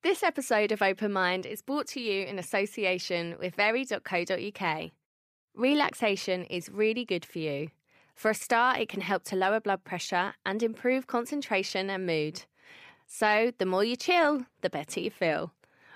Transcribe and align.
This 0.00 0.22
episode 0.22 0.72
of 0.72 0.82
Open 0.82 1.12
Mind 1.12 1.46
is 1.46 1.62
brought 1.62 1.86
to 1.88 2.00
you 2.00 2.24
in 2.24 2.38
association 2.38 3.36
with 3.38 3.54
very.co.uk. 3.54 4.90
Relaxation 5.54 6.44
is 6.44 6.68
really 6.70 7.04
good 7.04 7.24
for 7.24 7.38
you. 7.38 7.68
For 8.14 8.30
a 8.30 8.34
start, 8.34 8.78
it 8.78 8.88
can 8.88 9.00
help 9.00 9.24
to 9.24 9.36
lower 9.36 9.60
blood 9.60 9.84
pressure 9.84 10.34
and 10.44 10.62
improve 10.62 11.06
concentration 11.06 11.90
and 11.90 12.06
mood. 12.06 12.44
So, 13.06 13.52
the 13.58 13.66
more 13.66 13.84
you 13.84 13.96
chill, 13.96 14.46
the 14.60 14.70
better 14.70 15.00
you 15.00 15.10
feel. 15.10 15.52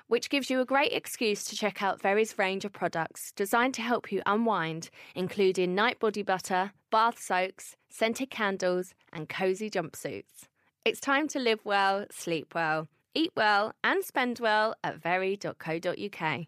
Which 0.09 0.31
gives 0.31 0.51
you 0.51 0.61
a 0.61 0.65
great 0.65 0.93
excuse 0.93 1.45
to 1.45 1.57
check 1.57 1.83
out 1.83 2.01
Very's 2.01 2.39
range 2.39 2.65
of 2.65 2.73
products 2.73 3.33
designed 3.33 3.75
to 3.75 3.83
help 3.83 4.13
you 4.13 4.23
unwind, 4.25 4.89
including 5.15 5.75
night 5.75 5.99
body 5.99 6.23
butter, 6.23 6.73
bath 6.93 7.19
soaks, 7.21 7.77
scented 7.89 8.31
candles, 8.31 8.95
and 9.13 9.29
cozy 9.29 9.69
jumpsuits. 9.69 10.47
It's 10.85 11.01
time 11.01 11.27
to 11.29 11.41
live 11.41 11.59
well, 11.65 12.07
sleep 12.13 12.55
well, 12.55 12.87
eat 13.17 13.33
well, 13.35 13.73
and 13.83 14.05
spend 14.05 14.39
well 14.39 14.75
at 14.85 15.03
very.co.uk. 15.03 16.47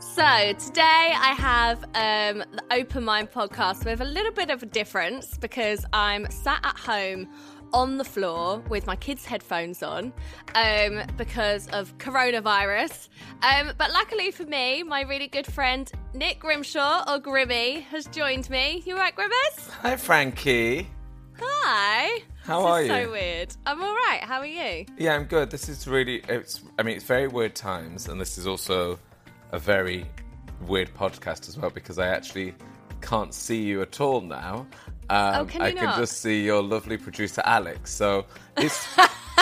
So 0.00 0.52
today 0.52 1.14
I 1.16 1.34
have 1.38 1.82
um, 1.94 2.44
the 2.52 2.62
Open 2.70 3.04
Mind 3.04 3.30
podcast 3.30 3.84
with 3.84 4.00
a 4.00 4.04
little 4.04 4.32
bit 4.32 4.50
of 4.50 4.62
a 4.62 4.66
difference 4.66 5.36
because 5.36 5.84
I'm 5.92 6.30
sat 6.30 6.60
at 6.64 6.78
home 6.78 7.28
on 7.72 7.98
the 7.98 8.04
floor 8.04 8.58
with 8.68 8.86
my 8.86 8.96
kids' 8.96 9.24
headphones 9.24 9.82
on 9.82 10.12
um, 10.54 11.02
because 11.16 11.68
of 11.68 11.96
coronavirus. 11.98 13.08
Um, 13.42 13.72
but 13.78 13.90
luckily 13.92 14.30
for 14.30 14.44
me, 14.44 14.82
my 14.82 15.02
really 15.02 15.28
good 15.28 15.46
friend 15.46 15.90
Nick 16.14 16.40
Grimshaw 16.40 17.04
or 17.06 17.20
Grimmy 17.20 17.82
has 17.84 18.06
joined 18.06 18.48
me. 18.50 18.82
You 18.84 18.96
right, 18.96 19.14
Grimmers? 19.14 19.70
Hi, 19.82 19.96
Frankie. 19.96 20.88
Hi. 21.38 22.22
How 22.42 22.60
this 22.60 22.66
are 22.66 22.80
is 22.82 22.88
you? 22.88 22.94
So 22.94 23.12
weird. 23.12 23.56
I'm 23.66 23.82
all 23.82 23.94
right. 23.94 24.20
How 24.22 24.40
are 24.40 24.46
you? 24.46 24.86
Yeah, 24.98 25.14
I'm 25.14 25.24
good. 25.24 25.50
This 25.50 25.68
is 25.68 25.86
really. 25.86 26.22
It's. 26.28 26.62
I 26.78 26.82
mean, 26.82 26.96
it's 26.96 27.04
very 27.04 27.28
weird 27.28 27.54
times, 27.54 28.08
and 28.08 28.20
this 28.20 28.38
is 28.38 28.46
also 28.46 28.98
a 29.52 29.58
very 29.58 30.06
weird 30.66 30.92
podcast 30.94 31.48
as 31.48 31.56
well 31.56 31.70
because 31.70 31.98
I 31.98 32.08
actually 32.08 32.54
can't 33.00 33.32
see 33.32 33.62
you 33.62 33.82
at 33.82 34.00
all 34.00 34.20
now. 34.20 34.66
Um, 35.10 35.34
Oh, 35.40 35.44
can 35.44 35.60
I 35.62 35.72
can 35.72 35.84
not? 35.84 35.98
just 35.98 36.18
see 36.22 36.44
your 36.44 36.62
lovely 36.62 36.96
producer 36.96 37.42
Alex. 37.44 37.92
So 37.92 38.24
it's. 38.56 38.86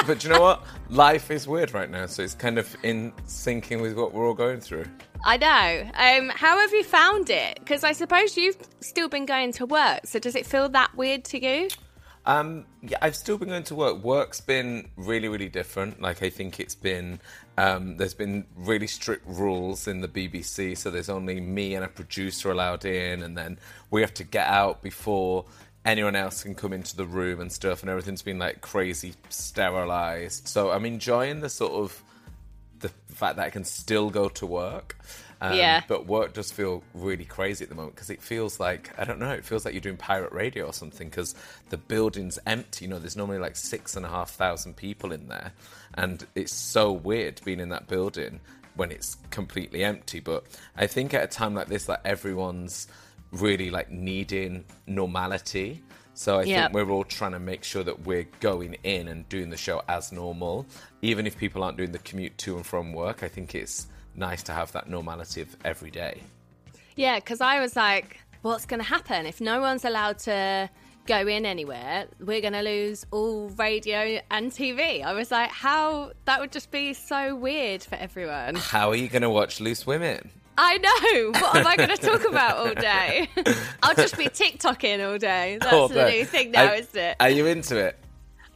but 0.06 0.24
you 0.24 0.30
know 0.30 0.40
what? 0.40 0.64
Life 0.90 1.30
is 1.30 1.46
weird 1.46 1.74
right 1.74 1.90
now, 1.90 2.06
so 2.06 2.22
it's 2.22 2.34
kind 2.34 2.58
of 2.58 2.74
in 2.82 3.12
syncing 3.26 3.82
with 3.82 3.94
what 3.96 4.12
we're 4.14 4.26
all 4.26 4.34
going 4.34 4.60
through. 4.60 4.86
I 5.24 5.36
know. 5.36 5.90
Um, 5.94 6.30
how 6.34 6.58
have 6.58 6.72
you 6.72 6.84
found 6.84 7.28
it? 7.28 7.58
Because 7.58 7.82
I 7.84 7.92
suppose 7.92 8.36
you've 8.36 8.56
still 8.80 9.08
been 9.08 9.26
going 9.26 9.52
to 9.54 9.66
work. 9.66 10.00
So 10.04 10.18
does 10.18 10.36
it 10.36 10.46
feel 10.46 10.68
that 10.70 10.94
weird 10.96 11.24
to 11.26 11.44
you? 11.44 11.68
Um, 12.24 12.64
yeah, 12.82 12.98
I've 13.02 13.16
still 13.16 13.36
been 13.38 13.48
going 13.48 13.64
to 13.64 13.74
work. 13.74 14.04
Work's 14.04 14.40
been 14.40 14.88
really, 14.96 15.28
really 15.28 15.48
different. 15.48 16.00
Like 16.00 16.22
I 16.22 16.30
think 16.30 16.60
it's 16.60 16.74
been 16.76 17.20
um, 17.58 17.96
there's 17.96 18.14
been 18.14 18.46
really 18.56 18.86
strict 18.86 19.26
rules 19.26 19.88
in 19.88 20.00
the 20.00 20.06
BBC, 20.06 20.78
so 20.78 20.92
there's 20.92 21.08
only 21.08 21.40
me 21.40 21.74
and 21.74 21.84
a 21.84 21.88
producer 21.88 22.52
allowed 22.52 22.84
in, 22.84 23.20
and 23.20 23.36
then 23.36 23.58
we 23.90 24.00
have 24.00 24.14
to 24.14 24.24
get 24.24 24.46
out 24.46 24.80
before 24.80 25.44
anyone 25.84 26.14
else 26.14 26.44
can 26.44 26.54
come 26.54 26.72
into 26.72 26.96
the 26.96 27.04
room 27.04 27.40
and 27.40 27.50
stuff, 27.50 27.80
and 27.80 27.90
everything's 27.90 28.22
been 28.22 28.38
like 28.38 28.60
crazy 28.60 29.14
sterilized. 29.28 30.46
So 30.46 30.70
I'm 30.70 30.84
enjoying 30.84 31.40
the 31.40 31.48
sort 31.48 31.72
of 31.72 32.00
the 32.78 32.90
fact 33.08 33.36
that 33.36 33.46
I 33.46 33.50
can 33.50 33.64
still 33.64 34.08
go 34.08 34.28
to 34.28 34.46
work. 34.46 34.96
Um, 35.40 35.54
Yeah. 35.54 35.82
But 35.86 36.06
work 36.06 36.34
does 36.34 36.50
feel 36.50 36.82
really 36.94 37.24
crazy 37.24 37.64
at 37.64 37.68
the 37.68 37.74
moment 37.74 37.94
because 37.94 38.10
it 38.10 38.22
feels 38.22 38.58
like, 38.58 38.92
I 38.98 39.04
don't 39.04 39.18
know, 39.18 39.30
it 39.30 39.44
feels 39.44 39.64
like 39.64 39.74
you're 39.74 39.80
doing 39.80 39.96
pirate 39.96 40.32
radio 40.32 40.66
or 40.66 40.72
something 40.72 41.08
because 41.08 41.34
the 41.70 41.76
building's 41.76 42.38
empty. 42.46 42.84
You 42.84 42.90
know, 42.90 42.98
there's 42.98 43.16
normally 43.16 43.38
like 43.38 43.56
six 43.56 43.96
and 43.96 44.04
a 44.04 44.08
half 44.08 44.30
thousand 44.30 44.76
people 44.76 45.12
in 45.12 45.28
there. 45.28 45.52
And 45.98 46.24
it's 46.36 46.54
so 46.54 46.92
weird 46.92 47.40
being 47.44 47.58
in 47.60 47.70
that 47.70 47.88
building 47.88 48.40
when 48.76 48.92
it's 48.92 49.16
completely 49.30 49.82
empty. 49.82 50.20
But 50.20 50.44
I 50.76 50.86
think 50.86 51.12
at 51.12 51.24
a 51.24 51.26
time 51.26 51.54
like 51.54 51.66
this, 51.66 51.88
like 51.88 52.00
everyone's 52.04 52.86
really 53.32 53.70
like 53.70 53.90
needing 53.90 54.64
normality. 54.86 55.82
So 56.14 56.38
I 56.38 56.44
Yep. 56.44 56.72
think 56.72 56.74
we're 56.74 56.92
all 56.92 57.04
trying 57.04 57.32
to 57.32 57.38
make 57.40 57.64
sure 57.64 57.82
that 57.82 58.06
we're 58.06 58.28
going 58.40 58.76
in 58.84 59.08
and 59.08 59.28
doing 59.28 59.50
the 59.50 59.56
show 59.56 59.82
as 59.88 60.12
normal. 60.12 60.66
Even 61.02 61.26
if 61.26 61.36
people 61.36 61.62
aren't 61.64 61.76
doing 61.76 61.92
the 61.92 61.98
commute 61.98 62.38
to 62.38 62.56
and 62.56 62.64
from 62.64 62.92
work, 62.92 63.22
I 63.24 63.28
think 63.28 63.54
it's 63.54 63.88
nice 64.14 64.42
to 64.44 64.52
have 64.52 64.70
that 64.72 64.88
normality 64.88 65.40
of 65.40 65.56
every 65.64 65.90
day. 65.90 66.22
Yeah, 66.96 67.16
because 67.16 67.40
I 67.40 67.60
was 67.60 67.74
like, 67.76 68.20
what's 68.42 68.66
going 68.66 68.80
to 68.80 68.88
happen 68.88 69.26
if 69.26 69.40
no 69.40 69.60
one's 69.60 69.84
allowed 69.84 70.18
to 70.20 70.70
go 71.08 71.26
in 71.26 71.44
anywhere? 71.46 72.06
We're 72.20 72.40
going 72.40 72.52
to 72.52 72.62
lose 72.62 73.04
all 73.10 73.48
radio 73.48 74.20
and 74.30 74.52
TV. 74.52 75.02
I 75.02 75.12
was 75.14 75.30
like, 75.32 75.50
how? 75.50 76.12
That 76.26 76.38
would 76.40 76.52
just 76.52 76.70
be 76.70 76.92
so 76.94 77.34
weird 77.34 77.82
for 77.82 77.96
everyone. 77.96 78.54
How 78.54 78.90
are 78.90 78.94
you 78.96 79.08
going 79.08 79.22
to 79.22 79.30
watch 79.30 79.58
Loose 79.60 79.86
Women? 79.86 80.30
I 80.60 80.76
know. 80.78 81.30
What 81.40 81.56
am 81.56 81.66
I 81.66 81.76
going 81.76 81.88
to 81.96 81.96
talk 81.96 82.24
about 82.28 82.56
all 82.58 82.74
day? 82.74 83.28
I'll 83.82 83.94
just 83.94 84.16
be 84.18 84.26
TikToking 84.26 85.08
all 85.10 85.16
day. 85.18 85.54
Oh, 85.56 85.64
That's 85.64 85.72
All 85.74 85.88
the 85.88 85.94
day. 85.94 86.18
new 86.18 86.24
thing 86.24 86.50
now, 86.50 86.66
Are- 86.66 86.74
isn't 86.74 86.96
it? 87.00 87.16
Are 87.20 87.30
you 87.30 87.46
into 87.46 87.76
it? 87.78 87.96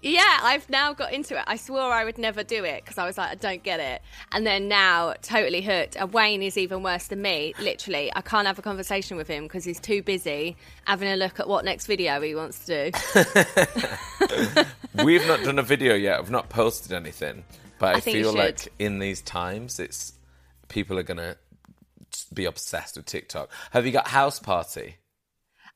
Yeah, 0.02 0.40
I've 0.42 0.68
now 0.68 0.94
got 0.94 1.12
into 1.12 1.38
it. 1.38 1.44
I 1.46 1.54
swore 1.54 1.80
I 1.92 2.04
would 2.04 2.18
never 2.18 2.42
do 2.42 2.64
it 2.64 2.84
because 2.84 2.98
I 2.98 3.06
was 3.06 3.16
like, 3.16 3.30
I 3.30 3.34
don't 3.36 3.62
get 3.62 3.78
it. 3.78 4.02
And 4.32 4.44
then 4.44 4.66
now, 4.66 5.14
totally 5.22 5.62
hooked. 5.62 5.96
And 5.96 6.12
Wayne 6.12 6.42
is 6.42 6.58
even 6.58 6.82
worse 6.82 7.06
than 7.06 7.22
me. 7.22 7.54
Literally, 7.60 8.10
I 8.14 8.20
can't 8.20 8.48
have 8.48 8.58
a 8.58 8.62
conversation 8.62 9.16
with 9.16 9.28
him 9.28 9.44
because 9.44 9.64
he's 9.64 9.78
too 9.78 10.02
busy 10.02 10.56
having 10.86 11.08
a 11.08 11.14
look 11.14 11.38
at 11.38 11.48
what 11.48 11.64
next 11.64 11.86
video 11.86 12.20
he 12.20 12.34
wants 12.34 12.64
to 12.66 12.90
do. 12.90 14.64
We've 15.04 15.24
not 15.26 15.44
done 15.44 15.60
a 15.60 15.62
video 15.62 15.94
yet. 15.94 16.18
I've 16.18 16.32
not 16.32 16.48
posted 16.48 16.92
anything, 16.92 17.44
but 17.78 17.94
I, 17.94 17.98
I 17.98 18.00
feel 18.00 18.34
like 18.34 18.72
in 18.80 18.98
these 18.98 19.22
times, 19.22 19.78
it's 19.78 20.14
people 20.68 20.98
are 20.98 21.04
going 21.04 21.18
to 21.18 21.36
be 22.34 22.46
obsessed 22.46 22.96
with 22.96 23.06
TikTok. 23.06 23.50
Have 23.70 23.86
you 23.86 23.92
got 23.92 24.08
House 24.08 24.40
Party? 24.40 24.96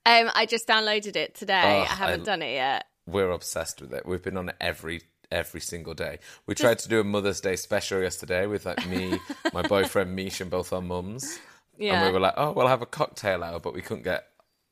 Um, 0.04 0.30
I 0.34 0.46
just 0.46 0.66
downloaded 0.66 1.14
it 1.14 1.36
today. 1.36 1.62
Oh, 1.62 1.82
I 1.82 1.94
haven't 1.94 2.22
I- 2.22 2.24
done 2.24 2.42
it 2.42 2.54
yet. 2.54 2.86
We're 3.06 3.30
obsessed 3.30 3.80
with 3.80 3.92
it. 3.92 4.04
We've 4.06 4.22
been 4.22 4.36
on 4.36 4.48
it 4.50 4.56
every 4.60 5.02
every 5.30 5.60
single 5.60 5.94
day. 5.94 6.18
We 6.46 6.54
tried 6.54 6.78
to 6.80 6.88
do 6.88 7.00
a 7.00 7.04
Mother's 7.04 7.40
Day 7.40 7.56
special 7.56 8.00
yesterday 8.00 8.46
with 8.46 8.64
like 8.66 8.86
me, 8.86 9.18
my 9.52 9.62
boyfriend 9.62 10.14
Mish, 10.14 10.40
and 10.40 10.50
both 10.50 10.72
our 10.72 10.80
mums. 10.82 11.38
Yeah. 11.78 11.94
And 11.94 12.06
we 12.06 12.12
were 12.12 12.20
like, 12.20 12.34
oh, 12.36 12.52
we'll 12.52 12.68
have 12.68 12.82
a 12.82 12.86
cocktail 12.86 13.42
hour, 13.44 13.58
but 13.60 13.74
we 13.74 13.82
couldn't 13.82 14.04
get 14.04 14.26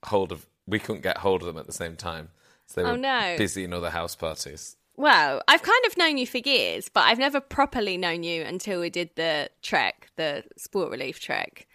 hold 0.05 0.33
of 0.33 0.47
we 0.67 0.79
couldn't 0.79 1.03
get 1.03 1.19
hold 1.19 1.43
of 1.43 1.47
them 1.47 1.59
at 1.59 1.67
the 1.67 1.73
same 1.73 1.97
time. 1.97 2.29
So 2.67 2.83
they 2.83 2.89
Oh, 2.89 2.93
were 2.93 2.99
no. 2.99 3.35
busy 3.37 3.65
in 3.65 3.73
other 3.73 3.91
house 3.91 4.15
parties. 4.17 4.77
Well, 4.97 5.43
I've 5.49 5.63
kind 5.63 5.85
of 5.87 5.97
known 5.99 6.19
you 6.19 6.27
for 6.27 6.39
years, 6.39 6.89
but 6.89 7.01
I've 7.01 7.19
never 7.19 7.41
properly 7.41 7.97
known 7.97 8.23
you 8.23 8.43
until 8.43 8.81
we 8.81 8.91
did 8.91 9.11
the 9.17 9.51
trek, 9.61 10.09
the 10.17 10.45
sport 10.57 10.91
relief 10.91 11.19
trek. 11.21 11.67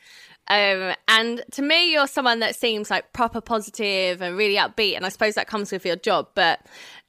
Um, 0.50 0.96
and 1.08 1.44
to 1.52 1.62
me, 1.62 1.92
you're 1.92 2.08
someone 2.08 2.40
that 2.40 2.56
seems 2.56 2.90
like 2.90 3.14
proper 3.14 3.40
positive 3.40 4.22
and 4.22 4.36
really 4.36 4.56
upbeat, 4.56 4.96
and 4.96 5.06
I 5.06 5.10
suppose 5.10 5.36
that 5.36 5.48
comes 5.48 5.72
with 5.72 5.86
your 5.86 5.96
job. 5.96 6.30
But 6.34 6.62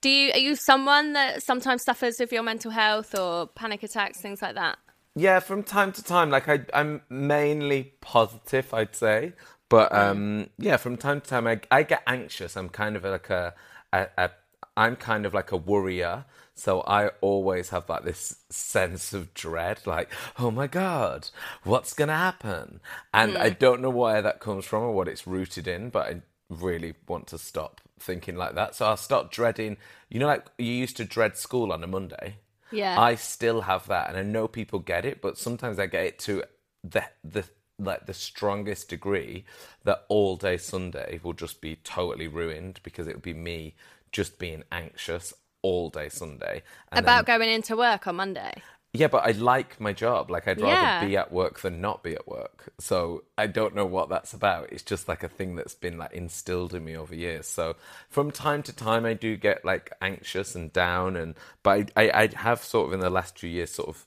do 0.02 0.10
you 0.10 0.32
are 0.32 0.38
you 0.38 0.56
someone 0.56 1.14
that 1.14 1.42
sometimes 1.42 1.82
suffers 1.84 2.18
with 2.20 2.32
your 2.32 2.42
mental 2.42 2.70
health 2.70 3.18
or 3.18 3.46
panic 3.46 3.82
attacks, 3.82 4.20
things 4.20 4.42
like 4.42 4.56
that? 4.56 4.78
Yeah, 5.14 5.40
from 5.40 5.62
time 5.62 5.92
to 5.92 6.04
time. 6.04 6.30
Like 6.30 6.48
I, 6.48 6.60
I'm 6.74 7.02
mainly 7.08 7.94
positive, 8.00 8.72
I'd 8.72 8.94
say. 8.94 9.32
But 9.70 9.94
um, 9.94 10.50
yeah, 10.58 10.76
from 10.76 10.96
time 10.96 11.20
to 11.20 11.26
time, 11.28 11.46
I, 11.46 11.60
I 11.70 11.84
get 11.84 12.02
anxious. 12.06 12.56
I'm 12.56 12.68
kind 12.68 12.96
of 12.96 13.04
like 13.04 13.30
a, 13.30 13.54
a, 13.92 14.06
a, 14.18 14.30
I'm 14.76 14.96
kind 14.96 15.26
of 15.26 15.34
like 15.34 15.52
a 15.52 15.56
worrier. 15.56 16.24
So 16.54 16.82
I 16.82 17.08
always 17.20 17.70
have 17.70 17.88
like 17.88 18.04
this 18.04 18.36
sense 18.50 19.12
of 19.12 19.34
dread, 19.34 19.80
like, 19.86 20.10
oh 20.38 20.50
my 20.50 20.66
god, 20.66 21.28
what's 21.64 21.94
gonna 21.94 22.16
happen? 22.16 22.80
And 23.14 23.38
I 23.38 23.50
hmm. 23.50 23.56
don't 23.58 23.80
know 23.80 23.90
where 23.90 24.22
that 24.22 24.40
comes 24.40 24.64
from 24.64 24.82
or 24.82 24.92
what 24.92 25.08
it's 25.08 25.26
rooted 25.26 25.66
in, 25.66 25.90
but 25.90 26.06
I 26.06 26.22
really 26.48 26.94
want 27.06 27.28
to 27.28 27.38
stop 27.38 27.80
thinking 27.98 28.36
like 28.36 28.54
that. 28.54 28.74
So 28.74 28.86
I'll 28.86 28.96
start 28.96 29.30
dreading. 29.30 29.76
You 30.08 30.20
know, 30.20 30.26
like 30.26 30.46
you 30.58 30.72
used 30.72 30.96
to 30.98 31.04
dread 31.04 31.36
school 31.36 31.72
on 31.72 31.84
a 31.84 31.86
Monday. 31.86 32.36
Yeah. 32.72 33.00
I 33.00 33.16
still 33.16 33.62
have 33.62 33.86
that, 33.88 34.08
and 34.08 34.16
I 34.18 34.22
know 34.22 34.46
people 34.46 34.78
get 34.78 35.04
it, 35.04 35.20
but 35.20 35.38
sometimes 35.38 35.78
I 35.78 35.86
get 35.86 36.04
it 36.04 36.18
to 36.20 36.44
the 36.84 37.04
the 37.24 37.44
like 37.78 38.06
the 38.06 38.14
strongest 38.14 38.88
degree 38.88 39.44
that 39.84 40.04
all 40.08 40.36
day 40.36 40.56
Sunday 40.56 41.18
will 41.22 41.32
just 41.32 41.60
be 41.60 41.76
totally 41.76 42.28
ruined 42.28 42.80
because 42.82 43.06
it 43.06 43.14
would 43.14 43.22
be 43.22 43.34
me 43.34 43.74
just 44.12 44.38
being 44.38 44.64
anxious 44.72 45.32
all 45.62 45.90
day 45.90 46.08
Sunday. 46.08 46.62
About 46.92 47.26
then- 47.26 47.38
going 47.38 47.50
into 47.50 47.76
work 47.76 48.06
on 48.06 48.16
Monday. 48.16 48.54
yeah, 48.92 49.06
but 49.06 49.24
I 49.24 49.30
like 49.32 49.78
my 49.80 49.92
job. 49.92 50.30
Like 50.30 50.48
I'd 50.48 50.60
rather 50.60 50.72
Yeah. 50.72 51.04
be 51.06 51.16
at 51.16 51.30
work 51.30 51.60
than 51.60 51.80
not 51.80 52.02
be 52.02 52.14
at 52.14 52.26
work. 52.26 52.72
So 52.80 53.22
I 53.38 53.46
don't 53.46 53.74
know 53.74 53.86
what 53.86 54.08
that's 54.08 54.32
about. 54.32 54.72
It's 54.72 54.82
just 54.82 55.06
like 55.06 55.22
a 55.22 55.28
thing 55.28 55.54
that's 55.54 55.74
been 55.74 55.96
like 55.98 56.12
instilled 56.12 56.74
in 56.74 56.84
me 56.84 56.96
over 56.96 57.14
years. 57.14 57.46
So 57.46 57.76
from 58.08 58.32
time 58.32 58.62
to 58.64 58.72
time, 58.72 59.04
I 59.06 59.14
do 59.14 59.36
get 59.36 59.64
like 59.64 59.92
anxious 60.02 60.54
and 60.56 60.72
down, 60.72 61.14
and 61.14 61.36
but 61.62 61.92
I 61.94 62.08
I, 62.10 62.22
I 62.22 62.28
have 62.36 62.64
sort 62.64 62.88
of 62.88 62.94
in 62.94 63.00
the 63.00 63.10
last 63.10 63.38
few 63.38 63.50
years 63.50 63.70
sort 63.70 63.90
of 63.90 64.06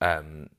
um 0.00 0.50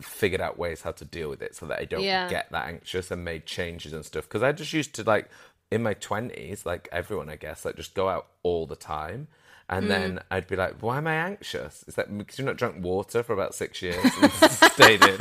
figured 0.00 0.40
out 0.40 0.56
ways 0.58 0.82
how 0.82 0.92
to 0.92 1.04
deal 1.04 1.28
with 1.28 1.42
it 1.42 1.56
so 1.56 1.66
that 1.66 1.80
I 1.80 1.84
don't 1.84 2.02
Yeah. 2.02 2.28
get 2.28 2.52
that 2.52 2.68
anxious 2.68 3.10
and 3.10 3.24
made 3.24 3.46
changes 3.46 3.92
and 3.92 4.04
stuff. 4.04 4.24
Because 4.24 4.44
I 4.44 4.52
just 4.52 4.72
used 4.72 4.94
to 4.94 5.02
like 5.02 5.28
in 5.70 5.82
my 5.82 5.94
twenties, 5.94 6.64
like 6.64 6.88
everyone, 6.92 7.28
I 7.28 7.36
guess, 7.36 7.64
like 7.64 7.76
just 7.76 7.94
go 7.94 8.08
out 8.08 8.26
all 8.42 8.66
the 8.66 8.76
time. 8.76 9.28
And 9.70 9.84
mm. 9.84 9.88
then 9.88 10.20
I'd 10.30 10.46
be 10.46 10.56
like, 10.56 10.76
why 10.80 10.96
am 10.96 11.06
I 11.06 11.14
anxious? 11.14 11.84
Is 11.86 11.94
that 11.96 12.16
because 12.16 12.38
you've 12.38 12.46
not 12.46 12.56
drunk 12.56 12.82
water 12.82 13.22
for 13.22 13.34
about 13.34 13.54
six 13.54 13.82
years 13.82 14.02
and 14.22 14.32
stayed 14.72 15.04
in? 15.04 15.18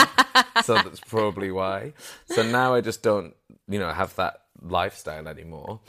So 0.63 0.75
that's 0.75 1.01
probably 1.01 1.51
why. 1.51 1.93
So 2.27 2.43
now 2.43 2.73
I 2.73 2.81
just 2.81 3.03
don't, 3.03 3.35
you 3.67 3.77
know, 3.77 3.91
have 3.91 4.15
that 4.15 4.43
lifestyle 4.61 5.27
anymore. 5.27 5.81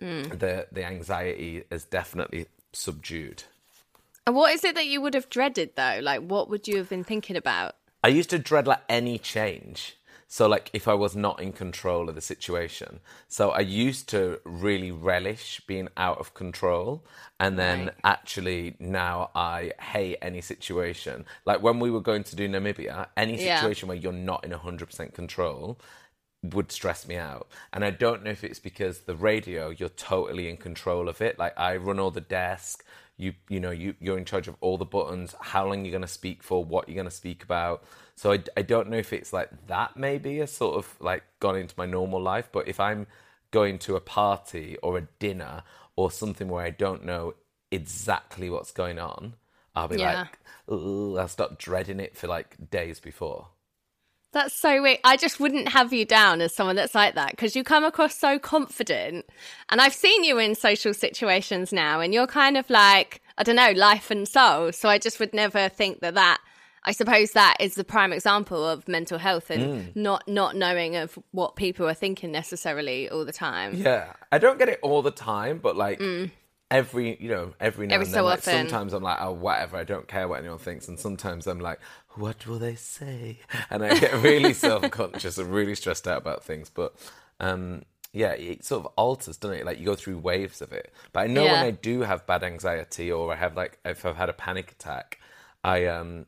Mm. 0.00 0.38
The 0.38 0.66
the 0.70 0.84
anxiety 0.84 1.64
is 1.70 1.84
definitely 1.84 2.46
subdued. 2.72 3.44
And 4.26 4.34
what 4.34 4.54
is 4.54 4.64
it 4.64 4.74
that 4.74 4.86
you 4.86 5.00
would 5.00 5.14
have 5.14 5.28
dreaded 5.28 5.76
though? 5.76 6.00
Like, 6.02 6.22
what 6.22 6.48
would 6.48 6.66
you 6.66 6.78
have 6.78 6.88
been 6.88 7.04
thinking 7.04 7.36
about? 7.36 7.76
I 8.02 8.08
used 8.08 8.30
to 8.30 8.38
dread 8.38 8.66
like 8.66 8.82
any 8.88 9.18
change. 9.18 9.96
So 10.28 10.48
like 10.48 10.70
if 10.72 10.88
I 10.88 10.94
was 10.94 11.14
not 11.16 11.40
in 11.40 11.52
control 11.52 12.08
of 12.08 12.14
the 12.14 12.20
situation. 12.20 13.00
So 13.28 13.50
I 13.50 13.60
used 13.60 14.08
to 14.10 14.40
really 14.44 14.90
relish 14.90 15.60
being 15.66 15.88
out 15.96 16.18
of 16.18 16.34
control 16.34 17.04
and 17.38 17.58
then 17.58 17.90
Right. 17.90 17.94
actually 18.04 18.76
now 18.78 19.30
I 19.34 19.72
hate 19.80 20.18
any 20.22 20.40
situation. 20.40 21.24
Like 21.46 21.62
when 21.62 21.78
we 21.80 21.90
were 21.90 22.00
going 22.00 22.24
to 22.24 22.36
do 22.36 22.48
Namibia, 22.48 23.08
any 23.16 23.36
Yeah. 23.36 23.38
situation 23.38 23.88
where 23.88 23.96
you're 23.96 24.12
not 24.12 24.44
in 24.44 24.52
100% 24.52 25.14
control 25.14 25.78
would 26.42 26.70
stress 26.70 27.06
me 27.08 27.16
out. 27.16 27.48
And 27.72 27.84
I 27.84 27.90
don't 27.90 28.22
know 28.22 28.30
if 28.30 28.44
it's 28.44 28.58
because 28.58 29.00
the 29.00 29.16
radio, 29.16 29.70
you're 29.70 29.88
totally 29.88 30.48
in 30.48 30.56
control 30.58 31.08
of 31.08 31.20
it. 31.22 31.38
Like 31.38 31.58
I 31.58 31.76
run 31.76 31.98
all 31.98 32.10
the 32.10 32.20
desk. 32.20 32.84
You 33.16 33.34
you 33.48 33.60
know 33.60 33.70
you 33.70 33.94
you're 34.00 34.18
in 34.18 34.24
charge 34.24 34.48
of 34.48 34.56
all 34.60 34.76
the 34.76 34.84
buttons. 34.84 35.34
How 35.40 35.66
long 35.66 35.84
you're 35.84 35.92
going 35.92 36.02
to 36.02 36.08
speak 36.08 36.42
for? 36.42 36.64
What 36.64 36.88
you're 36.88 36.96
going 36.96 37.06
to 37.08 37.10
speak 37.14 37.42
about. 37.44 37.84
So 38.16 38.32
I, 38.32 38.42
I 38.56 38.62
don't 38.62 38.90
know 38.90 38.96
if 38.96 39.12
it's 39.12 39.32
like 39.32 39.50
that. 39.66 39.96
Maybe 39.96 40.40
a 40.40 40.46
sort 40.46 40.76
of 40.76 40.94
like 41.00 41.24
gone 41.40 41.56
into 41.56 41.74
my 41.76 41.86
normal 41.86 42.20
life. 42.20 42.48
But 42.52 42.68
if 42.68 42.78
I'm 42.80 43.06
going 43.50 43.78
to 43.80 43.96
a 43.96 44.00
party 44.00 44.76
or 44.82 44.98
a 44.98 45.08
dinner 45.18 45.62
or 45.96 46.10
something 46.10 46.48
where 46.48 46.64
I 46.64 46.70
don't 46.70 47.04
know 47.04 47.34
exactly 47.70 48.50
what's 48.50 48.72
going 48.72 48.98
on, 48.98 49.34
I'll 49.74 49.88
be 49.88 49.96
Yeah. 49.96 49.98
like, 49.98 50.38
Ugh, 50.68 51.16
I'll 51.18 51.28
start 51.28 51.58
dreading 51.58 52.00
it 52.00 52.16
for 52.16 52.26
like 52.28 52.70
days 52.70 53.00
before. 53.00 53.48
That's 54.32 54.54
so 54.54 54.82
weird. 54.82 54.98
I 55.04 55.16
just 55.16 55.38
wouldn't 55.38 55.68
have 55.68 55.92
you 55.92 56.04
down 56.04 56.40
as 56.40 56.52
someone 56.54 56.74
that's 56.74 56.94
like 56.94 57.14
that 57.14 57.30
because 57.30 57.54
you 57.54 57.62
come 57.62 57.84
across 57.84 58.16
so 58.16 58.38
confident. 58.38 59.26
And 59.68 59.80
I've 59.80 59.94
seen 59.94 60.24
you 60.24 60.38
in 60.38 60.56
social 60.56 60.92
situations 60.92 61.72
now, 61.72 62.00
and 62.00 62.12
you're 62.12 62.26
kind 62.26 62.56
of 62.56 62.68
like, 62.68 63.22
I 63.38 63.44
don't 63.44 63.54
know, 63.54 63.70
life 63.70 64.10
and 64.10 64.26
soul. 64.26 64.72
So 64.72 64.88
I 64.88 64.98
just 64.98 65.20
would 65.20 65.34
never 65.34 65.68
think 65.68 66.00
that 66.00 66.14
that. 66.14 66.40
I 66.84 66.92
suppose 66.92 67.32
that 67.32 67.56
is 67.60 67.74
the 67.76 67.84
prime 67.84 68.12
example 68.12 68.68
of 68.68 68.86
mental 68.88 69.18
health 69.18 69.50
and 69.50 69.94
not 69.96 70.26
not 70.28 70.54
knowing 70.56 70.96
of 70.96 71.18
what 71.32 71.56
people 71.56 71.88
are 71.88 71.94
thinking 71.94 72.30
necessarily 72.32 73.08
all 73.08 73.24
the 73.24 73.32
time. 73.32 73.74
Yeah, 73.74 74.12
I 74.30 74.38
don't 74.38 74.58
get 74.58 74.68
it 74.68 74.78
all 74.82 75.00
the 75.02 75.10
time, 75.10 75.58
but 75.58 75.76
like 75.76 76.00
every 76.70 77.16
you 77.20 77.28
know 77.28 77.54
every 77.60 77.86
now 77.86 77.92
Mm. 77.92 77.94
Every 77.94 78.04
and 78.06 78.10
so 78.12 78.16
then, 78.16 78.24
like, 78.24 78.38
often. 78.38 78.68
sometimes 78.68 78.92
I'm 78.92 79.02
like, 79.02 79.18
oh 79.20 79.32
whatever, 79.32 79.76
I 79.76 79.84
don't 79.84 80.08
care 80.08 80.28
what 80.28 80.40
anyone 80.40 80.58
thinks, 80.58 80.88
and 80.88 80.98
sometimes 80.98 81.46
I'm 81.46 81.60
like, 81.60 81.80
what 82.16 82.46
will 82.46 82.58
they 82.58 82.74
say? 82.74 83.38
And 83.70 83.84
I 83.84 83.98
get 83.98 84.12
really 84.22 84.52
self 84.66 84.90
conscious 84.90 85.38
and 85.38 85.52
really 85.52 85.74
stressed 85.74 86.06
out 86.08 86.18
about 86.18 86.44
things. 86.44 86.70
But 86.70 86.94
um, 87.40 87.82
yeah, 88.12 88.32
it 88.32 88.64
sort 88.64 88.84
of 88.84 88.92
alters, 88.96 89.36
doesn't 89.36 89.56
it? 89.58 89.66
Like 89.66 89.78
you 89.78 89.86
go 89.86 89.94
through 89.96 90.18
waves 90.18 90.62
of 90.62 90.72
it. 90.72 90.92
But 91.12 91.20
I 91.20 91.26
know 91.28 91.44
Yeah. 91.44 91.52
when 91.52 91.62
I 91.64 91.70
do 91.72 92.00
have 92.02 92.26
bad 92.26 92.44
anxiety 92.44 93.10
or 93.10 93.32
I 93.32 93.36
have 93.36 93.56
like 93.56 93.78
if 93.84 94.04
I've 94.06 94.16
had 94.16 94.28
a 94.28 94.34
panic 94.34 94.70
attack, 94.72 95.18
I 95.64 95.86
um 95.86 96.26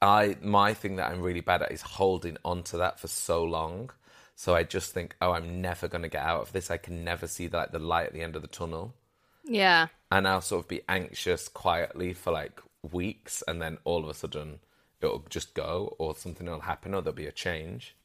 I 0.00 0.36
my 0.40 0.74
thing 0.74 0.96
that 0.96 1.10
I'm 1.10 1.20
really 1.20 1.40
bad 1.40 1.62
at 1.62 1.72
is 1.72 1.82
holding 1.82 2.36
onto 2.44 2.78
that 2.78 3.00
for 3.00 3.08
so 3.08 3.42
long. 3.42 3.90
So 4.36 4.54
I 4.54 4.62
just 4.62 4.92
think, 4.92 5.16
oh, 5.20 5.32
I'm 5.32 5.60
never 5.60 5.88
going 5.88 6.02
to 6.02 6.08
get 6.08 6.22
out 6.22 6.42
of 6.42 6.52
this. 6.52 6.70
I 6.70 6.76
can 6.76 7.02
never 7.02 7.26
see 7.26 7.48
like 7.48 7.72
the 7.72 7.80
light 7.80 8.06
at 8.06 8.12
the 8.12 8.22
end 8.22 8.36
of 8.36 8.42
the 8.42 8.46
tunnel, 8.48 8.94
Yeah. 9.44 9.88
and 10.12 10.28
I'll 10.28 10.40
sort 10.40 10.64
of 10.64 10.68
be 10.68 10.82
anxious 10.88 11.48
quietly 11.48 12.14
for 12.14 12.32
like 12.32 12.60
weeks, 12.92 13.42
and 13.48 13.60
then 13.60 13.78
all 13.82 14.04
of 14.04 14.08
a 14.08 14.14
sudden 14.14 14.60
it'll 15.00 15.24
just 15.28 15.54
go, 15.54 15.96
or 15.98 16.14
something 16.14 16.46
will 16.46 16.60
happen, 16.60 16.94
or 16.94 17.02
there'll 17.02 17.16
be 17.16 17.26
a 17.26 17.32
change. 17.32 17.96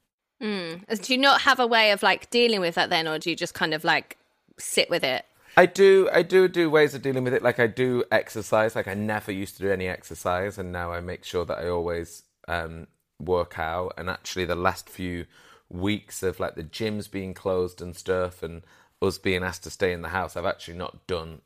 Mm. 0.42 1.01
Do 1.06 1.13
you 1.13 1.19
not 1.19 1.42
have 1.42 1.60
a 1.60 1.68
way 1.68 1.92
of 1.92 2.01
like 2.01 2.31
dealing 2.31 2.62
with 2.62 2.74
that 2.75 2.90
then, 2.90 3.07
or 3.07 3.19
do 3.19 3.30
you 3.30 3.36
just 3.36 3.54
kind 3.54 3.74
of 3.75 3.84
like 3.84 4.18
sit 4.57 4.90
with 4.90 5.04
it? 5.04 5.25
I 5.56 5.68
do, 5.68 6.10
I 6.12 6.24
do 6.24 6.48
do 6.48 6.70
ways 6.70 6.96
of 6.96 7.04
dealing 7.04 7.24
with 7.24 7.34
it. 7.34 7.44
Like 7.44 7.60
I 7.60 7.68
do 7.68 8.04
exercise. 8.12 8.76
Like 8.76 8.88
I 8.88 8.96
never 8.96 9.32
used 9.32 9.58
to 9.58 9.64
do 9.64 9.72
any 9.72 9.88
exercise, 9.88 10.58
and 10.58 10.72
now 10.72 10.92
I 10.92 11.00
make 11.00 11.24
sure 11.24 11.46
that 11.46 11.60
I 11.60 11.70
always 11.70 12.24
um, 12.48 12.88
work 13.20 13.60
out. 13.60 13.94
And 13.98 14.10
actually, 14.10 14.46
the 14.46 14.56
last 14.56 14.90
few 14.90 15.26
weeks 15.70 16.24
of 16.24 16.40
like 16.40 16.56
the 16.56 16.64
gyms 16.64 17.10
being 17.10 17.34
closed 17.34 17.82
and 17.82 17.96
stuff, 17.96 18.42
and 18.42 18.64
us 19.02 19.18
being 19.18 19.44
asked 19.44 19.64
to 19.64 19.70
stay 19.70 19.94
in 19.94 20.02
the 20.02 20.10
house, 20.10 20.36
I've 20.36 20.46
actually 20.46 20.78
not 20.78 21.06
done 21.06 21.42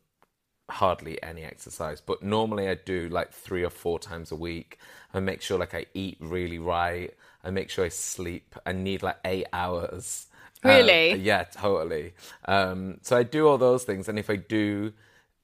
hardly 0.69 1.21
any 1.21 1.43
exercise. 1.43 1.99
But 1.99 2.23
normally, 2.23 2.69
I 2.69 2.75
do 2.75 3.09
like 3.09 3.33
three 3.33 3.63
or 3.63 3.69
four 3.69 3.99
times 3.99 4.31
a 4.31 4.35
week. 4.35 4.79
I 5.13 5.19
make 5.19 5.41
sure 5.41 5.59
like 5.59 5.73
I 5.73 5.85
eat 5.93 6.17
really 6.21 6.59
right. 6.59 7.13
I 7.43 7.49
make 7.49 7.69
sure 7.69 7.83
I 7.83 7.89
sleep. 7.89 8.55
I 8.65 8.71
need 8.71 9.03
like 9.03 9.17
eight 9.25 9.47
hours. 9.51 10.27
Um, 10.63 10.71
Really? 10.71 11.15
yeah, 11.15 11.43
totally. 11.43 12.13
Um, 12.45 12.99
so 13.01 13.15
I 13.17 13.23
do 13.23 13.47
all 13.47 13.57
those 13.57 13.83
things, 13.83 14.09
and 14.09 14.17
if 14.17 14.29
I 14.29 14.35
do, 14.37 14.93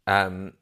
um, 0.08 0.54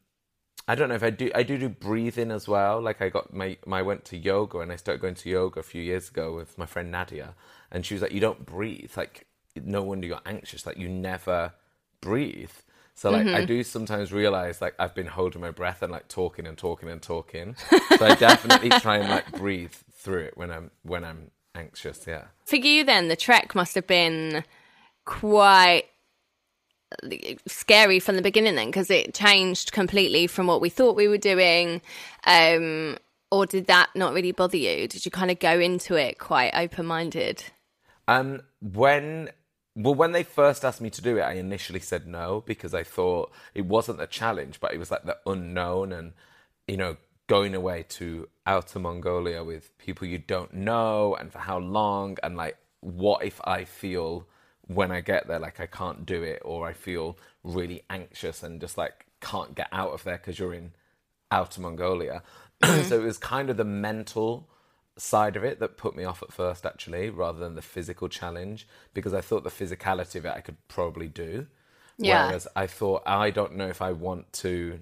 I 0.67 0.75
don't 0.75 0.89
know 0.89 0.95
if 0.95 1.03
I 1.03 1.09
do. 1.09 1.31
I 1.33 1.43
do 1.43 1.57
do 1.57 1.69
breathing 1.69 2.31
as 2.31 2.47
well. 2.47 2.81
Like 2.81 3.01
I 3.01 3.09
got 3.09 3.33
my, 3.33 3.57
my 3.65 3.79
I 3.79 3.81
went 3.81 4.05
to 4.05 4.17
yoga, 4.17 4.59
and 4.59 4.71
I 4.71 4.75
started 4.75 5.01
going 5.01 5.15
to 5.15 5.29
yoga 5.29 5.59
a 5.59 5.63
few 5.63 5.81
years 5.81 6.09
ago 6.09 6.35
with 6.35 6.57
my 6.57 6.65
friend 6.65 6.91
Nadia, 6.91 7.35
and 7.71 7.85
she 7.85 7.93
was 7.95 8.01
like, 8.01 8.11
"You 8.11 8.19
don't 8.19 8.45
breathe. 8.45 8.91
Like 8.95 9.25
no 9.55 9.83
wonder 9.83 10.07
you're 10.07 10.21
anxious. 10.25 10.65
Like 10.65 10.77
you 10.77 10.89
never 10.89 11.53
breathe." 12.01 12.51
So 12.93 13.09
like 13.09 13.27
I 13.33 13.41
do 13.41 13.63
sometimes 13.63 14.11
realize 14.13 14.61
like 14.61 14.75
I've 14.77 14.93
been 14.93 15.07
holding 15.07 15.41
my 15.41 15.51
breath 15.51 15.81
and 15.81 15.91
like 15.91 16.07
talking 16.07 16.45
and 16.45 16.57
talking 16.57 16.89
and 16.89 17.01
talking. 17.01 17.55
so 17.97 18.05
I 18.05 18.15
definitely 18.15 18.69
try 18.69 18.97
and 18.97 19.09
like 19.09 19.33
breathe 19.33 19.73
through 19.93 20.25
it 20.25 20.37
when 20.37 20.51
I'm 20.51 20.71
when 20.83 21.03
I'm 21.03 21.31
anxious. 21.55 22.05
Yeah. 22.07 22.25
For 22.45 22.55
you, 22.55 22.83
then, 22.83 23.07
the 23.07 23.15
trek 23.15 23.55
must 23.55 23.75
have 23.75 23.87
been 23.87 24.43
quite 25.05 25.83
scary 27.47 27.99
from 27.99 28.15
the 28.15 28.21
beginning, 28.21 28.55
then, 28.55 28.67
because 28.67 28.89
it 28.89 29.13
changed 29.13 29.71
completely 29.71 30.27
from 30.27 30.47
what 30.47 30.61
we 30.61 30.69
thought 30.69 30.95
we 30.95 31.07
were 31.07 31.17
doing. 31.17 31.81
Um, 32.25 32.97
or 33.31 33.45
did 33.45 33.67
that 33.67 33.89
not 33.95 34.13
really 34.13 34.33
bother 34.33 34.57
you? 34.57 34.87
Did 34.87 35.05
you 35.05 35.11
kind 35.11 35.31
of 35.31 35.39
go 35.39 35.59
into 35.59 35.95
it 35.95 36.19
quite 36.19 36.51
open 36.53 36.85
minded? 36.85 37.45
Um, 38.07 38.41
when 38.59 39.29
well, 39.75 39.95
when 39.95 40.11
they 40.11 40.23
first 40.23 40.65
asked 40.65 40.81
me 40.81 40.89
to 40.89 41.01
do 41.01 41.17
it, 41.17 41.21
I 41.21 41.33
initially 41.33 41.79
said 41.79 42.05
no 42.05 42.43
because 42.45 42.73
I 42.73 42.83
thought 42.83 43.31
it 43.55 43.65
wasn't 43.65 44.01
a 44.01 44.07
challenge, 44.07 44.59
but 44.59 44.73
it 44.73 44.77
was 44.77 44.91
like 44.91 45.05
the 45.05 45.17
unknown 45.25 45.93
and 45.93 46.13
you 46.67 46.75
know 46.75 46.97
going 47.31 47.55
away 47.55 47.85
to 47.87 48.27
outer 48.45 48.77
Mongolia 48.77 49.41
with 49.41 49.77
people 49.77 50.05
you 50.05 50.17
don't 50.17 50.53
know 50.53 51.15
and 51.15 51.31
for 51.31 51.39
how 51.39 51.57
long 51.57 52.17
and 52.23 52.35
like 52.35 52.57
what 52.81 53.23
if 53.23 53.39
I 53.45 53.63
feel 53.63 54.27
when 54.67 54.91
I 54.91 54.99
get 54.99 55.27
there 55.27 55.39
like 55.39 55.61
I 55.61 55.65
can't 55.65 56.05
do 56.05 56.23
it 56.23 56.41
or 56.43 56.67
I 56.67 56.73
feel 56.73 57.17
really 57.41 57.83
anxious 57.89 58.43
and 58.43 58.59
just 58.59 58.77
like 58.77 59.05
can't 59.21 59.55
get 59.55 59.69
out 59.71 59.91
of 59.91 60.03
there 60.03 60.17
because 60.17 60.39
you're 60.39 60.53
in 60.53 60.73
outer 61.31 61.61
Mongolia. 61.61 62.21
Mm-hmm. 62.61 62.89
so 62.89 63.01
it 63.01 63.03
was 63.03 63.17
kind 63.17 63.49
of 63.49 63.57
the 63.57 63.63
mental 63.63 64.47
side 64.95 65.35
of 65.35 65.43
it 65.43 65.59
that 65.59 65.77
put 65.77 65.95
me 65.95 66.03
off 66.03 66.21
at 66.21 66.31
first, 66.31 66.63
actually, 66.63 67.09
rather 67.09 67.39
than 67.39 67.55
the 67.55 67.61
physical 67.63 68.07
challenge, 68.07 68.67
because 68.93 69.15
I 69.15 69.21
thought 69.21 69.43
the 69.43 69.49
physicality 69.49 70.17
of 70.17 70.25
it 70.25 70.33
I 70.35 70.41
could 70.41 70.57
probably 70.67 71.07
do. 71.07 71.47
Yeah. 71.97 72.27
Whereas 72.27 72.47
I 72.55 72.67
thought, 72.67 73.01
I 73.07 73.31
don't 73.31 73.55
know 73.55 73.67
if 73.67 73.81
I 73.81 73.93
want 73.93 74.31
to 74.33 74.81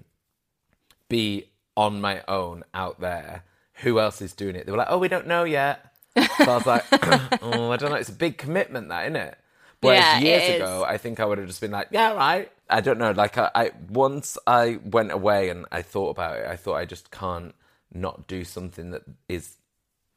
be 1.08 1.49
on 1.76 2.00
my 2.00 2.22
own 2.28 2.64
out 2.74 3.00
there. 3.00 3.44
Who 3.82 3.98
else 3.98 4.20
is 4.20 4.34
doing 4.34 4.56
it? 4.56 4.66
They 4.66 4.72
were 4.72 4.78
like, 4.78 4.88
oh, 4.90 4.98
we 4.98 5.08
don't 5.08 5.26
know 5.26 5.44
yet. 5.44 5.94
So 6.16 6.44
I 6.44 6.56
was 6.56 6.66
like, 6.66 6.84
oh, 7.42 7.70
I 7.70 7.76
don't 7.76 7.90
know. 7.90 7.96
It's 7.96 8.08
a 8.08 8.12
big 8.12 8.36
commitment, 8.36 8.88
that, 8.88 9.04
isn't 9.04 9.16
it? 9.16 9.38
Whereas 9.80 10.00
Yeah, 10.00 10.18
years 10.18 10.56
ago, 10.56 10.84
I 10.86 10.98
think 10.98 11.20
I 11.20 11.24
would 11.24 11.38
have 11.38 11.46
just 11.46 11.60
been 11.60 11.70
like, 11.70 11.88
yeah, 11.90 12.12
right. 12.12 12.52
I 12.68 12.80
don't 12.82 12.98
know. 12.98 13.12
Like, 13.12 13.38
I, 13.38 13.50
I 13.54 13.70
once 13.88 14.36
I 14.46 14.78
went 14.84 15.10
away 15.10 15.48
and 15.48 15.64
I 15.72 15.80
thought 15.82 16.10
about 16.10 16.38
it, 16.38 16.46
I 16.46 16.56
thought 16.56 16.74
I 16.74 16.84
just 16.84 17.10
can't 17.10 17.54
not 17.92 18.26
do 18.28 18.44
something 18.44 18.90
that 18.90 19.02
is 19.28 19.56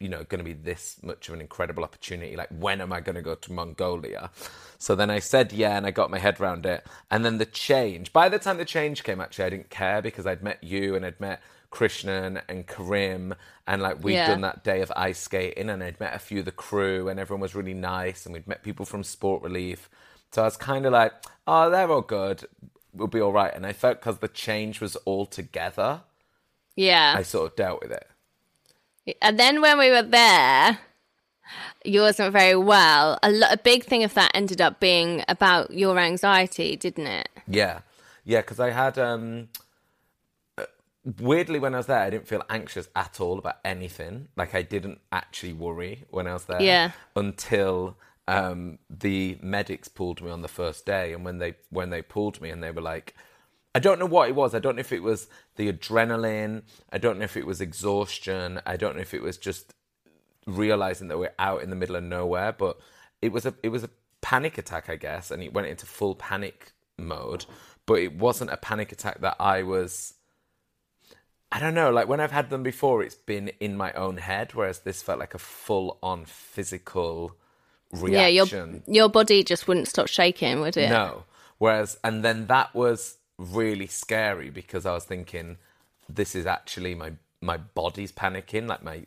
you 0.00 0.08
know, 0.08 0.24
going 0.24 0.38
to 0.38 0.44
be 0.44 0.52
this 0.52 0.98
much 1.02 1.28
of 1.28 1.34
an 1.34 1.40
incredible 1.40 1.84
opportunity. 1.84 2.36
Like, 2.36 2.50
when 2.50 2.80
am 2.80 2.92
I 2.92 3.00
going 3.00 3.14
to 3.16 3.22
go 3.22 3.34
to 3.34 3.52
Mongolia? 3.52 4.30
So 4.78 4.94
then 4.94 5.10
I 5.10 5.18
said 5.20 5.52
yeah, 5.52 5.76
and 5.76 5.86
I 5.86 5.90
got 5.92 6.10
my 6.10 6.18
head 6.18 6.40
around 6.40 6.66
it. 6.66 6.84
And 7.10 7.24
then 7.24 7.38
the 7.38 7.46
change, 7.46 8.12
by 8.12 8.28
the 8.28 8.38
time 8.38 8.58
the 8.58 8.64
change 8.64 9.02
came, 9.04 9.20
actually, 9.20 9.44
I 9.46 9.50
didn't 9.50 9.70
care 9.70 10.02
because 10.02 10.26
I'd 10.26 10.42
met 10.42 10.62
you 10.62 10.94
and 10.94 11.06
I'd 11.06 11.20
met 11.20 11.40
Krishnan 11.70 12.42
and 12.48 12.66
Karim, 12.66 13.34
and 13.66 13.82
like 13.82 14.02
we'd 14.04 14.14
Yeah. 14.14 14.28
done 14.28 14.42
that 14.42 14.62
day 14.62 14.80
of 14.80 14.92
ice 14.96 15.18
skating, 15.20 15.68
and 15.70 15.82
I'd 15.82 15.98
met 15.98 16.14
a 16.14 16.20
few 16.20 16.40
of 16.40 16.44
the 16.44 16.52
crew, 16.52 17.08
and 17.08 17.18
everyone 17.18 17.40
was 17.40 17.54
really 17.54 17.74
nice, 17.74 18.24
and 18.26 18.32
we'd 18.32 18.46
met 18.46 18.62
people 18.62 18.86
from 18.86 19.02
Sport 19.02 19.42
Relief. 19.42 19.88
So 20.32 20.42
I 20.42 20.44
was 20.44 20.56
kind 20.56 20.86
of 20.86 20.92
like, 20.92 21.12
oh, 21.46 21.70
they're 21.70 21.90
all 21.90 22.02
good. 22.02 22.44
We'll 22.92 23.08
be 23.08 23.20
all 23.20 23.32
right. 23.32 23.52
And 23.54 23.66
I 23.66 23.72
felt 23.72 24.00
because 24.00 24.18
the 24.18 24.28
change 24.28 24.80
was 24.80 24.94
all 25.04 25.26
together, 25.26 26.02
Yeah. 26.76 27.14
I 27.16 27.22
sort 27.22 27.50
of 27.50 27.56
dealt 27.56 27.82
with 27.82 27.90
it. 27.92 28.06
And 29.20 29.38
then 29.38 29.60
when 29.60 29.78
we 29.78 29.90
were 29.90 30.02
there, 30.02 30.78
you 31.84 32.00
wasn't 32.00 32.32
very 32.32 32.56
well. 32.56 33.18
A, 33.22 33.30
lo- 33.30 33.48
a 33.50 33.56
big 33.56 33.84
thing 33.84 34.02
of 34.02 34.14
that 34.14 34.30
ended 34.34 34.60
up 34.60 34.80
being 34.80 35.24
about 35.28 35.70
your 35.72 35.98
anxiety, 35.98 36.76
didn't 36.76 37.06
it? 37.06 37.28
Yeah, 37.46 37.80
yeah, 38.24 38.40
because 38.40 38.58
I 38.58 38.70
had 38.70 38.98
um, 38.98 39.48
uh, 40.56 40.64
weirdly 41.20 41.58
when 41.58 41.74
I 41.74 41.78
was 41.78 41.86
there, 41.86 41.98
I 41.98 42.10
didn't 42.10 42.28
feel 42.28 42.42
anxious 42.48 42.88
at 42.96 43.20
all 43.20 43.38
about 43.38 43.56
anything. 43.64 44.28
Like 44.36 44.54
I 44.54 44.62
didn't 44.62 45.00
actually 45.12 45.52
worry 45.52 46.04
when 46.10 46.26
I 46.26 46.32
was 46.32 46.44
there. 46.44 46.62
Yeah. 46.62 46.92
Until 47.14 47.98
um, 48.26 48.78
the 48.88 49.36
medics 49.42 49.88
pulled 49.88 50.22
me 50.22 50.30
on 50.30 50.40
the 50.40 50.48
first 50.48 50.86
day, 50.86 51.12
and 51.12 51.24
when 51.24 51.38
they 51.38 51.56
when 51.68 51.90
they 51.90 52.00
pulled 52.00 52.40
me, 52.40 52.50
and 52.50 52.62
they 52.62 52.70
were 52.70 52.82
like. 52.82 53.14
I 53.74 53.80
don't 53.80 53.98
know 53.98 54.06
what 54.06 54.28
it 54.28 54.36
was. 54.36 54.54
I 54.54 54.60
don't 54.60 54.76
know 54.76 54.80
if 54.80 54.92
it 54.92 55.02
was 55.02 55.26
the 55.56 55.72
adrenaline. 55.72 56.62
I 56.92 56.98
don't 56.98 57.18
know 57.18 57.24
if 57.24 57.36
it 57.36 57.46
was 57.46 57.60
exhaustion. 57.60 58.60
I 58.64 58.76
don't 58.76 58.94
know 58.94 59.02
if 59.02 59.14
it 59.14 59.22
was 59.22 59.36
just 59.36 59.74
realizing 60.46 61.08
that 61.08 61.18
we're 61.18 61.34
out 61.38 61.62
in 61.62 61.70
the 61.70 61.76
middle 61.76 61.96
of 61.96 62.04
nowhere. 62.04 62.52
But 62.52 62.78
it 63.20 63.32
was 63.32 63.44
a 63.44 63.54
it 63.62 63.70
was 63.70 63.82
a 63.82 63.90
panic 64.20 64.58
attack, 64.58 64.88
I 64.88 64.96
guess, 64.96 65.30
and 65.30 65.42
it 65.42 65.52
went 65.52 65.66
into 65.66 65.86
full 65.86 66.14
panic 66.14 66.72
mode. 66.96 67.46
But 67.84 67.94
it 67.94 68.16
wasn't 68.16 68.50
a 68.50 68.56
panic 68.56 68.92
attack 68.92 69.20
that 69.22 69.36
I 69.40 69.64
was. 69.64 70.14
I 71.50 71.58
don't 71.60 71.74
know. 71.74 71.90
Like 71.90 72.08
when 72.08 72.20
I've 72.20 72.32
had 72.32 72.50
them 72.50 72.62
before, 72.62 73.02
it's 73.02 73.14
been 73.16 73.48
in 73.60 73.76
my 73.76 73.92
own 73.92 74.18
head, 74.18 74.54
whereas 74.54 74.80
this 74.80 75.02
felt 75.02 75.18
like 75.18 75.34
a 75.34 75.38
full 75.38 75.98
on 76.00 76.26
physical 76.26 77.36
reaction. 77.92 78.12
Yeah, 78.12 78.26
your 78.28 78.82
your 78.86 79.08
body 79.08 79.42
just 79.42 79.66
wouldn't 79.66 79.88
stop 79.88 80.06
shaking, 80.06 80.60
would 80.60 80.76
it? 80.76 80.90
No. 80.90 81.24
Whereas, 81.58 81.98
and 82.02 82.24
then 82.24 82.46
that 82.46 82.74
was 82.74 83.18
really 83.38 83.86
scary 83.86 84.50
because 84.50 84.86
I 84.86 84.92
was 84.92 85.04
thinking, 85.04 85.58
this 86.08 86.34
is 86.34 86.46
actually 86.46 86.94
my 86.94 87.12
my 87.40 87.56
body's 87.58 88.10
panicking, 88.12 88.66
like 88.66 88.82
my, 88.82 89.04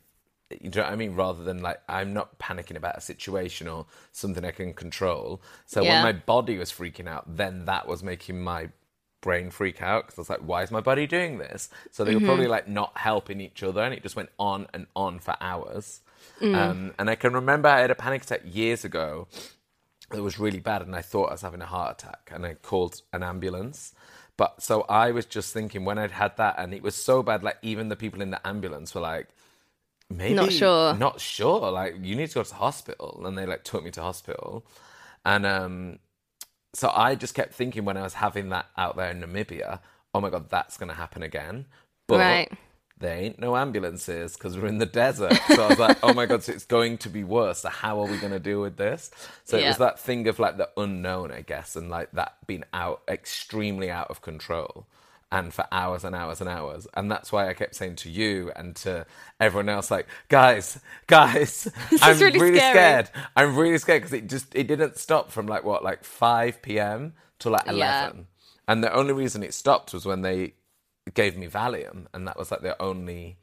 you 0.61 0.69
know 0.69 0.83
what 0.83 0.91
I 0.91 0.95
mean? 0.95 1.15
Rather 1.15 1.43
than 1.43 1.61
like 1.61 1.81
I'm 1.89 2.13
not 2.13 2.37
panicking 2.39 2.75
about 2.75 2.97
a 2.97 3.01
situation 3.01 3.67
or 3.67 3.85
something 4.11 4.45
I 4.45 4.51
can 4.51 4.73
control. 4.73 5.41
So 5.65 5.83
Yeah. 5.83 5.93
when 5.93 6.01
my 6.01 6.11
body 6.13 6.57
was 6.57 6.71
freaking 6.71 7.07
out, 7.07 7.37
then 7.37 7.65
that 7.65 7.87
was 7.87 8.03
making 8.03 8.43
my 8.43 8.69
brain 9.21 9.49
freak 9.49 9.81
out 9.81 10.05
because 10.05 10.19
I 10.19 10.21
was 10.21 10.29
like, 10.29 10.47
why 10.47 10.61
is 10.63 10.71
my 10.71 10.81
body 10.81 11.07
doing 11.07 11.39
this? 11.39 11.69
So 11.91 12.03
they 12.05 12.13
were 12.13 12.21
probably 12.21 12.47
like 12.47 12.67
not 12.67 12.97
helping 12.97 13.41
each 13.41 13.63
other, 13.63 13.81
and 13.81 13.93
it 13.93 14.03
just 14.03 14.15
went 14.15 14.29
on 14.37 14.67
and 14.73 14.87
on 14.95 15.19
for 15.19 15.35
hours. 15.41 16.01
Um, 16.53 16.93
and 16.99 17.09
I 17.09 17.15
can 17.15 17.33
remember 17.33 17.69
I 17.69 17.79
had 17.81 17.91
a 17.91 17.95
panic 17.95 18.23
attack 18.23 18.41
years 18.45 18.85
ago 18.85 19.27
it 20.13 20.21
was 20.21 20.39
really 20.39 20.59
bad 20.59 20.81
and 20.81 20.95
I 20.95 21.01
thought 21.01 21.29
I 21.29 21.33
was 21.33 21.41
having 21.41 21.61
a 21.61 21.65
heart 21.65 22.01
attack 22.01 22.31
and 22.33 22.45
I 22.45 22.53
called 22.53 23.01
an 23.11 23.23
ambulance. 23.23 23.93
But 24.37 24.61
so 24.61 24.81
I 24.83 25.11
was 25.11 25.25
just 25.25 25.51
thinking 25.51 25.83
when 25.83 25.97
I'd 25.97 26.11
had 26.11 26.37
that 26.37 26.55
and 26.57 26.73
it 26.73 26.83
was 26.83 26.95
so 26.95 27.23
bad, 27.23 27.43
like 27.43 27.57
even 27.63 27.89
the 27.89 27.95
people 27.95 28.21
in 28.21 28.29
the 28.29 28.47
ambulance 28.47 28.93
were 28.93 29.01
like, 29.01 29.27
maybe 30.09 30.35
Not 30.35 30.51
sure. 30.51 30.93
Not 30.93 31.19
sure. 31.19 31.71
Like 31.71 31.95
you 32.01 32.15
need 32.15 32.29
to 32.29 32.35
go 32.35 32.43
to 32.43 32.49
the 32.49 32.55
hospital. 32.55 33.23
And 33.25 33.37
they 33.37 33.45
like 33.45 33.63
took 33.63 33.83
me 33.83 33.91
to 33.91 34.01
hospital. 34.01 34.65
And 35.25 35.45
um 35.45 35.99
so 36.73 36.91
I 36.93 37.15
just 37.15 37.33
kept 37.33 37.53
thinking 37.53 37.85
when 37.85 37.97
I 37.97 38.03
was 38.03 38.13
having 38.13 38.49
that 38.49 38.67
out 38.77 38.95
there 38.95 39.09
in 39.09 39.21
Namibia, 39.21 39.79
oh 40.13 40.21
my 40.21 40.29
god, 40.29 40.49
that's 40.49 40.77
gonna 40.77 40.93
happen 40.93 41.23
again. 41.23 41.65
But 42.07 42.19
Right. 42.19 42.51
There 42.99 43.15
ain't 43.17 43.39
no 43.39 43.55
ambulances 43.55 44.33
because 44.33 44.57
we're 44.57 44.67
in 44.67 44.79
the 44.79 44.85
desert. 44.85 45.37
So 45.47 45.65
I 45.65 45.67
was 45.67 45.79
like, 45.79 45.97
oh 46.03 46.13
my 46.13 46.25
God, 46.25 46.43
so 46.43 46.51
it's 46.51 46.65
going 46.65 46.97
to 46.99 47.09
be 47.09 47.23
worse. 47.23 47.59
So 47.59 47.69
how 47.69 47.99
are 48.01 48.07
we 48.07 48.17
going 48.17 48.33
to 48.33 48.39
deal 48.39 48.61
with 48.61 48.77
this? 48.77 49.11
So 49.43 49.57
it 49.57 49.67
was 49.67 49.77
that 49.77 49.99
thing 49.99 50.27
of 50.27 50.39
like 50.39 50.57
the 50.57 50.69
unknown, 50.77 51.31
I 51.31 51.41
guess, 51.41 51.75
and 51.75 51.89
like 51.89 52.11
that 52.13 52.37
being 52.47 52.63
out, 52.73 53.01
extremely 53.07 53.91
out 53.91 54.09
of 54.09 54.21
control. 54.21 54.87
And 55.29 55.53
for 55.53 55.65
hours 55.73 56.05
and 56.05 56.15
hours 56.15 56.39
and 56.39 56.49
hours. 56.49 56.87
And 56.93 57.11
that's 57.11 57.33
why 57.33 57.49
I 57.49 57.53
kept 57.53 57.75
saying 57.75 57.97
to 57.97 58.09
you 58.09 58.49
and 58.55 58.77
to 58.77 59.05
everyone 59.41 59.67
else, 59.67 59.91
like, 59.91 60.07
guys, 60.29 60.79
guys, 61.07 61.67
I'm 62.01 62.17
really 62.17 62.39
really 62.39 62.59
scared. 62.59 63.09
I'm 63.35 63.57
really 63.57 63.77
scared 63.77 64.03
because 64.03 64.13
it 64.13 64.29
just, 64.29 64.55
it 64.55 64.67
didn't 64.67 64.95
stop 64.95 65.29
from 65.29 65.45
like 65.45 65.65
what, 65.65 65.83
like 65.83 66.05
5 66.05 66.61
p.m. 66.61 67.11
to 67.39 67.49
like 67.49 67.67
11. 67.67 67.77
Yeah. 67.77 68.23
And 68.69 68.81
the 68.81 68.93
only 68.93 69.11
reason 69.11 69.43
it 69.43 69.53
stopped 69.53 69.93
was 69.93 70.05
when 70.05 70.21
they 70.21 70.53
gave 71.13 71.37
me 71.37 71.47
Valium, 71.47 72.07
and 72.13 72.27
that 72.27 72.37
was 72.37 72.51
like 72.51 72.61
the 72.61 72.81
only 72.81 73.37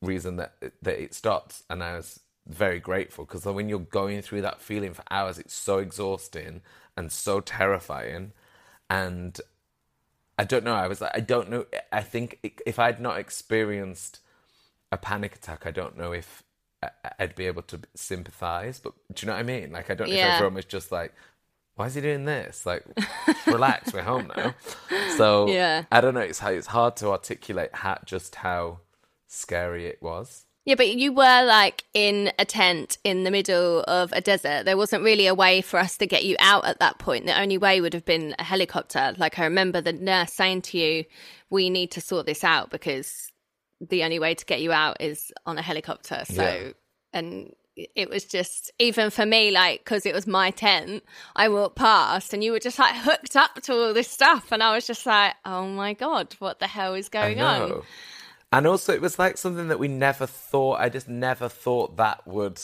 reason 0.00 0.36
that 0.36 0.54
that 0.82 1.02
it 1.02 1.14
stopped. 1.14 1.62
And 1.70 1.82
I 1.82 1.96
was 1.96 2.20
very 2.46 2.80
grateful 2.80 3.24
because 3.24 3.44
when 3.44 3.68
you're 3.68 3.78
going 3.78 4.22
through 4.22 4.42
that 4.42 4.60
feeling 4.60 4.94
for 4.94 5.02
hours, 5.10 5.38
it's 5.38 5.54
so 5.54 5.78
exhausting 5.78 6.62
and 6.96 7.12
so 7.12 7.40
terrifying. 7.40 8.32
And 8.90 9.38
I 10.38 10.44
don't 10.44 10.64
know. 10.64 10.74
I 10.74 10.88
was 10.88 11.00
like, 11.00 11.12
I 11.14 11.20
don't 11.20 11.50
know. 11.50 11.66
I 11.92 12.00
think 12.00 12.38
if 12.64 12.78
I'd 12.78 13.00
not 13.00 13.18
experienced 13.18 14.20
a 14.90 14.96
panic 14.96 15.34
attack, 15.34 15.66
I 15.66 15.70
don't 15.70 15.98
know 15.98 16.12
if 16.12 16.42
I'd 17.18 17.34
be 17.34 17.46
able 17.46 17.62
to 17.62 17.80
sympathize. 17.94 18.80
But 18.80 18.94
do 19.12 19.24
you 19.24 19.26
know 19.26 19.34
what 19.34 19.40
I 19.40 19.42
mean? 19.42 19.72
Like, 19.72 19.90
I 19.90 19.94
don't 19.94 20.08
know 20.08 20.14
if 20.14 20.20
everyone 20.20 20.54
was 20.54 20.64
just 20.64 20.90
like, 20.90 21.12
why 21.78 21.86
is 21.86 21.94
he 21.94 22.00
doing 22.00 22.24
this? 22.24 22.66
Like, 22.66 22.82
relax, 23.46 23.92
we're 23.92 24.02
home 24.02 24.30
now. 24.36 24.54
So 25.16 25.48
Yeah. 25.48 25.84
I 25.92 26.00
don't 26.00 26.12
know. 26.14 26.20
It's 26.20 26.40
how 26.40 26.50
it's 26.50 26.66
hard 26.66 26.96
to 26.96 27.08
articulate 27.10 27.70
how, 27.72 27.98
just 28.04 28.34
how 28.34 28.80
scary 29.28 29.86
it 29.86 30.02
was. 30.02 30.44
Yeah, 30.64 30.74
but 30.74 30.88
you 30.88 31.12
were 31.12 31.44
like 31.46 31.84
in 31.94 32.32
a 32.38 32.44
tent 32.44 32.98
in 33.04 33.22
the 33.24 33.30
middle 33.30 33.84
of 33.88 34.12
a 34.12 34.20
desert. 34.20 34.64
There 34.64 34.76
wasn't 34.76 35.02
really 35.04 35.26
a 35.26 35.34
way 35.34 35.62
for 35.62 35.78
us 35.78 35.96
to 35.98 36.06
get 36.06 36.24
you 36.24 36.36
out 36.40 36.66
at 36.66 36.80
that 36.80 36.98
point. 36.98 37.24
The 37.26 37.40
only 37.40 37.56
way 37.56 37.80
would 37.80 37.94
have 37.94 38.04
been 38.04 38.34
a 38.38 38.44
helicopter. 38.44 39.14
Like 39.16 39.38
I 39.38 39.44
remember 39.44 39.80
the 39.80 39.94
nurse 39.94 40.32
saying 40.32 40.62
to 40.62 40.78
you, 40.78 41.04
"We 41.48 41.70
need 41.70 41.90
to 41.92 42.02
sort 42.02 42.26
this 42.26 42.44
out 42.44 42.68
because 42.70 43.32
the 43.80 44.02
only 44.04 44.18
way 44.18 44.34
to 44.34 44.44
get 44.44 44.60
you 44.60 44.72
out 44.72 44.98
is 45.00 45.32
on 45.46 45.56
a 45.56 45.62
helicopter." 45.62 46.24
So, 46.26 46.42
Yeah. 46.42 46.72
and 47.14 47.54
it 47.94 48.10
was 48.10 48.24
just 48.24 48.72
even 48.78 49.10
for 49.10 49.26
me, 49.26 49.50
like 49.50 49.80
because 49.84 50.04
it 50.06 50.14
was 50.14 50.26
my 50.26 50.50
tent, 50.50 51.04
I 51.36 51.48
walked 51.48 51.76
past 51.76 52.32
and 52.32 52.42
you 52.42 52.52
were 52.52 52.58
just 52.58 52.78
like 52.78 52.94
hooked 52.96 53.36
up 53.36 53.54
to 53.62 53.72
all 53.72 53.94
this 53.94 54.10
stuff, 54.10 54.52
and 54.52 54.62
I 54.62 54.74
was 54.74 54.86
just 54.86 55.06
like, 55.06 55.34
"Oh 55.44 55.66
my 55.66 55.94
god, 55.94 56.34
what 56.38 56.58
the 56.60 56.66
hell 56.66 56.94
is 56.94 57.08
going 57.08 57.38
on?" 57.40 57.82
And 58.52 58.66
also, 58.66 58.92
it 58.94 59.02
was 59.02 59.18
like 59.18 59.36
something 59.36 59.68
that 59.68 59.78
we 59.78 59.88
never 59.88 60.26
thought. 60.26 60.80
I 60.80 60.88
just 60.88 61.08
never 61.08 61.48
thought 61.48 61.96
that 61.98 62.26
would 62.26 62.60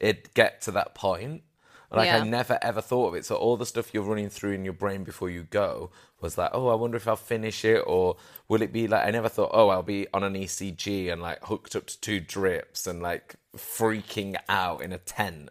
it 0.00 0.34
get 0.34 0.62
to 0.62 0.70
that 0.72 0.94
point. 0.94 1.42
Like 1.90 2.06
Yeah. 2.06 2.18
I 2.18 2.24
never 2.24 2.58
ever 2.60 2.80
thought 2.80 3.08
of 3.08 3.14
it. 3.14 3.24
So 3.24 3.36
all 3.36 3.56
the 3.56 3.64
stuff 3.66 3.94
you're 3.94 4.02
running 4.02 4.28
through 4.28 4.52
in 4.52 4.64
your 4.64 4.74
brain 4.74 5.04
before 5.04 5.30
you 5.30 5.44
go 5.44 5.90
was 6.20 6.36
like, 6.36 6.50
oh, 6.52 6.68
I 6.68 6.74
wonder 6.74 6.96
if 6.96 7.08
I'll 7.08 7.16
finish 7.16 7.64
it, 7.64 7.82
or 7.86 8.16
will 8.48 8.60
it 8.60 8.72
be 8.72 8.88
like? 8.88 9.06
I 9.06 9.10
never 9.10 9.28
thought, 9.28 9.50
oh, 9.54 9.68
I'll 9.68 9.82
be 9.82 10.06
on 10.12 10.22
an 10.22 10.34
ECG 10.34 11.10
and 11.12 11.22
like 11.22 11.44
hooked 11.44 11.76
up 11.76 11.86
to 11.86 12.00
two 12.00 12.20
drips 12.20 12.86
and 12.86 13.00
like 13.00 13.36
freaking 13.56 14.36
out 14.48 14.82
in 14.82 14.92
a 14.92 14.98
tent. 14.98 15.50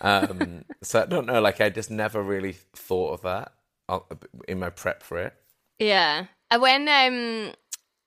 Um, 0.00 0.64
so 0.82 1.02
I 1.02 1.06
don't 1.06 1.26
know. 1.26 1.40
Like 1.40 1.60
I 1.60 1.70
just 1.70 1.90
never 1.90 2.22
really 2.22 2.52
thought 2.74 3.14
of 3.14 3.22
that 3.22 3.52
uh, 3.88 4.00
in 4.48 4.58
my 4.58 4.70
prep 4.70 5.02
for 5.02 5.18
it. 5.18 5.34
Yeah. 5.78 6.26
And 6.50 6.62
when 6.62 6.88
um 6.88 7.54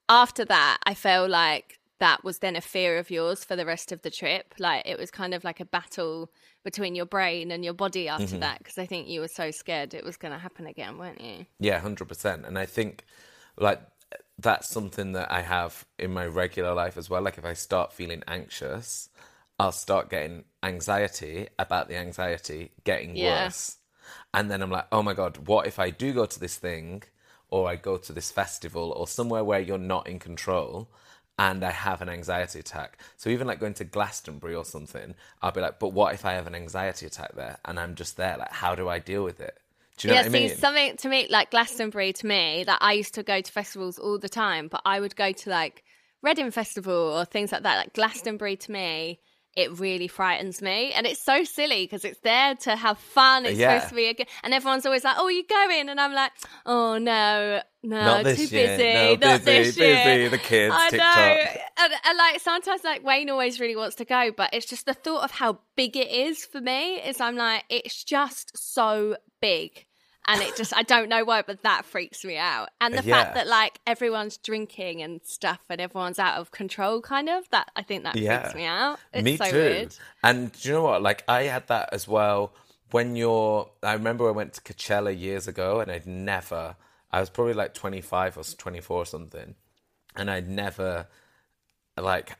after 0.08 0.44
that 0.44 0.78
I 0.84 0.94
felt 0.94 1.30
like 1.30 1.78
that 1.98 2.24
was 2.24 2.38
then 2.38 2.56
a 2.56 2.60
fear 2.60 2.98
of 2.98 3.10
yours 3.10 3.44
for 3.44 3.56
the 3.56 3.66
rest 3.66 3.92
of 3.92 4.02
the 4.02 4.10
trip. 4.10 4.54
Like 4.58 4.86
it 4.86 4.98
was 4.98 5.10
kind 5.10 5.34
of 5.34 5.44
like 5.44 5.60
a 5.60 5.64
battle 5.64 6.30
between 6.64 6.94
your 6.94 7.06
brain 7.06 7.50
and 7.50 7.64
your 7.64 7.74
body 7.74 8.08
after 8.08 8.36
Mm-hmm. 8.36 8.38
that 8.38 8.58
because 8.58 8.78
I 8.78 8.86
think 8.86 9.08
you 9.08 9.20
were 9.20 9.28
so 9.28 9.50
scared 9.50 9.94
it 9.94 10.04
was 10.04 10.16
going 10.16 10.32
to 10.32 10.38
happen 10.38 10.66
again, 10.66 10.98
weren't 10.98 11.20
you? 11.20 11.46
Yeah, 11.58 11.78
hundred 11.80 12.06
percent. 12.08 12.44
And 12.46 12.58
I 12.58 12.66
think 12.66 13.04
like 13.56 13.80
that's 14.38 14.68
something 14.68 15.12
that 15.12 15.30
I 15.32 15.42
have 15.42 15.86
in 15.98 16.12
my 16.12 16.26
regular 16.26 16.74
life 16.74 16.96
as 16.96 17.08
well. 17.08 17.22
Like 17.22 17.38
if 17.38 17.44
I 17.44 17.54
start 17.54 17.92
feeling 17.92 18.22
anxious, 18.26 19.08
I'll 19.58 19.72
start 19.72 20.10
getting 20.10 20.44
anxiety 20.62 21.48
about 21.58 21.88
the 21.88 21.96
anxiety 21.96 22.72
getting 22.84 23.14
Yeah. 23.14 23.20
worse. 23.20 23.78
And 24.34 24.50
then 24.50 24.62
I'm 24.62 24.70
like, 24.70 24.86
oh 24.92 25.02
my 25.02 25.14
God, 25.14 25.48
what 25.48 25.66
if 25.66 25.78
I 25.78 25.90
do 25.90 26.12
go 26.12 26.26
to 26.26 26.40
this 26.40 26.56
thing 26.56 27.04
or 27.50 27.68
I 27.68 27.76
go 27.76 27.96
to 27.98 28.12
this 28.12 28.30
festival 28.30 28.92
or 28.92 29.06
somewhere 29.08 29.44
where 29.44 29.60
you're 29.60 29.78
not 29.78 30.08
in 30.08 30.18
control 30.18 30.90
and 31.38 31.64
I 31.64 31.70
have 31.70 32.02
an 32.02 32.08
anxiety 32.08 32.60
attack? 32.60 32.98
So 33.16 33.30
even 33.30 33.46
like 33.46 33.60
going 33.60 33.74
to 33.74 33.84
Glastonbury 33.84 34.54
or 34.54 34.64
something, 34.64 35.14
I'll 35.42 35.52
be 35.52 35.60
like, 35.60 35.78
but 35.78 35.92
what 35.92 36.14
if 36.14 36.24
I 36.24 36.32
have 36.32 36.46
an 36.46 36.54
anxiety 36.54 37.06
attack 37.06 37.34
there 37.34 37.58
and 37.64 37.78
I'm 37.78 37.94
just 37.94 38.16
there? 38.16 38.36
Like, 38.38 38.52
how 38.52 38.74
do 38.74 38.88
I 38.88 38.98
deal 38.98 39.24
with 39.24 39.40
it? 39.40 39.58
Do 39.96 40.08
you 40.08 40.14
know 40.14 40.20
yeah, 40.20 40.26
what 40.26 40.34
I 40.34 40.38
see, 40.38 40.46
mean? 40.48 40.56
something 40.56 40.96
to 40.96 41.08
me 41.08 41.26
like 41.30 41.50
Glastonbury 41.50 42.12
to 42.14 42.26
me 42.26 42.64
that 42.66 42.78
I 42.80 42.94
used 42.94 43.14
to 43.14 43.22
go 43.22 43.40
to 43.40 43.52
festivals 43.52 43.98
all 43.98 44.18
the 44.18 44.28
time, 44.28 44.68
but 44.68 44.82
I 44.84 45.00
would 45.00 45.14
go 45.16 45.32
to 45.32 45.50
like 45.50 45.84
Reading 46.22 46.50
Festival 46.50 46.94
or 46.94 47.24
things 47.24 47.52
like 47.52 47.62
that, 47.62 47.76
like 47.76 47.92
Glastonbury 47.92 48.56
to 48.56 48.72
me, 48.72 49.20
it 49.56 49.78
really 49.78 50.08
frightens 50.08 50.60
me. 50.60 50.92
And 50.92 51.06
it's 51.06 51.22
so 51.22 51.44
silly 51.44 51.84
because 51.84 52.04
it's 52.04 52.18
there 52.20 52.54
to 52.56 52.74
have 52.76 52.98
fun. 52.98 53.46
It's 53.46 53.58
Yeah. 53.58 53.74
supposed 53.78 53.90
to 53.90 53.94
be 53.96 54.06
a 54.06 54.14
good, 54.14 54.26
and 54.42 54.52
everyone's 54.52 54.84
always 54.86 55.04
like, 55.04 55.16
oh, 55.18 55.28
you 55.28 55.44
going? 55.46 55.88
And 55.88 56.00
I'm 56.00 56.12
like, 56.12 56.32
oh, 56.66 56.98
no, 56.98 57.60
no, 57.82 58.04
Not 58.04 58.24
this 58.24 58.48
too 58.50 58.56
year. 58.56 58.76
busy. 58.76 58.92
No, 58.94 59.28
not 59.30 59.44
busy, 59.44 59.44
this 59.44 59.76
year. 59.76 60.04
busy, 60.04 60.28
the 60.28 60.38
kids, 60.38 60.74
I 60.76 60.90
TikTok. 60.90 61.16
know. 61.16 61.60
And, 61.84 61.92
and 62.06 62.18
like 62.18 62.40
sometimes, 62.40 62.82
like 62.84 63.04
Wayne 63.04 63.30
always 63.30 63.60
really 63.60 63.76
wants 63.76 63.96
to 63.96 64.04
go, 64.04 64.30
but 64.36 64.50
it's 64.52 64.66
just 64.66 64.86
the 64.86 64.94
thought 64.94 65.22
of 65.24 65.30
how 65.30 65.58
big 65.76 65.96
it 65.96 66.10
is 66.10 66.44
for 66.44 66.60
me 66.60 66.96
is 66.96 67.20
I'm 67.20 67.36
like, 67.36 67.64
it's 67.68 68.02
just 68.04 68.56
so 68.56 69.16
big. 69.40 69.86
And 70.26 70.40
it 70.40 70.56
just, 70.56 70.74
I 70.74 70.82
don't 70.82 71.08
know 71.08 71.24
why, 71.24 71.42
but 71.42 71.62
that 71.62 71.84
freaks 71.84 72.24
me 72.24 72.36
out. 72.38 72.70
And 72.80 72.94
the 72.94 73.02
Yeah. 73.02 73.22
fact 73.22 73.34
that 73.34 73.46
like 73.46 73.80
everyone's 73.86 74.36
drinking 74.38 75.02
and 75.02 75.20
stuff 75.24 75.60
and 75.68 75.80
everyone's 75.80 76.18
out 76.18 76.38
of 76.38 76.50
control, 76.50 77.02
kind 77.02 77.28
of, 77.28 77.48
that 77.50 77.70
I 77.76 77.82
think 77.82 78.04
that 78.04 78.16
Yeah. 78.16 78.40
freaks 78.40 78.54
me 78.54 78.64
out. 78.64 78.98
It's 79.12 79.24
Me 79.24 79.36
so 79.36 79.50
too. 79.50 79.58
weird. 79.58 79.94
And 80.22 80.52
do 80.52 80.68
you 80.68 80.74
know 80.74 80.82
what? 80.82 81.02
Like 81.02 81.24
I 81.28 81.42
had 81.44 81.66
that 81.68 81.90
as 81.92 82.08
well 82.08 82.54
when 82.90 83.16
you're 83.16 83.70
I 83.82 83.92
remember 83.92 84.28
I 84.28 84.32
went 84.32 84.54
to 84.54 84.60
Coachella 84.60 85.18
years 85.18 85.48
ago 85.48 85.80
and 85.80 85.90
I'd 85.90 86.06
never 86.06 86.76
I 87.10 87.20
was 87.20 87.28
probably 87.30 87.54
like 87.54 87.74
25 87.74 88.38
or 88.38 88.44
24 88.44 88.96
or 88.96 89.06
something 89.06 89.54
and 90.16 90.30
I'd 90.30 90.48
never 90.48 91.08
like 91.98 92.36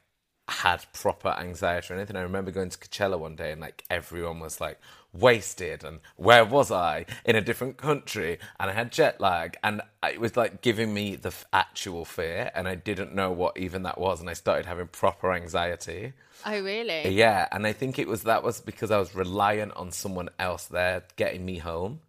had 0.49 0.85
proper 0.93 1.29
anxiety 1.31 1.93
or 1.93 1.97
anything. 1.97 2.17
I 2.17 2.21
remember 2.23 2.51
going 2.51 2.71
to 2.71 2.79
Coachella 2.79 3.19
one 3.19 3.37
day 3.37 3.53
and 3.53 3.61
like 3.61 3.85
everyone 3.89 4.41
was 4.41 4.61
like 4.61 4.79
wasted 5.13 5.85
and 5.85 6.01
where 6.17 6.45
was 6.45 6.71
I 6.71 7.07
in 7.25 7.37
a 7.37 7.41
different 7.41 7.77
country 7.77 8.39
and 8.59 8.71
I 8.71 8.75
had 8.75 8.91
jet 8.93 9.21
lag 9.21 9.57
and 9.63 9.81
it 10.03 10.21
was 10.21 10.37
like 10.37 10.61
giving 10.61 10.93
me 10.93 11.17
the 11.17 11.29
f- 11.29 11.47
actual 11.53 12.05
fear 12.05 12.51
and 12.55 12.69
I 12.69 12.75
didn't 12.75 13.15
know 13.15 13.31
what 13.31 13.57
even 13.57 13.85
that 13.85 13.99
was 13.99 14.21
and 14.21 14.29
I 14.29 14.33
started 14.35 14.67
having 14.67 14.89
proper 14.89 15.33
anxiety. 15.33 16.13
Oh, 16.45 16.61
really? 16.61 17.09
Yeah, 17.09 17.49
and 17.53 17.67
I 17.67 17.73
think 17.73 17.99
it 17.99 18.09
was 18.09 18.25
that 18.25 18.43
was 18.43 18.61
because 18.61 18.91
I 18.91 18.99
was 18.99 19.15
reliant 19.15 19.73
on 19.77 19.93
someone 19.93 20.29
else 20.39 20.67
there 20.67 21.05
getting 21.17 21.45
me 21.45 21.59
home. 21.59 22.01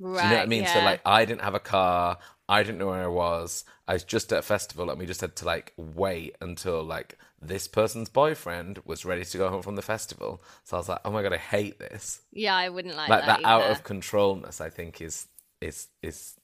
Right. 0.00 0.22
Do 0.22 0.24
you 0.24 0.30
know 0.30 0.36
what 0.38 0.42
I 0.42 0.46
mean? 0.46 0.66
So 0.66 0.80
like 0.80 1.00
I 1.04 1.24
didn't 1.24 1.42
have 1.42 1.54
a 1.54 1.60
car, 1.60 2.18
I 2.48 2.62
didn't 2.62 2.78
know 2.78 2.88
where 2.88 3.04
I 3.04 3.06
was. 3.06 3.64
I 3.86 3.92
was 3.92 4.04
just 4.04 4.32
at 4.32 4.40
a 4.40 4.42
festival 4.42 4.90
and 4.90 4.98
we 4.98 5.06
just 5.06 5.20
had 5.20 5.36
to 5.36 5.44
like 5.44 5.72
wait 5.76 6.36
until 6.40 6.82
like 6.82 7.18
this 7.40 7.68
person's 7.68 8.08
boyfriend 8.08 8.80
was 8.84 9.04
ready 9.04 9.24
to 9.24 9.38
go 9.38 9.48
home 9.48 9.62
from 9.62 9.76
the 9.76 9.82
festival. 9.82 10.42
So 10.64 10.76
I 10.76 10.80
was 10.80 10.88
like, 10.88 11.00
"Oh 11.04 11.10
my 11.10 11.22
god, 11.22 11.32
I 11.32 11.38
hate 11.38 11.78
this." 11.78 12.20
yeah, 12.32 12.56
I 12.56 12.68
wouldn't 12.68 12.96
like, 12.96 13.08
Like 13.08 13.26
that. 13.26 13.42
that 13.42 13.48
out 13.48 13.70
of 13.70 13.84
controlness 13.84 14.60
I 14.60 14.70
think 14.70 15.00
is 15.00 15.26
is 15.60 15.88
is 16.02 16.34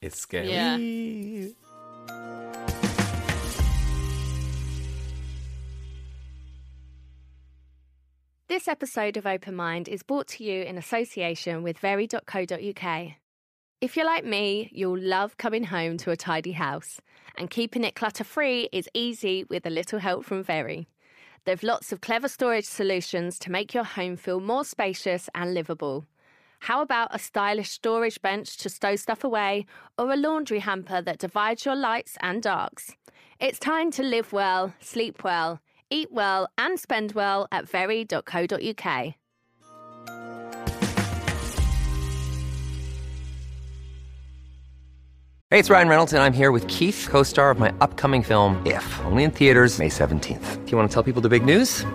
is 0.00 0.14
scary. 0.14 0.50
Yeah. 0.50 2.63
This 8.46 8.68
episode 8.68 9.16
of 9.16 9.24
Open 9.24 9.56
Mind 9.56 9.88
is 9.88 10.02
brought 10.02 10.28
to 10.28 10.44
you 10.44 10.60
in 10.64 10.76
association 10.76 11.62
with 11.62 11.78
very.co.uk. 11.78 13.12
If 13.80 13.96
you're 13.96 14.04
like 14.04 14.26
me, 14.26 14.68
you'll 14.70 14.98
love 14.98 15.38
coming 15.38 15.64
home 15.64 15.96
to 15.98 16.10
a 16.10 16.16
tidy 16.16 16.52
house, 16.52 17.00
and 17.38 17.48
keeping 17.48 17.84
it 17.84 17.94
clutter 17.94 18.22
free 18.22 18.68
is 18.70 18.86
easy 18.92 19.46
with 19.48 19.64
a 19.64 19.70
little 19.70 19.98
help 19.98 20.26
from 20.26 20.42
Very. 20.42 20.86
They've 21.46 21.62
lots 21.62 21.90
of 21.90 22.02
clever 22.02 22.28
storage 22.28 22.66
solutions 22.66 23.38
to 23.38 23.50
make 23.50 23.72
your 23.72 23.82
home 23.82 24.14
feel 24.14 24.40
more 24.40 24.66
spacious 24.66 25.30
and 25.34 25.54
livable. 25.54 26.04
How 26.58 26.82
about 26.82 27.14
a 27.14 27.18
stylish 27.18 27.70
storage 27.70 28.20
bench 28.20 28.58
to 28.58 28.68
stow 28.68 28.96
stuff 28.96 29.24
away, 29.24 29.64
or 29.96 30.12
a 30.12 30.16
laundry 30.16 30.58
hamper 30.58 31.00
that 31.00 31.18
divides 31.18 31.64
your 31.64 31.76
lights 31.76 32.18
and 32.20 32.42
darks? 32.42 32.94
It's 33.40 33.58
time 33.58 33.90
to 33.92 34.02
live 34.02 34.34
well, 34.34 34.74
sleep 34.80 35.24
well, 35.24 35.60
eat 35.94 36.08
well, 36.10 36.48
and 36.58 36.78
spend 36.78 37.12
well 37.12 37.46
at 37.50 37.68
very.co.uk. 37.68 39.14
Hey, 45.50 45.60
it's 45.60 45.70
Ryan 45.70 45.88
Reynolds, 45.88 46.12
and 46.12 46.20
I'm 46.20 46.32
here 46.32 46.50
with 46.50 46.66
Keith, 46.66 47.06
co 47.08 47.22
star 47.22 47.50
of 47.52 47.60
my 47.60 47.72
upcoming 47.80 48.24
film, 48.24 48.60
If, 48.66 49.00
only 49.04 49.22
in 49.22 49.30
theaters, 49.30 49.78
May 49.78 49.88
17th. 49.88 50.64
Do 50.64 50.70
you 50.70 50.76
want 50.76 50.90
to 50.90 50.94
tell 50.94 51.04
people 51.04 51.22
the 51.22 51.28
big 51.28 51.44
news? 51.44 51.86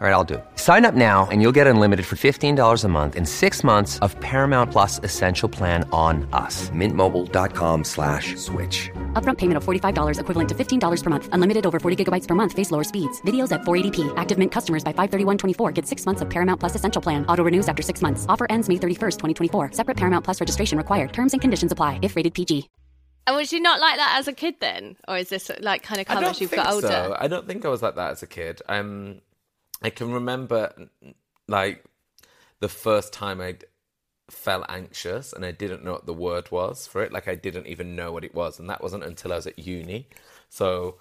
All 0.00 0.06
right, 0.06 0.14
I'll 0.14 0.24
do. 0.24 0.42
Sign 0.54 0.86
up 0.86 0.94
now 0.94 1.28
and 1.30 1.42
you'll 1.42 1.52
get 1.60 1.66
unlimited 1.66 2.06
for 2.06 2.16
$15 2.16 2.84
a 2.84 2.88
month 2.88 3.16
in 3.16 3.26
six 3.26 3.62
months 3.62 3.98
of 3.98 4.18
Paramount 4.20 4.72
Plus 4.72 4.98
Essential 5.00 5.46
Plan 5.46 5.86
on 5.92 6.26
us. 6.32 6.70
Mintmobile.com 6.70 7.84
slash 7.84 8.34
switch. 8.36 8.90
Upfront 9.12 9.36
payment 9.36 9.58
of 9.58 9.64
$45 9.66 10.18
equivalent 10.18 10.48
to 10.48 10.54
$15 10.54 11.02
per 11.02 11.10
month. 11.10 11.28
Unlimited 11.32 11.66
over 11.66 11.78
40 11.78 12.02
gigabytes 12.02 12.26
per 12.26 12.34
month. 12.34 12.54
Face 12.54 12.70
lower 12.70 12.82
speeds. 12.82 13.20
Videos 13.26 13.52
at 13.52 13.60
480p. 13.60 14.10
Active 14.16 14.38
Mint 14.38 14.50
customers 14.50 14.82
by 14.82 14.94
531.24 14.94 15.74
get 15.74 15.86
six 15.86 16.06
months 16.06 16.22
of 16.22 16.30
Paramount 16.30 16.58
Plus 16.58 16.74
Essential 16.74 17.02
Plan. 17.02 17.26
Auto 17.26 17.44
renews 17.44 17.68
after 17.68 17.82
six 17.82 18.00
months. 18.00 18.24
Offer 18.26 18.46
ends 18.48 18.70
May 18.70 18.76
31st, 18.76 19.18
2024. 19.18 19.72
Separate 19.72 19.98
Paramount 19.98 20.24
Plus 20.24 20.40
registration 20.40 20.78
required. 20.78 21.12
Terms 21.12 21.34
and 21.34 21.42
conditions 21.42 21.72
apply 21.72 21.98
if 22.00 22.16
rated 22.16 22.32
PG. 22.32 22.70
And 23.26 23.36
was 23.36 23.52
you 23.52 23.60
not 23.60 23.80
like 23.80 23.96
that 23.96 24.16
as 24.18 24.28
a 24.28 24.32
kid 24.32 24.54
then? 24.60 24.96
Or 25.06 25.16
is 25.16 25.28
this 25.28 25.50
like 25.60 25.82
kind 25.82 26.00
of 26.00 26.10
I 26.10 26.14
come 26.14 26.24
as 26.24 26.40
you've 26.40 26.50
think 26.50 26.64
got 26.64 26.72
older? 26.72 26.88
so. 26.88 27.16
I 27.18 27.28
don't 27.28 27.46
think 27.46 27.64
I 27.64 27.68
was 27.68 27.82
like 27.82 27.96
that 27.96 28.12
as 28.12 28.22
a 28.22 28.26
kid. 28.26 28.62
Um, 28.68 29.20
I 29.82 29.90
can 29.90 30.12
remember 30.12 30.72
like 31.46 31.84
the 32.60 32.68
first 32.68 33.12
time 33.12 33.40
I 33.40 33.56
felt 34.30 34.64
anxious 34.68 35.32
and 35.32 35.44
I 35.44 35.50
didn't 35.52 35.84
know 35.84 35.92
what 35.92 36.06
the 36.06 36.14
word 36.14 36.50
was 36.50 36.86
for 36.86 37.02
it. 37.02 37.12
Like 37.12 37.28
I 37.28 37.34
didn't 37.34 37.66
even 37.66 37.96
know 37.96 38.12
what 38.12 38.24
it 38.24 38.34
was, 38.34 38.58
and 38.58 38.68
that 38.70 38.82
wasn't 38.82 39.04
until 39.04 39.32
I 39.32 39.36
was 39.36 39.46
at 39.46 39.58
uni. 39.58 40.08
So 40.48 40.96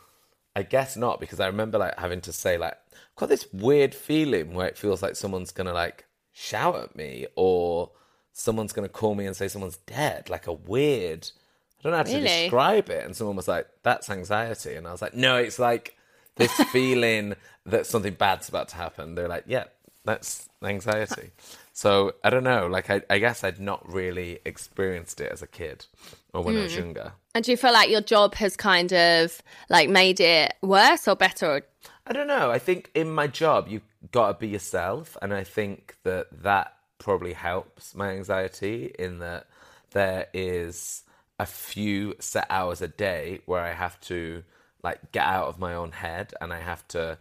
I 0.55 0.63
guess 0.63 0.97
not 0.97 1.19
because 1.19 1.39
I 1.39 1.47
remember 1.47 1.77
like 1.77 1.97
having 1.97 2.21
to 2.21 2.33
say 2.33 2.57
like 2.57 2.73
I've 2.93 3.15
got 3.15 3.29
this 3.29 3.47
weird 3.53 3.93
feeling 3.95 4.53
where 4.53 4.67
it 4.67 4.77
feels 4.77 5.01
like 5.01 5.15
someone's 5.15 5.51
gonna 5.51 5.73
like 5.73 6.05
shout 6.31 6.75
at 6.75 6.95
me 6.95 7.27
or 7.35 7.91
someone's 8.33 8.73
gonna 8.73 8.89
call 8.89 9.15
me 9.15 9.25
and 9.25 9.35
say 9.35 9.47
someone's 9.47 9.77
dead. 9.77 10.29
Like 10.29 10.47
a 10.47 10.53
weird. 10.53 11.29
I 11.79 11.81
don't 11.83 11.91
know 11.91 11.97
how 11.97 12.03
to 12.03 12.11
Really? 12.13 12.23
describe 12.27 12.89
it. 12.89 13.05
And 13.05 13.15
someone 13.15 13.37
was 13.37 13.47
like, 13.47 13.67
"That's 13.83 14.09
anxiety," 14.09 14.75
and 14.75 14.85
I 14.87 14.91
was 14.91 15.01
like, 15.01 15.13
"No, 15.13 15.37
it's 15.37 15.59
like." 15.59 15.95
this 16.35 16.53
feeling 16.71 17.35
that 17.65 17.85
something 17.85 18.13
bad's 18.13 18.47
about 18.47 18.69
to 18.69 18.75
happen. 18.77 19.13
They're 19.13 19.27
like, 19.27 19.43
yeah, 19.45 19.65
that's 20.05 20.47
anxiety. 20.63 21.31
So 21.79 22.11
I 22.25 22.29
don't 22.29 22.43
know. 22.43 22.67
Like 22.67 22.89
I, 22.89 23.01
I 23.09 23.19
guess 23.19 23.41
I'd 23.41 23.61
not 23.61 23.89
really 23.89 24.39
experienced 24.43 25.21
it 25.21 25.31
as 25.31 25.41
a 25.41 25.47
kid 25.47 25.85
or 26.33 26.43
when 26.43 26.57
I 26.57 26.63
was 26.63 26.73
hmm. 26.73 26.79
younger. 26.79 27.13
And 27.33 27.45
do 27.45 27.51
you 27.51 27.55
feel 27.55 27.71
like 27.71 27.89
your 27.89 28.01
job 28.01 28.35
has 28.35 28.57
kind 28.57 28.91
of 28.91 29.41
like 29.69 29.87
made 29.87 30.19
it 30.19 30.55
worse 30.61 31.07
or 31.07 31.15
better? 31.15 31.61
I 32.05 32.11
don't 32.11 32.27
know. 32.27 32.51
I 32.51 32.59
think 32.59 32.91
in 32.95 33.09
my 33.09 33.27
job 33.27 33.69
you 33.69 33.79
got 34.11 34.27
to 34.27 34.33
be 34.33 34.49
yourself, 34.49 35.15
and 35.21 35.33
I 35.33 35.45
think 35.45 35.95
that 36.03 36.27
that 36.43 36.73
probably 36.97 37.31
helps 37.31 37.95
my 37.95 38.09
anxiety 38.09 38.93
in 38.99 39.19
that 39.19 39.47
there 39.91 40.27
is 40.33 41.03
a 41.39 41.45
few 41.45 42.13
set 42.19 42.47
hours 42.49 42.81
a 42.81 42.89
day 42.89 43.39
where 43.45 43.61
I 43.61 43.71
have 43.71 43.97
to 44.01 44.43
like 44.83 45.13
get 45.13 45.25
out 45.25 45.47
of 45.47 45.59
my 45.59 45.75
own 45.75 45.93
head 45.93 46.33
and 46.41 46.51
I 46.51 46.59
have 46.59 46.85
to 46.89 47.19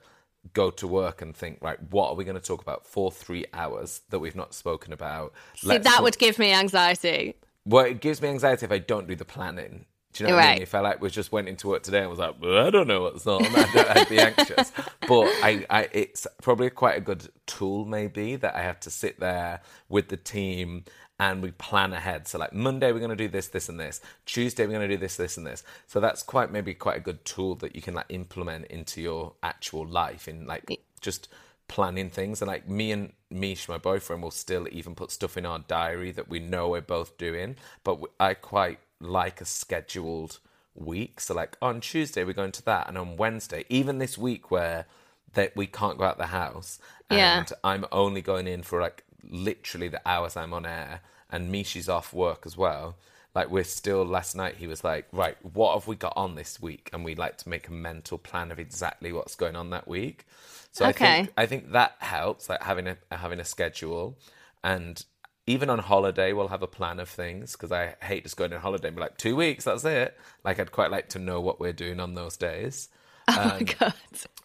go 0.54 0.70
to 0.70 0.86
work 0.86 1.20
and 1.22 1.36
think 1.36 1.58
right 1.60 1.78
what 1.90 2.08
are 2.10 2.14
we 2.14 2.24
going 2.24 2.38
to 2.38 2.42
talk 2.46 2.62
about 2.62 2.86
for 2.86 3.10
3 3.10 3.44
hours 3.52 4.02
that 4.10 4.18
we've 4.18 4.36
not 4.36 4.54
spoken 4.54 4.92
about 4.92 5.32
See, 5.56 5.68
Let's 5.68 5.84
that 5.84 5.94
talk- 5.94 6.02
would 6.02 6.18
give 6.18 6.38
me 6.38 6.52
anxiety. 6.52 7.34
well, 7.64 7.84
it 7.84 8.00
gives 8.00 8.20
me 8.22 8.28
anxiety 8.28 8.64
if 8.66 8.72
I 8.72 8.78
don't 8.78 9.06
do 9.08 9.14
the 9.16 9.24
planning. 9.24 9.84
Do 10.14 10.24
you 10.24 10.30
know 10.30 10.36
what 10.36 10.44
I 10.46 10.52
mean? 10.54 10.62
If 10.62 10.74
I 10.74 10.80
like 10.80 11.02
was 11.02 11.12
just 11.12 11.32
went 11.32 11.48
into 11.48 11.68
work 11.68 11.82
today 11.82 12.00
and 12.00 12.08
was 12.08 12.18
like, 12.18 12.36
"Well, 12.40 12.66
I 12.66 12.70
don't 12.70 12.88
know 12.88 13.02
what's 13.02 13.26
on, 13.26 13.44
I'd, 13.56 13.76
I'd 13.76 14.08
be 14.08 14.18
anxious. 14.18 14.72
But 15.06 15.26
I, 15.44 15.66
I, 15.68 15.88
it's 15.92 16.26
probably 16.42 16.70
quite 16.70 16.96
a 16.96 17.00
good 17.02 17.28
tool, 17.46 17.84
maybe 17.84 18.36
that 18.36 18.54
I 18.56 18.62
have 18.62 18.80
to 18.80 18.90
sit 18.90 19.20
there 19.20 19.60
with 19.90 20.08
the 20.08 20.16
team 20.16 20.84
and 21.18 21.42
we 21.42 21.50
plan 21.52 21.92
ahead. 21.92 22.28
So 22.28 22.38
like 22.38 22.52
Monday 22.52 22.92
we're 22.92 23.00
going 23.00 23.10
to 23.10 23.16
do 23.16 23.28
this, 23.28 23.48
this, 23.48 23.68
and 23.68 23.78
this. 23.80 24.00
Tuesday 24.26 24.64
we're 24.66 24.72
going 24.74 24.88
to 24.88 24.94
do 24.96 25.00
this, 25.00 25.16
this, 25.16 25.36
and 25.36 25.46
this. 25.46 25.64
So 25.86 26.00
that's 26.00 26.22
quite 26.22 26.52
maybe 26.52 26.74
quite 26.74 26.96
a 26.96 27.00
good 27.00 27.24
tool 27.24 27.54
that 27.56 27.74
you 27.74 27.82
can 27.82 27.94
like 27.94 28.06
implement 28.08 28.66
into 28.66 29.00
your 29.00 29.34
actual 29.42 29.86
life 29.86 30.28
in 30.28 30.46
like 30.46 30.80
just 31.00 31.28
planning 31.66 32.08
things 32.10 32.40
and 32.40 32.48
like 32.48 32.68
me 32.68 32.92
and 32.92 33.12
Mish, 33.30 33.68
my 33.68 33.78
boyfriend, 33.78 34.22
will 34.22 34.30
still 34.30 34.66
even 34.70 34.94
put 34.94 35.10
stuff 35.10 35.36
in 35.36 35.44
our 35.44 35.58
diary 35.58 36.10
that 36.12 36.28
we 36.28 36.38
know 36.40 36.70
we're 36.70 36.80
both 36.80 37.18
doing. 37.18 37.56
But 37.84 38.00
I 38.18 38.34
quite 38.34 38.78
like 39.00 39.40
a 39.40 39.44
scheduled 39.44 40.38
week. 40.74 41.20
So 41.20 41.34
like 41.34 41.56
on 41.60 41.80
Tuesday 41.80 42.24
we're 42.24 42.32
going 42.32 42.52
to 42.52 42.64
that, 42.64 42.88
and 42.88 42.96
on 42.96 43.16
Wednesday, 43.16 43.64
even 43.68 43.98
this 43.98 44.16
week 44.16 44.50
where 44.50 44.86
that 45.34 45.54
we 45.56 45.66
can't 45.66 45.98
go 45.98 46.04
out 46.04 46.16
the 46.18 46.26
house, 46.26 46.78
and 47.10 47.18
Yeah. 47.18 47.44
I'm 47.62 47.84
only 47.92 48.22
going 48.22 48.46
in 48.46 48.62
for 48.62 48.80
like 48.80 49.04
literally 49.28 49.88
the 49.88 50.06
hours 50.08 50.36
I'm 50.36 50.52
on 50.52 50.66
air, 50.66 51.00
and 51.30 51.52
Mishi's 51.52 51.88
off 51.88 52.12
work 52.12 52.44
as 52.46 52.56
well. 52.56 52.96
Like 53.34 53.50
we're 53.50 53.64
still 53.64 54.04
last 54.04 54.34
night 54.34 54.56
he 54.56 54.66
was 54.66 54.82
like, 54.82 55.06
right, 55.12 55.36
what 55.54 55.74
have 55.74 55.86
we 55.86 55.96
got 55.96 56.14
on 56.16 56.34
this 56.34 56.60
week? 56.60 56.90
And 56.92 57.04
we 57.04 57.14
like 57.14 57.36
to 57.38 57.48
make 57.48 57.68
a 57.68 57.72
mental 57.72 58.18
plan 58.18 58.50
of 58.50 58.58
exactly 58.58 59.12
what's 59.12 59.36
going 59.36 59.54
on 59.54 59.70
that 59.70 59.86
week. 59.86 60.26
So 60.72 60.84
I 60.84 60.92
think 60.92 61.32
I 61.36 61.46
think 61.46 61.72
that 61.72 61.96
helps, 62.00 62.48
like 62.48 62.62
having 62.62 62.86
a 62.88 62.96
having 63.10 63.40
a 63.40 63.44
schedule, 63.44 64.18
and 64.64 65.04
even 65.46 65.70
on 65.70 65.78
holiday 65.78 66.32
we'll 66.32 66.48
have 66.48 66.62
a 66.62 66.66
plan 66.66 67.00
of 67.00 67.08
things 67.08 67.52
because 67.52 67.72
I 67.72 67.94
hate 68.02 68.24
just 68.24 68.36
going 68.36 68.52
on 68.52 68.60
holiday 68.60 68.88
and 68.88 68.96
be 68.96 69.00
like 69.02 69.16
two 69.18 69.36
weeks, 69.36 69.64
that's 69.64 69.84
it. 69.84 70.16
Like 70.44 70.58
I'd 70.60 70.72
quite 70.72 70.90
like 70.90 71.08
to 71.10 71.18
know 71.18 71.40
what 71.40 71.58
we're 71.60 71.72
doing 71.72 72.00
on 72.00 72.14
those 72.14 72.36
days. 72.36 72.88
Oh 73.30 73.34
my 73.58 73.62
god. 73.62 73.94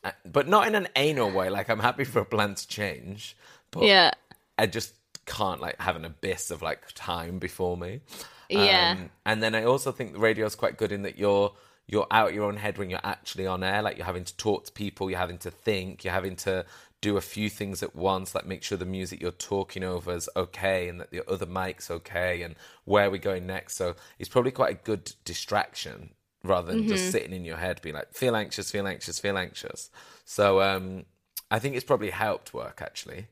Uh, 0.03 0.11
but 0.25 0.49
not 0.49 0.67
in 0.67 0.75
an 0.75 0.89
anal 0.97 1.31
way. 1.31 1.49
Like 1.49 1.69
I'm 1.69 1.79
happy 1.79 2.03
for 2.03 2.19
a 2.19 2.25
plan 2.25 2.55
to 2.55 2.67
change, 2.67 3.37
but 3.71 3.83
Yeah. 3.83 4.11
I 4.57 4.67
just 4.67 4.93
can't 5.25 5.61
like 5.61 5.79
have 5.79 5.95
an 5.95 6.05
abyss 6.05 6.51
of 6.51 6.61
like 6.61 6.81
time 6.95 7.39
before 7.39 7.77
me. 7.77 8.01
Yeah. 8.49 8.95
Um, 8.97 9.09
and 9.25 9.41
then 9.41 9.55
I 9.55 9.63
also 9.63 9.91
think 9.91 10.13
the 10.13 10.19
radio 10.19 10.45
is 10.45 10.55
quite 10.55 10.77
good 10.77 10.91
in 10.91 11.03
that 11.03 11.17
you're 11.17 11.53
you're 11.87 12.07
out 12.11 12.33
your 12.33 12.45
own 12.45 12.55
head 12.57 12.77
when 12.77 12.89
you're 12.89 12.99
actually 13.03 13.45
on 13.47 13.63
air. 13.63 13.81
Like 13.81 13.97
you're 13.97 14.05
having 14.05 14.23
to 14.23 14.37
talk 14.37 14.65
to 14.65 14.71
people, 14.71 15.09
you're 15.09 15.19
having 15.19 15.39
to 15.39 15.51
think, 15.51 16.03
you're 16.03 16.13
having 16.13 16.35
to 16.37 16.65
do 17.01 17.17
a 17.17 17.21
few 17.21 17.49
things 17.49 17.83
at 17.83 17.95
once, 17.95 18.33
like 18.33 18.45
make 18.45 18.63
sure 18.63 18.77
the 18.77 18.85
music 18.85 19.21
you're 19.21 19.31
talking 19.31 19.83
over 19.83 20.13
is 20.13 20.29
okay 20.37 20.87
and 20.87 21.01
that 21.01 21.11
the 21.11 21.29
other 21.29 21.45
mic's 21.45 21.91
okay 21.91 22.41
and 22.41 22.55
where 22.85 23.11
we're 23.11 23.17
going 23.17 23.45
next. 23.45 23.75
So 23.75 23.95
it's 24.17 24.29
probably 24.29 24.51
quite 24.51 24.71
a 24.71 24.85
good 24.85 25.11
distraction 25.25 26.11
rather 26.45 26.71
than 26.71 26.87
just 26.87 27.11
sitting 27.11 27.33
in 27.33 27.43
your 27.43 27.57
head 27.57 27.81
being 27.81 27.95
like, 27.95 28.13
feel 28.13 28.35
anxious, 28.35 28.71
feel 28.71 28.87
anxious, 28.87 29.19
feel 29.19 29.37
anxious. 29.37 29.89
So 30.23 30.61
um, 30.61 31.03
I 31.51 31.59
think 31.59 31.75
it's 31.75 31.85
probably 31.85 32.09
helped 32.09 32.53
work 32.53 32.81
actually. 32.81 33.27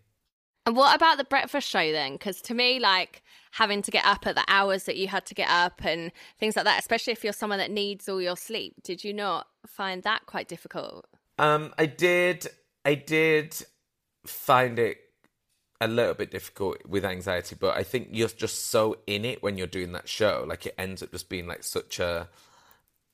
And 0.66 0.76
what 0.76 0.96
about 0.96 1.18
the 1.18 1.24
breakfast 1.24 1.68
show 1.68 1.92
then? 1.92 2.14
Because 2.14 2.42
to 2.44 2.54
me, 2.54 2.80
like 2.80 3.24
having 3.52 3.82
to 3.82 3.92
get 3.92 4.06
up 4.06 4.28
at 4.28 4.36
the 4.36 4.46
hours 4.48 4.84
that 4.84 4.96
you 4.96 5.08
had 5.08 5.26
to 5.26 5.34
get 5.34 5.50
up 5.50 5.84
and 5.84 6.12
things 6.40 6.56
like 6.56 6.66
that, 6.66 6.80
especially 6.80 7.14
if 7.14 7.24
you're 7.24 7.34
someone 7.34 7.60
that 7.60 7.72
needs 7.72 8.08
all 8.08 8.22
your 8.22 8.38
sleep, 8.38 8.76
did 8.84 9.04
you 9.04 9.14
not 9.14 9.48
find 9.66 10.04
that 10.04 10.26
quite 10.28 10.48
difficult? 10.48 11.08
Um, 11.40 11.74
I 11.78 11.88
did. 11.88 12.48
I 12.86 12.96
did 12.96 13.56
find 14.26 14.78
it 14.78 14.98
a 15.80 15.88
little 15.88 16.14
bit 16.14 16.30
difficult 16.30 16.78
with 16.88 17.04
anxiety, 17.04 17.56
but 17.60 17.76
I 17.76 17.82
think 17.82 18.10
you're 18.12 18.28
just 18.28 18.68
so 18.68 18.98
in 19.08 19.26
it 19.26 19.42
when 19.42 19.58
you're 19.58 19.66
doing 19.66 19.94
that 19.94 20.08
show. 20.08 20.46
Like 20.48 20.68
it 20.68 20.76
ends 20.78 21.02
up 21.02 21.12
just 21.12 21.28
being 21.28 21.48
like 21.48 21.64
such 21.64 22.00
a 22.00 22.30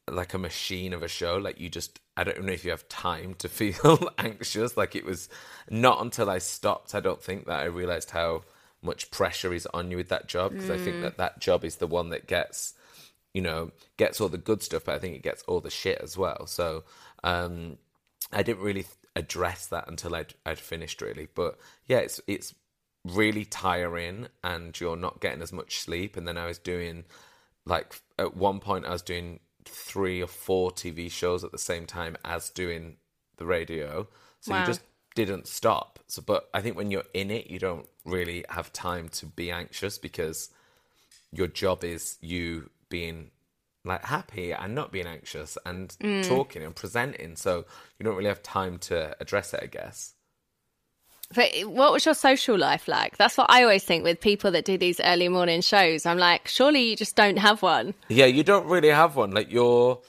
like 0.10 0.34
a 0.34 0.38
machine 0.38 0.93
of 0.93 1.04
a 1.04 1.08
show. 1.08 1.38
Like 1.38 1.60
you 1.60 1.70
just 1.70 2.00
I 2.15 2.24
don't 2.24 2.43
know 2.43 2.54
if 2.54 2.65
you 2.65 2.72
have 2.72 2.88
time 2.89 3.36
to 3.36 3.50
feel 3.50 4.10
anxious. 4.17 4.78
Like 4.78 4.96
it 4.96 5.06
was 5.06 5.30
not 5.70 6.02
until 6.02 6.30
I 6.30 6.38
stopped, 6.39 6.96
I 6.96 7.00
don't 7.00 7.22
think 7.22 7.46
that 7.46 7.60
I 7.60 7.65
realized 7.65 8.12
how 8.12 8.43
much 8.82 9.10
pressure 9.12 9.54
is 9.54 9.67
on 9.74 9.89
you 9.89 9.98
with 9.98 10.10
that 10.10 10.28
job 10.28 10.52
because 10.52 10.70
I 10.70 10.78
think 10.78 11.02
that 11.02 11.17
that 11.17 11.39
job 11.39 11.65
is 11.65 11.78
the 11.78 11.88
one 11.88 12.10
that 12.10 12.28
gets 12.28 12.76
you 13.34 13.41
know 13.41 13.72
gets 13.98 14.22
all 14.22 14.30
the 14.30 14.38
good 14.38 14.63
stuff, 14.63 14.86
but 14.86 14.96
I 14.96 15.00
think 15.00 15.15
it 15.15 15.24
gets 15.24 15.43
all 15.43 15.60
the 15.60 15.70
shit 15.70 16.00
as 16.02 16.17
well. 16.17 16.48
So 16.48 16.84
um 17.24 17.78
I 18.32 18.43
didn't 18.43 18.63
really 18.63 18.86
address 19.17 19.67
that 19.67 19.88
until 19.88 20.15
I'd, 20.15 20.34
I'd 20.46 20.60
finished 20.60 21.02
really. 21.02 21.28
But 21.34 21.58
yeah, 21.88 21.98
it's 21.98 22.22
it's 22.28 22.54
really 23.04 23.46
tiring, 23.46 24.28
and 24.43 24.80
you're 24.80 24.96
not 24.96 25.20
getting 25.20 25.41
as 25.41 25.52
much 25.52 25.80
sleep. 25.80 26.15
And 26.15 26.28
then 26.28 26.38
I 26.38 26.46
was 26.46 26.60
doing 26.60 27.06
like 27.65 28.02
at 28.17 28.38
one 28.38 28.60
point 28.60 28.86
I 28.86 28.91
was 28.91 29.02
doing 29.02 29.39
three 29.67 30.21
or 30.21 30.27
four 30.27 30.71
TV 30.71 31.12
shows 31.12 31.43
at 31.43 31.51
the 31.51 31.58
same 31.58 31.86
time 31.86 32.17
as 32.23 32.49
doing 32.49 32.97
the 33.38 33.45
radio. 33.45 34.08
So 34.39 34.51
Wow. 34.51 34.62
you 34.62 34.65
just 34.65 34.82
didn't 35.15 35.47
stop. 35.47 35.99
So, 36.08 36.21
but 36.21 36.49
I 36.53 36.62
think 36.62 36.77
when 36.77 36.91
you're 36.91 37.03
in 37.13 37.32
it, 37.32 37.49
you 37.49 37.60
don't 37.60 37.88
really 38.06 38.45
have 38.49 38.71
time 38.71 39.10
to 39.10 39.25
be 39.25 39.51
anxious 39.51 39.97
because 39.97 40.49
your 41.32 41.47
job 41.47 41.84
is 41.84 42.17
you 42.21 42.69
being 42.89 43.32
like 43.84 44.03
happy 44.06 44.51
and 44.51 44.75
not 44.75 44.91
being 44.91 45.08
anxious 45.08 45.58
and 45.65 45.89
mm. 46.01 46.27
talking 46.27 46.63
and 46.63 46.75
presenting. 46.75 47.36
So 47.36 47.65
you 47.97 48.03
don't 48.03 48.15
really 48.15 48.27
have 48.30 48.43
time 48.43 48.77
to 48.80 49.15
address 49.19 49.53
it, 49.53 49.62
I 49.63 49.67
guess. 49.67 50.13
But 51.33 51.51
what 51.65 51.91
was 51.91 52.05
your 52.05 52.13
social 52.13 52.57
life 52.57 52.87
like? 52.87 53.17
That's 53.17 53.37
what 53.37 53.47
I 53.49 53.63
always 53.63 53.83
think 53.83 54.03
with 54.03 54.21
people 54.21 54.51
that 54.51 54.63
do 54.65 54.77
these 54.77 54.99
early 55.01 55.27
morning 55.27 55.61
shows. 55.61 56.05
I'm 56.05 56.17
like, 56.17 56.47
surely 56.47 56.89
you 56.89 56.95
just 56.95 57.15
don't 57.15 57.37
have 57.37 57.61
one. 57.61 57.93
Yeah, 58.07 58.25
you 58.25 58.43
don't 58.43 58.65
really 58.67 58.89
have 58.89 59.15
one. 59.17 59.31
Like 59.31 59.51
you're, 59.51 59.99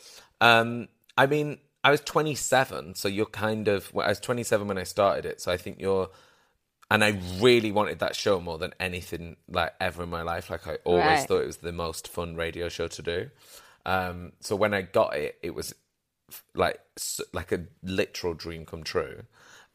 um, 0.40 0.87
I 1.16 1.26
mean, 1.26 1.59
I 1.83 1.90
was 1.90 2.00
27, 2.02 2.94
so 2.94 3.09
you're 3.09 3.26
kind 3.26 3.66
of. 3.66 3.92
Well, 3.92 4.07
I 4.07 4.11
was 4.11 4.20
27 4.20 4.68
when 4.68 4.78
I 4.78 4.85
started 4.85 5.26
it, 5.26 5.40
so 5.40 5.50
I 5.50 5.57
think 5.57 5.81
you're. 5.81 6.09
And 6.90 7.04
I 7.04 7.20
really 7.40 7.70
wanted 7.70 7.98
that 7.98 8.16
show 8.16 8.40
more 8.40 8.57
than 8.57 8.72
anything 8.81 9.37
like 9.50 9.74
ever 9.81 10.04
in 10.04 10.09
my 10.09 10.22
life. 10.22 10.48
Like 10.48 10.66
I 10.66 10.76
always 10.85 11.04
Right. 11.04 11.28
thought 11.28 11.42
it 11.42 11.46
was 11.46 11.59
the 11.59 11.72
most 11.72 12.09
fun 12.09 12.35
radio 12.37 12.68
show 12.70 12.88
to 12.88 13.02
do. 13.02 13.31
Um, 13.85 14.33
so 14.40 14.57
when 14.57 14.72
I 14.72 14.83
got 14.83 15.14
it, 15.16 15.37
it 15.42 15.54
was 15.54 15.74
f- 16.31 16.44
like 16.54 16.81
s- 16.96 17.20
like 17.35 17.52
a 17.52 17.64
literal 17.83 18.33
dream 18.35 18.64
come 18.64 18.85
true. 18.85 19.24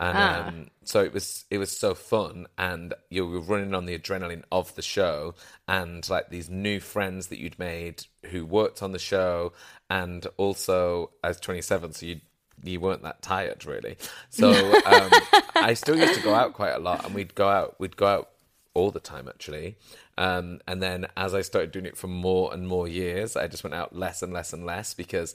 And 0.04 0.18
Ah. 0.18 0.48
um, 0.48 0.68
so 0.84 1.02
it 1.02 1.14
was 1.14 1.46
it 1.50 1.60
was 1.60 1.72
so 1.78 1.94
fun, 1.96 2.48
and 2.58 2.94
you 3.10 3.26
were 3.26 3.40
running 3.40 3.74
on 3.74 3.86
the 3.86 3.98
adrenaline 3.98 4.44
of 4.52 4.76
the 4.76 4.82
show, 4.82 5.34
and 5.68 6.08
like 6.10 6.30
these 6.30 6.50
new 6.50 6.80
friends 6.80 7.28
that 7.28 7.40
you'd 7.40 7.58
made 7.58 8.06
who 8.32 8.46
worked 8.46 8.84
on 8.84 8.92
the 8.92 9.00
show, 9.00 9.54
and 9.90 10.28
also 10.38 11.12
as 11.24 11.40
twenty 11.40 11.62
seven, 11.62 11.94
so 11.94 12.06
you 12.06 12.20
you 12.64 12.80
weren't 12.82 13.04
that 13.04 13.22
tired 13.22 13.66
really. 13.66 13.96
So 14.30 14.50
um, 14.86 15.10
I 15.56 15.74
still 15.74 15.98
used 15.98 16.16
to 16.16 16.22
go 16.22 16.34
out 16.34 16.54
quite 16.54 16.74
a 16.74 16.80
lot, 16.80 17.06
and 17.06 17.16
we'd 17.16 17.34
go 17.36 17.48
out 17.48 17.80
we'd 17.80 17.96
go 17.96 18.08
out 18.08 18.30
all 18.74 18.92
the 18.92 19.00
time 19.00 19.30
actually. 19.30 19.78
Um, 20.18 20.60
and 20.68 20.82
then 20.82 21.08
as 21.16 21.34
I 21.34 21.42
started 21.44 21.72
doing 21.72 21.86
it 21.86 21.96
for 21.98 22.08
more 22.08 22.54
and 22.54 22.68
more 22.68 22.88
years, 22.88 23.36
I 23.38 23.48
just 23.48 23.64
went 23.64 23.74
out 23.74 23.96
less 23.96 24.22
and 24.22 24.34
less 24.34 24.52
and 24.54 24.66
less 24.66 24.94
because 24.94 25.34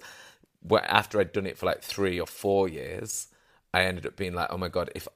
after 0.70 1.20
I'd 1.20 1.32
done 1.32 1.46
it 1.46 1.56
for 1.56 1.66
like 1.66 1.82
three 1.82 2.20
or 2.20 2.26
four 2.26 2.68
years, 2.68 3.28
I 3.78 3.84
ended 3.84 4.06
up 4.06 4.16
being 4.16 4.34
like, 4.34 4.48
oh 4.50 4.58
my 4.58 4.68
God, 4.68 4.90
if 4.96 5.06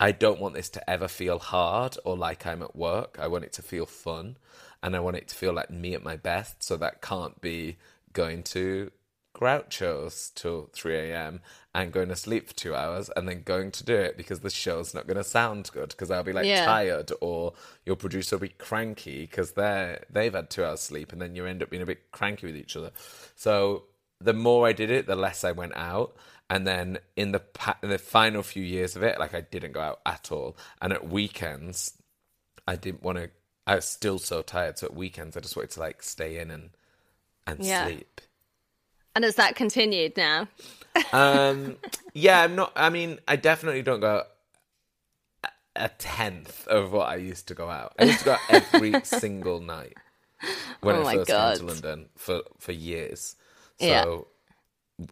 I 0.00 0.10
don't 0.10 0.40
want 0.40 0.54
this 0.54 0.68
to 0.70 0.90
ever 0.90 1.06
feel 1.06 1.38
hard 1.38 1.96
or 2.04 2.16
like 2.16 2.44
I'm 2.46 2.62
at 2.62 2.74
work, 2.74 3.16
I 3.20 3.28
want 3.28 3.44
it 3.44 3.52
to 3.54 3.62
feel 3.62 3.86
fun 3.86 4.36
and 4.82 4.96
I 4.96 5.00
want 5.00 5.16
it 5.16 5.28
to 5.28 5.36
feel 5.36 5.52
like 5.52 5.70
me 5.70 5.94
at 5.94 6.02
my 6.02 6.16
best. 6.16 6.62
So 6.64 6.76
that 6.78 7.00
can't 7.00 7.40
be 7.40 7.76
going 8.12 8.42
to 8.44 8.90
Groucho's 9.36 10.32
till 10.34 10.68
3 10.72 10.96
a.m. 10.96 11.40
and 11.72 11.92
going 11.92 12.08
to 12.08 12.16
sleep 12.16 12.48
for 12.48 12.54
two 12.54 12.74
hours 12.74 13.08
and 13.14 13.28
then 13.28 13.42
going 13.44 13.70
to 13.70 13.84
do 13.84 13.94
it 13.94 14.16
because 14.16 14.40
the 14.40 14.50
show's 14.50 14.94
not 14.94 15.06
going 15.06 15.16
to 15.16 15.22
sound 15.22 15.70
good 15.72 15.90
because 15.90 16.10
I'll 16.10 16.24
be 16.24 16.32
like 16.32 16.46
Yeah. 16.46 16.64
tired 16.64 17.12
or 17.20 17.52
your 17.86 17.94
producer 17.94 18.34
will 18.36 18.48
be 18.48 18.48
cranky 18.48 19.20
because 19.26 19.52
they're 19.52 20.04
they've 20.10 20.34
had 20.34 20.50
two 20.50 20.64
hours 20.64 20.80
sleep 20.80 21.12
and 21.12 21.22
then 21.22 21.36
you 21.36 21.46
end 21.46 21.62
up 21.62 21.70
being 21.70 21.82
a 21.84 21.86
bit 21.86 22.10
cranky 22.10 22.46
with 22.46 22.56
each 22.56 22.76
other. 22.76 22.90
So 23.36 23.84
the 24.20 24.32
more 24.32 24.66
I 24.66 24.72
did 24.72 24.90
it, 24.90 25.06
the 25.06 25.14
less 25.14 25.44
I 25.44 25.52
went 25.52 25.76
out. 25.76 26.16
And 26.50 26.66
then 26.66 26.98
in 27.16 27.32
the 27.32 27.40
pa- 27.40 27.78
in 27.82 27.90
the 27.90 27.98
final 27.98 28.42
few 28.42 28.62
years 28.62 28.96
of 28.96 29.02
it, 29.02 29.18
like 29.18 29.34
I 29.34 29.42
didn't 29.42 29.72
go 29.72 29.80
out 29.80 30.00
at 30.06 30.32
all. 30.32 30.56
And 30.80 30.92
at 30.92 31.08
weekends, 31.08 31.92
I 32.66 32.76
didn't 32.76 33.02
want 33.02 33.18
to. 33.18 33.30
I 33.66 33.76
was 33.76 33.84
still 33.84 34.18
so 34.18 34.40
tired. 34.42 34.78
So 34.78 34.86
at 34.86 34.94
weekends, 34.94 35.36
I 35.36 35.40
just 35.40 35.56
wanted 35.56 35.70
to 35.72 35.80
like 35.80 36.02
stay 36.02 36.38
in 36.38 36.50
and 36.50 36.70
and 37.46 37.64
Yeah. 37.64 37.64
sleep. 37.64 38.20
And 39.14 39.24
has 39.24 39.34
that 39.36 39.56
continued 39.56 40.16
now? 40.16 40.48
Um, 41.12 41.76
yeah, 42.14 42.42
I'm 42.42 42.54
not. 42.54 42.72
I 42.76 42.90
mean, 42.90 43.18
I 43.28 43.36
definitely 43.36 43.82
don't 43.82 44.00
go 44.00 44.24
a, 45.44 45.48
a 45.76 45.88
tenth 45.90 46.66
of 46.68 46.92
what 46.92 47.08
I 47.08 47.16
used 47.16 47.48
to 47.48 47.54
go 47.54 47.68
out. 47.70 47.94
I 47.98 48.04
used 48.04 48.20
to 48.20 48.24
go 48.24 48.32
out 48.32 48.44
every 48.48 49.00
single 49.02 49.60
night 49.60 49.98
when 50.80 50.96
Oh 50.96 51.06
I 51.06 51.18
first 51.18 51.26
God. 51.26 51.36
came 51.36 51.52
to 51.54 51.64
London 51.64 52.08
for 52.16 52.42
for 52.58 52.72
years. 52.72 53.36
So 53.76 53.88
Yeah. 53.88 54.04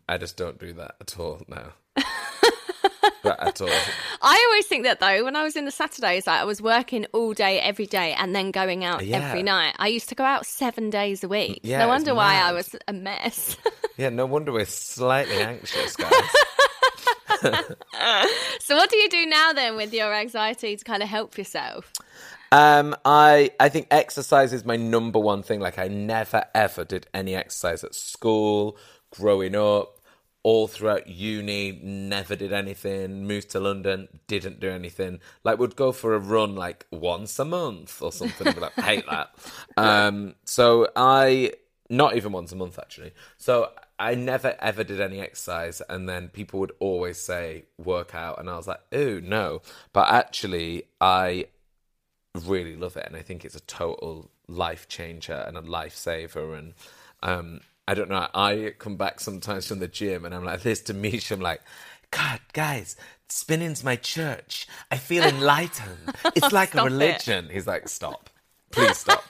I 0.08 0.18
just 0.18 0.36
don't 0.36 0.58
do 0.58 0.72
that 0.74 0.96
at 1.00 1.18
all 1.18 1.42
now. 1.48 1.72
At 3.24 3.60
all. 3.60 3.68
I 4.22 4.46
always 4.48 4.66
think 4.66 4.84
that 4.84 5.00
though, 5.00 5.24
when 5.24 5.34
I 5.34 5.42
was 5.42 5.56
in 5.56 5.64
the 5.64 5.72
Saturdays, 5.72 6.28
like 6.28 6.40
I 6.40 6.44
was 6.44 6.62
working 6.62 7.06
all 7.12 7.32
day, 7.32 7.58
every 7.58 7.86
day, 7.86 8.12
and 8.12 8.34
then 8.36 8.52
going 8.52 8.84
out 8.84 9.04
Yeah. 9.04 9.16
every 9.28 9.42
night. 9.42 9.74
I 9.80 9.88
used 9.88 10.08
to 10.10 10.14
go 10.14 10.22
out 10.22 10.46
seven 10.46 10.90
days 10.90 11.24
a 11.24 11.28
week. 11.28 11.58
Yeah, 11.64 11.78
no 11.78 11.88
wonder 11.88 12.14
why 12.14 12.36
I 12.36 12.52
was 12.52 12.76
a 12.86 12.92
mess. 12.92 13.56
Yeah, 13.98 14.10
no 14.10 14.26
wonder 14.26 14.52
we're 14.52 14.66
slightly 14.66 15.38
anxious, 15.38 15.96
guys. 15.96 16.12
so, 18.60 18.76
what 18.76 18.90
do 18.90 18.96
you 18.98 19.08
do 19.08 19.24
now 19.24 19.54
then 19.54 19.74
with 19.76 19.92
your 19.94 20.12
anxiety 20.14 20.76
to 20.76 20.84
kind 20.84 21.02
of 21.02 21.08
help 21.08 21.38
yourself? 21.38 21.92
Um, 22.52 22.94
I 23.04 23.50
I 23.58 23.70
think 23.70 23.86
exercise 23.90 24.52
is 24.52 24.64
my 24.66 24.76
number 24.76 25.18
one 25.18 25.42
thing. 25.42 25.60
Like 25.60 25.78
I 25.78 25.88
never 25.88 26.44
ever 26.54 26.84
did 26.84 27.06
any 27.14 27.34
exercise 27.34 27.84
at 27.84 27.94
school, 27.94 28.76
growing 29.16 29.54
up, 29.54 29.98
all 30.42 30.68
throughout 30.68 31.08
uni, 31.08 31.80
never 31.82 32.36
did 32.36 32.52
anything. 32.52 33.26
Moved 33.26 33.50
to 33.50 33.60
London, 33.60 34.08
didn't 34.28 34.60
do 34.60 34.70
anything. 34.70 35.20
Like 35.42 35.58
would 35.58 35.76
go 35.76 35.92
for 35.92 36.14
a 36.14 36.18
run 36.18 36.54
like 36.54 36.86
once 36.92 37.38
a 37.38 37.44
month 37.44 38.00
or 38.00 38.12
something. 38.12 38.54
Like 38.60 38.74
hate 38.74 39.06
that. 39.06 39.34
Um, 39.78 40.36
so 40.44 40.88
I 40.96 41.52
not 41.90 42.16
even 42.16 42.32
once 42.32 42.50
a 42.52 42.56
month 42.56 42.78
actually. 42.78 43.12
So 43.36 43.70
I 43.98 44.14
never 44.14 44.56
ever 44.60 44.84
did 44.84 45.00
any 45.00 45.20
exercise, 45.20 45.82
and 45.88 46.08
then 46.08 46.28
people 46.28 46.60
would 46.60 46.72
always 46.78 47.18
say 47.18 47.64
work 47.76 48.14
out, 48.14 48.38
and 48.38 48.48
I 48.48 48.56
was 48.56 48.68
like, 48.68 48.80
oh 48.92 49.20
no. 49.20 49.62
But 49.92 50.10
actually, 50.10 50.84
I 51.00 51.46
really 52.44 52.76
love 52.76 52.96
it 52.96 53.06
and 53.06 53.16
I 53.16 53.22
think 53.22 53.44
it's 53.44 53.54
a 53.56 53.60
total 53.60 54.30
life 54.48 54.88
changer 54.88 55.44
and 55.46 55.56
a 55.56 55.62
lifesaver 55.62 56.56
and 56.58 56.74
um 57.22 57.60
I 57.88 57.94
don't 57.94 58.10
know 58.10 58.26
I 58.34 58.74
come 58.78 58.96
back 58.96 59.20
sometimes 59.20 59.66
from 59.66 59.78
the 59.78 59.88
gym 59.88 60.24
and 60.24 60.34
I'm 60.34 60.44
like 60.44 60.62
this 60.62 60.80
to 60.82 60.94
Misha 60.94 61.34
I'm 61.34 61.40
like 61.40 61.60
God 62.10 62.40
guys 62.52 62.96
spinning's 63.28 63.82
my 63.82 63.96
church. 63.96 64.68
I 64.90 64.96
feel 64.98 65.24
enlightened. 65.34 66.14
It's 66.36 66.52
like 66.52 66.70
a 66.70 66.78
Stop 66.78 66.86
it. 66.86 66.90
religion. 66.92 67.48
He's 67.50 67.66
like 67.66 67.88
stop. 67.88 68.30
Please 68.70 68.98
stop. 68.98 69.24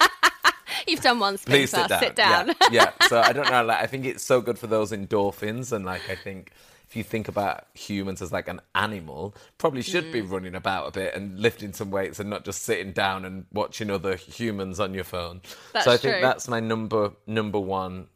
You've 0.86 1.00
done 1.00 1.18
one 1.18 1.38
spin 1.38 1.52
please 1.52 1.70
sit 1.70 1.88
down. 1.88 2.00
Sit 2.00 2.16
down. 2.16 2.48
Yeah, 2.48 2.54
yeah 2.70 2.90
so 3.08 3.20
I 3.20 3.32
don't 3.32 3.50
know 3.50 3.64
like 3.64 3.82
I 3.82 3.86
think 3.86 4.04
it's 4.04 4.22
so 4.22 4.40
good 4.40 4.58
for 4.58 4.66
those 4.66 4.92
endorphins 4.92 5.72
and 5.72 5.84
like 5.84 6.02
I 6.10 6.14
think 6.14 6.52
if 6.88 6.94
you 6.94 7.02
think 7.02 7.26
about 7.28 7.66
humans 7.74 8.22
as 8.22 8.30
like 8.32 8.46
an 8.46 8.60
animal, 8.74 9.34
probably 9.58 9.82
should 9.82 10.12
be 10.12 10.22
Mm. 10.22 10.30
running 10.30 10.54
about 10.54 10.86
a 10.88 10.90
bit 10.92 11.14
and 11.16 11.36
lifting 11.38 11.72
some 11.72 11.90
weights 11.90 12.20
and 12.20 12.30
not 12.30 12.44
just 12.44 12.62
sitting 12.62 12.92
down 12.92 13.24
and 13.24 13.44
watching 13.52 13.90
other 13.90 14.14
humans 14.14 14.78
on 14.78 14.94
your 14.94 15.02
phone. 15.02 15.40
That's 15.72 15.84
so 15.86 15.92
I 15.92 15.96
think 15.96 16.22
that's 16.22 16.46
my 16.46 16.60
number 16.60 17.10
number 17.26 17.58
one 17.58 18.06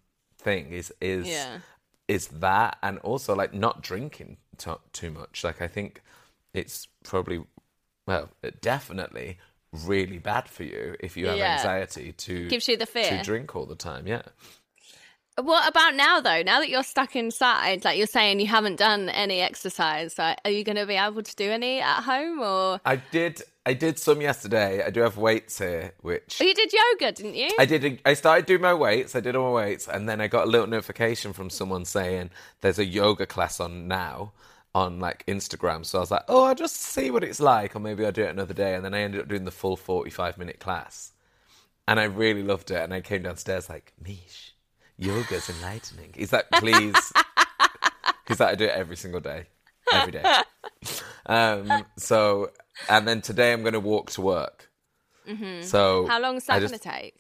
thing 0.41 0.73
is 0.73 0.93
is 1.01 1.27
Yeah. 1.29 1.59
is 2.09 2.29
that 2.29 2.79
and 2.83 2.99
also 3.01 3.35
like 3.35 3.55
not 3.55 3.83
drinking 3.83 4.39
to- 4.59 4.81
too 4.93 5.11
much. 5.11 5.45
Like 5.45 5.63
I 5.63 5.69
think 5.69 6.03
it's 6.53 6.89
probably 7.05 7.45
well, 8.07 8.31
definitely 8.61 9.39
really 9.73 10.19
bad 10.19 10.49
for 10.49 10.65
you 10.65 10.97
if 10.99 11.17
you 11.17 11.29
have 11.29 11.39
Yeah. 11.39 11.55
anxiety 11.59 12.13
to 12.13 12.49
Gives 12.49 12.67
you 12.67 12.77
the 12.77 12.87
fear. 12.87 13.09
to 13.11 13.23
drink 13.23 13.55
all 13.55 13.67
the 13.67 13.77
time. 13.77 14.07
Yeah. 14.09 14.23
What 15.41 15.69
about 15.69 15.95
now 15.95 16.21
though? 16.21 16.43
Now 16.43 16.59
that 16.61 16.69
you're 16.69 16.83
stuck 16.83 17.15
inside, 17.17 17.85
like 17.85 17.97
you're 17.97 18.07
saying 18.09 18.41
you 18.41 18.47
haven't 18.49 18.77
done 18.77 19.09
any 19.09 19.41
exercise, 19.41 20.19
like, 20.19 20.39
are 20.45 20.51
you 20.51 20.65
going 20.65 20.77
to 20.77 20.87
be 20.87 20.97
able 20.97 21.23
to 21.23 21.37
do 21.37 21.51
any 21.51 21.81
at 21.81 22.03
home 22.03 22.41
or? 22.41 22.81
I 22.85 22.97
did 22.97 23.43
I 23.67 23.75
did 23.75 23.99
some 23.99 24.21
yesterday. 24.23 24.83
I 24.83 24.91
do 24.91 25.01
have 25.01 25.19
weights 25.19 25.59
here, 25.59 25.93
which 26.01 26.39
Oh, 26.41 26.45
you 26.45 26.55
did 26.55 26.73
yoga, 26.73 27.13
didn't 27.13 27.35
you? 27.35 27.51
I 27.59 27.67
did. 27.67 28.01
I 28.07 28.15
started 28.15 28.47
doing 28.47 28.63
my 28.63 28.73
weights. 28.73 29.15
I 29.15 29.21
did 29.21 29.37
all 29.37 29.53
my 29.53 29.63
weights, 29.65 29.87
and 29.87 30.09
then 30.09 30.21
I 30.21 30.29
got 30.29 30.47
a 30.47 30.51
little 30.51 30.67
notification 30.67 31.33
from 31.35 31.51
someone 31.51 31.85
saying 31.85 32.31
there's 32.63 32.79
a 32.79 32.85
yoga 32.87 33.27
class 33.27 33.61
on 33.61 33.87
now 33.87 34.33
on 34.75 34.99
like 34.99 35.27
Instagram. 35.27 35.85
So 35.85 35.99
I 35.99 36.01
was 36.01 36.11
like, 36.11 36.25
oh, 36.29 36.45
I'll 36.45 36.55
just 36.55 36.77
see 36.77 37.11
what 37.11 37.23
it's 37.23 37.41
like, 37.41 37.77
or 37.77 37.81
maybe 37.81 38.05
I'll 38.07 38.13
do 38.13 38.23
it 38.23 38.31
another 38.31 38.55
day. 38.55 38.75
And 38.75 38.85
then 38.85 38.95
I 38.95 39.01
ended 39.01 39.21
up 39.21 39.29
doing 39.29 39.45
the 39.45 39.51
full 39.51 39.77
45 39.77 40.39
minute 40.39 40.59
class, 40.59 41.13
and 41.87 42.01
I 42.01 42.05
really 42.05 42.43
loved 42.43 42.71
it. 42.71 42.81
And 42.81 42.95
I 42.95 43.03
came 43.03 43.23
downstairs 43.23 43.69
like, 43.69 43.93
Mish, 44.03 44.55
yoga's 44.97 45.51
enlightening. 45.51 46.13
He's 46.17 46.33
like, 46.33 46.51
please. 46.51 46.95
He's 48.27 48.39
like, 48.41 48.51
I 48.51 48.55
do 48.55 48.65
it 48.65 48.71
every 48.71 48.97
single 48.97 49.21
day, 49.21 49.49
every 49.93 50.13
day. 50.13 50.25
um. 51.27 51.85
So, 51.99 52.53
and 52.89 53.07
then 53.07 53.21
today 53.21 53.53
I'm 53.53 53.63
going 53.63 53.75
to 53.75 53.81
walk 53.81 54.11
to 54.13 54.21
work. 54.21 54.71
Mm-hmm. 55.29 55.63
So 55.63 56.07
How 56.07 56.21
long 56.21 56.37
is 56.37 56.47
that 56.47 56.59
going 56.59 56.73
to 56.73 56.79
take? 56.79 57.15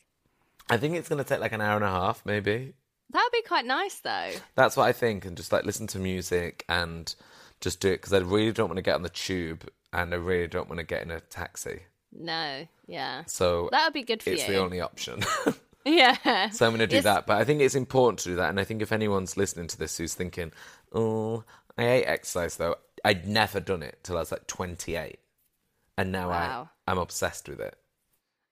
I 0.68 0.77
think 0.77 0.96
it's 0.96 1.09
going 1.09 1.23
to 1.23 1.29
take 1.29 1.40
like 1.40 1.53
an 1.53 1.61
hour 1.61 1.77
and 1.77 1.85
a 1.85 1.90
half, 1.90 2.25
maybe. 2.25 2.75
That 3.12 3.23
would 3.25 3.33
be 3.37 3.46
quite 3.46 3.66
nice 3.66 3.99
though. 4.01 4.31
That's 4.55 4.77
what 4.77 4.85
I 4.85 4.92
think, 4.92 5.25
and 5.25 5.37
just 5.37 5.53
like 5.53 5.64
listen 5.64 5.87
to 5.88 5.99
music 5.99 6.64
and 6.68 7.12
just 7.61 7.81
do 7.81 7.88
it 7.88 7.96
because 7.96 8.12
I 8.12 8.18
really 8.18 8.53
don't 8.53 8.68
want 8.68 8.79
to 8.79 8.83
get 8.83 8.94
on 8.94 9.03
the 9.03 9.09
tube 9.09 9.68
and 9.92 10.14
I 10.14 10.16
really 10.16 10.46
don't 10.46 10.68
want 10.68 10.79
to 10.79 10.87
get 10.87 11.03
in 11.03 11.11
a 11.11 11.20
taxi. 11.20 11.81
No, 12.12 12.66
yeah, 12.87 13.23
So 13.27 13.68
that 13.73 13.85
would 13.85 13.92
be 13.94 14.03
good 14.03 14.23
for 14.23 14.31
it's 14.31 14.40
you. 14.42 14.46
It's 14.46 14.53
the 14.53 14.62
only 14.62 14.81
option. 14.81 15.23
Yeah. 15.85 16.51
so 16.51 16.66
I'm 16.66 16.73
going 16.73 16.81
to 16.81 16.87
do 16.87 16.96
Yes. 16.96 17.05
that. 17.05 17.27
But 17.27 17.38
I 17.38 17.44
think 17.44 17.62
it's 17.62 17.75
important 17.75 18.18
to 18.20 18.29
do 18.29 18.37
that. 18.37 18.51
And 18.51 18.61
I 18.61 18.64
think 18.64 18.83
if 18.83 18.92
anyone's 18.92 19.38
listening 19.38 19.66
to 19.68 19.79
this 19.79 19.96
who's 19.96 20.12
thinking, 20.14 20.53
oh, 20.92 21.42
I 21.79 21.83
hate 21.85 22.05
exercise 22.05 22.57
though, 22.59 22.77
I'd 23.03 23.27
never 23.27 23.61
done 23.61 23.83
it 23.83 23.99
till 24.03 24.16
I 24.16 24.20
was 24.20 24.31
like 24.31 24.46
28. 24.46 25.18
And 26.01 26.13
now 26.13 26.31
Wow. 26.31 26.71
I, 26.87 26.93
I'm 26.93 26.99
obsessed 26.99 27.47
with 27.47 27.61
it. 27.61 27.77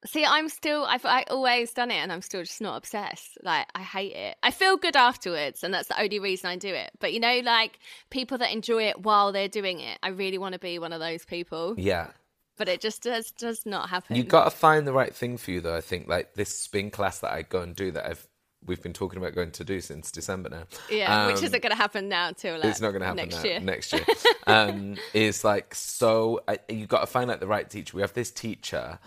See, 0.05 0.23
I'm 0.23 0.47
still, 0.49 0.85
I've 0.85 1.03
I 1.03 1.23
always 1.23 1.73
done 1.73 1.89
it 1.89 1.95
and 1.95 2.11
I'm 2.13 2.21
still 2.21 2.41
just 2.43 2.61
not 2.61 2.77
obsessed. 2.77 3.37
Like, 3.43 3.65
I 3.73 3.81
hate 3.81 4.13
it. 4.15 4.37
I 4.43 4.51
feel 4.51 4.77
good 4.77 4.95
afterwards 4.95 5.63
and 5.63 5.73
that's 5.73 5.87
the 5.87 5.99
only 5.99 6.19
reason 6.19 6.49
I 6.49 6.57
do 6.57 6.73
it. 6.73 6.91
But 6.99 7.11
you 7.11 7.19
know, 7.19 7.39
like 7.43 7.79
people 8.11 8.37
that 8.37 8.53
enjoy 8.53 8.83
it 8.83 9.01
while 9.01 9.31
they're 9.31 9.49
doing 9.49 9.79
it, 9.79 9.97
I 10.03 10.09
really 10.09 10.37
want 10.37 10.53
to 10.53 10.59
be 10.59 10.77
one 10.77 10.93
of 10.93 10.99
those 10.99 11.25
people. 11.25 11.73
Yeah. 11.75 12.11
But 12.55 12.69
it 12.69 12.81
just 12.81 13.01
does, 13.01 13.31
does 13.31 13.65
not 13.65 13.89
happen. 13.89 14.15
You 14.15 14.23
got 14.23 14.43
to 14.43 14.51
find 14.51 14.85
the 14.85 14.93
right 14.93 15.15
thing 15.15 15.37
for 15.37 15.49
you, 15.51 15.59
though. 15.59 15.75
I 15.75 15.81
think 15.81 16.07
like 16.07 16.35
this 16.35 16.55
spin 16.55 16.91
class 16.91 17.19
that 17.19 17.31
I 17.31 17.41
go 17.41 17.61
and 17.61 17.75
do 17.75 17.91
that 17.91 18.05
I've 18.05 18.27
we've 18.65 18.81
been 18.81 18.93
talking 18.93 19.17
about 19.17 19.33
going 19.35 19.51
to 19.51 19.63
do 19.63 19.81
since 19.81 20.11
December 20.11 20.49
now. 20.49 20.63
yeah, 20.89 21.27
which 21.27 21.37
Um, 21.37 21.43
isn't 21.45 21.61
going 21.63 21.71
to 21.71 21.75
happen 21.77 22.09
now 22.09 22.31
till 22.31 22.55
like, 22.55 22.65
it's 22.65 22.81
not 22.81 22.89
going 22.91 23.01
to 23.01 23.07
happen 23.07 23.17
next 23.17 23.37
now, 23.43 23.49
year. 23.49 23.59
next 23.59 23.93
year. 23.93 24.05
um, 24.47 24.95
is 25.13 25.43
like 25.43 25.73
so. 25.75 26.41
I, 26.47 26.59
you 26.69 26.85
got 26.85 27.01
to 27.01 27.07
find 27.07 27.29
like 27.29 27.39
the 27.39 27.47
right 27.47 27.69
teacher. 27.69 27.95
We 27.95 28.01
have 28.01 28.13
this 28.13 28.31
teacher, 28.31 28.99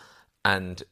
and 0.44 0.82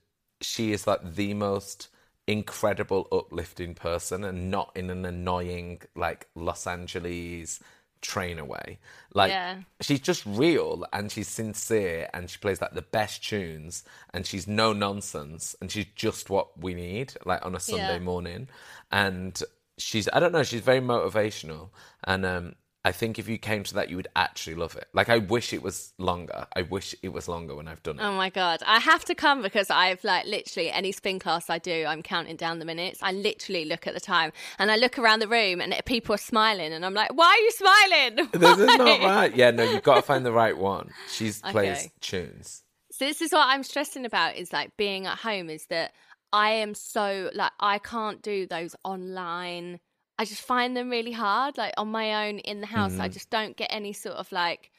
she 0.40 0.72
is 0.72 0.86
like 0.86 1.14
the 1.14 1.34
most 1.34 1.88
incredible, 2.26 3.08
uplifting 3.10 3.74
person, 3.74 4.24
and 4.24 4.50
not 4.50 4.72
in 4.76 4.90
an 4.90 5.04
annoying 5.04 5.80
like 5.96 6.28
Los 6.34 6.66
Angeles 6.66 7.60
trainer 8.00 8.42
away. 8.42 8.78
Like 9.14 9.30
Yeah. 9.30 9.56
she's 9.80 10.00
just 10.00 10.24
real 10.26 10.84
and 10.92 11.10
she's 11.10 11.28
sincere 11.28 12.08
and 12.14 12.30
she 12.30 12.38
plays 12.38 12.60
like 12.60 12.72
the 12.72 12.82
best 12.82 13.22
tunes 13.24 13.84
and 14.14 14.26
she's 14.26 14.46
no 14.46 14.72
nonsense 14.72 15.54
and 15.60 15.70
she's 15.70 15.86
just 15.94 16.30
what 16.30 16.58
we 16.58 16.74
need 16.74 17.14
like 17.24 17.44
on 17.44 17.54
a 17.54 17.60
Sunday 17.60 17.94
Yeah. 17.94 17.98
morning 18.00 18.48
and 18.90 19.40
she's 19.78 20.08
I 20.12 20.20
don't 20.20 20.32
know 20.32 20.42
she's 20.42 20.60
very 20.60 20.80
motivational 20.80 21.70
and 22.04 22.24
um 22.26 22.54
I 22.84 22.92
think 22.92 23.18
if 23.18 23.28
you 23.28 23.38
came 23.38 23.62
to 23.64 23.74
that 23.74 23.90
you 23.90 23.96
would 23.96 24.08
actually 24.16 24.54
love 24.54 24.76
it 24.76 24.88
like 24.92 25.08
I 25.08 25.18
wish 25.18 25.52
it 25.52 25.62
was 25.62 25.92
longer 25.98 26.46
I 26.54 26.62
wish 26.62 26.94
it 27.02 27.10
was 27.10 27.28
longer 27.28 27.54
when 27.54 27.68
I've 27.68 27.82
done 27.82 27.98
it 27.98 28.02
Oh 28.02 28.12
my 28.16 28.30
god, 28.30 28.62
I 28.66 28.78
have 28.80 29.04
to 29.06 29.14
come 29.14 29.42
because 29.42 29.68
I've 29.70 30.02
like 30.04 30.24
literally 30.26 30.70
any 30.70 30.92
spin 30.92 31.18
class 31.18 31.50
I 31.50 31.58
do, 31.58 31.84
I'm 31.86 32.02
counting 32.02 32.36
down 32.36 32.58
the 32.58 32.64
minutes. 32.64 32.98
I 33.02 33.12
literally 33.12 33.64
look 33.66 33.86
at 33.86 33.94
the 33.94 34.00
time 34.00 34.32
and 34.58 34.70
I 34.70 34.76
look 34.76 34.98
around 34.98 35.20
the 35.20 35.28
room 35.28 35.60
and 35.60 35.74
people 35.84 36.14
are 36.14 36.18
smiling 36.18 36.72
and 36.72 36.84
I'm 36.84 36.94
like, 36.94 37.12
why 37.14 37.26
are 37.26 37.38
you 37.38 37.50
smiling? 37.50 38.28
this 38.32 38.58
is 38.58 38.74
not 38.76 39.00
right 39.00 39.34
yeah 39.34 39.50
no 39.50 39.62
you've 39.62 39.82
got 39.82 39.96
to 39.96 40.02
find 40.02 40.24
the 40.24 40.32
right 40.32 40.56
one 40.56 40.94
she 41.08 41.30
plays 41.50 41.78
Okay. 41.78 41.92
tunes 42.00 42.62
So 42.92 43.04
this 43.06 43.20
is 43.22 43.32
what 43.32 43.46
I'm 43.46 43.62
stressing 43.62 44.04
about 44.04 44.36
is 44.36 44.52
like 44.52 44.76
being 44.76 45.06
at 45.06 45.18
home 45.18 45.50
is 45.50 45.66
that 45.66 45.92
I 46.32 46.50
am 46.52 46.74
so 46.74 47.30
like 47.34 47.52
I 47.58 47.78
can't 47.78 48.22
do 48.22 48.46
those 48.46 48.76
online. 48.84 49.80
I 50.20 50.26
just 50.26 50.42
find 50.42 50.76
them 50.76 50.90
really 50.90 51.12
hard. 51.12 51.56
Like 51.56 51.72
on 51.78 51.88
my 51.88 52.28
own 52.28 52.40
in 52.40 52.60
the 52.60 52.66
house, 52.66 52.92
Mm-hmm. 52.92 53.00
I 53.00 53.08
just 53.08 53.30
don't 53.30 53.56
get 53.56 53.68
any 53.72 53.94
sort 53.94 54.16
of 54.16 54.30
like 54.32 54.70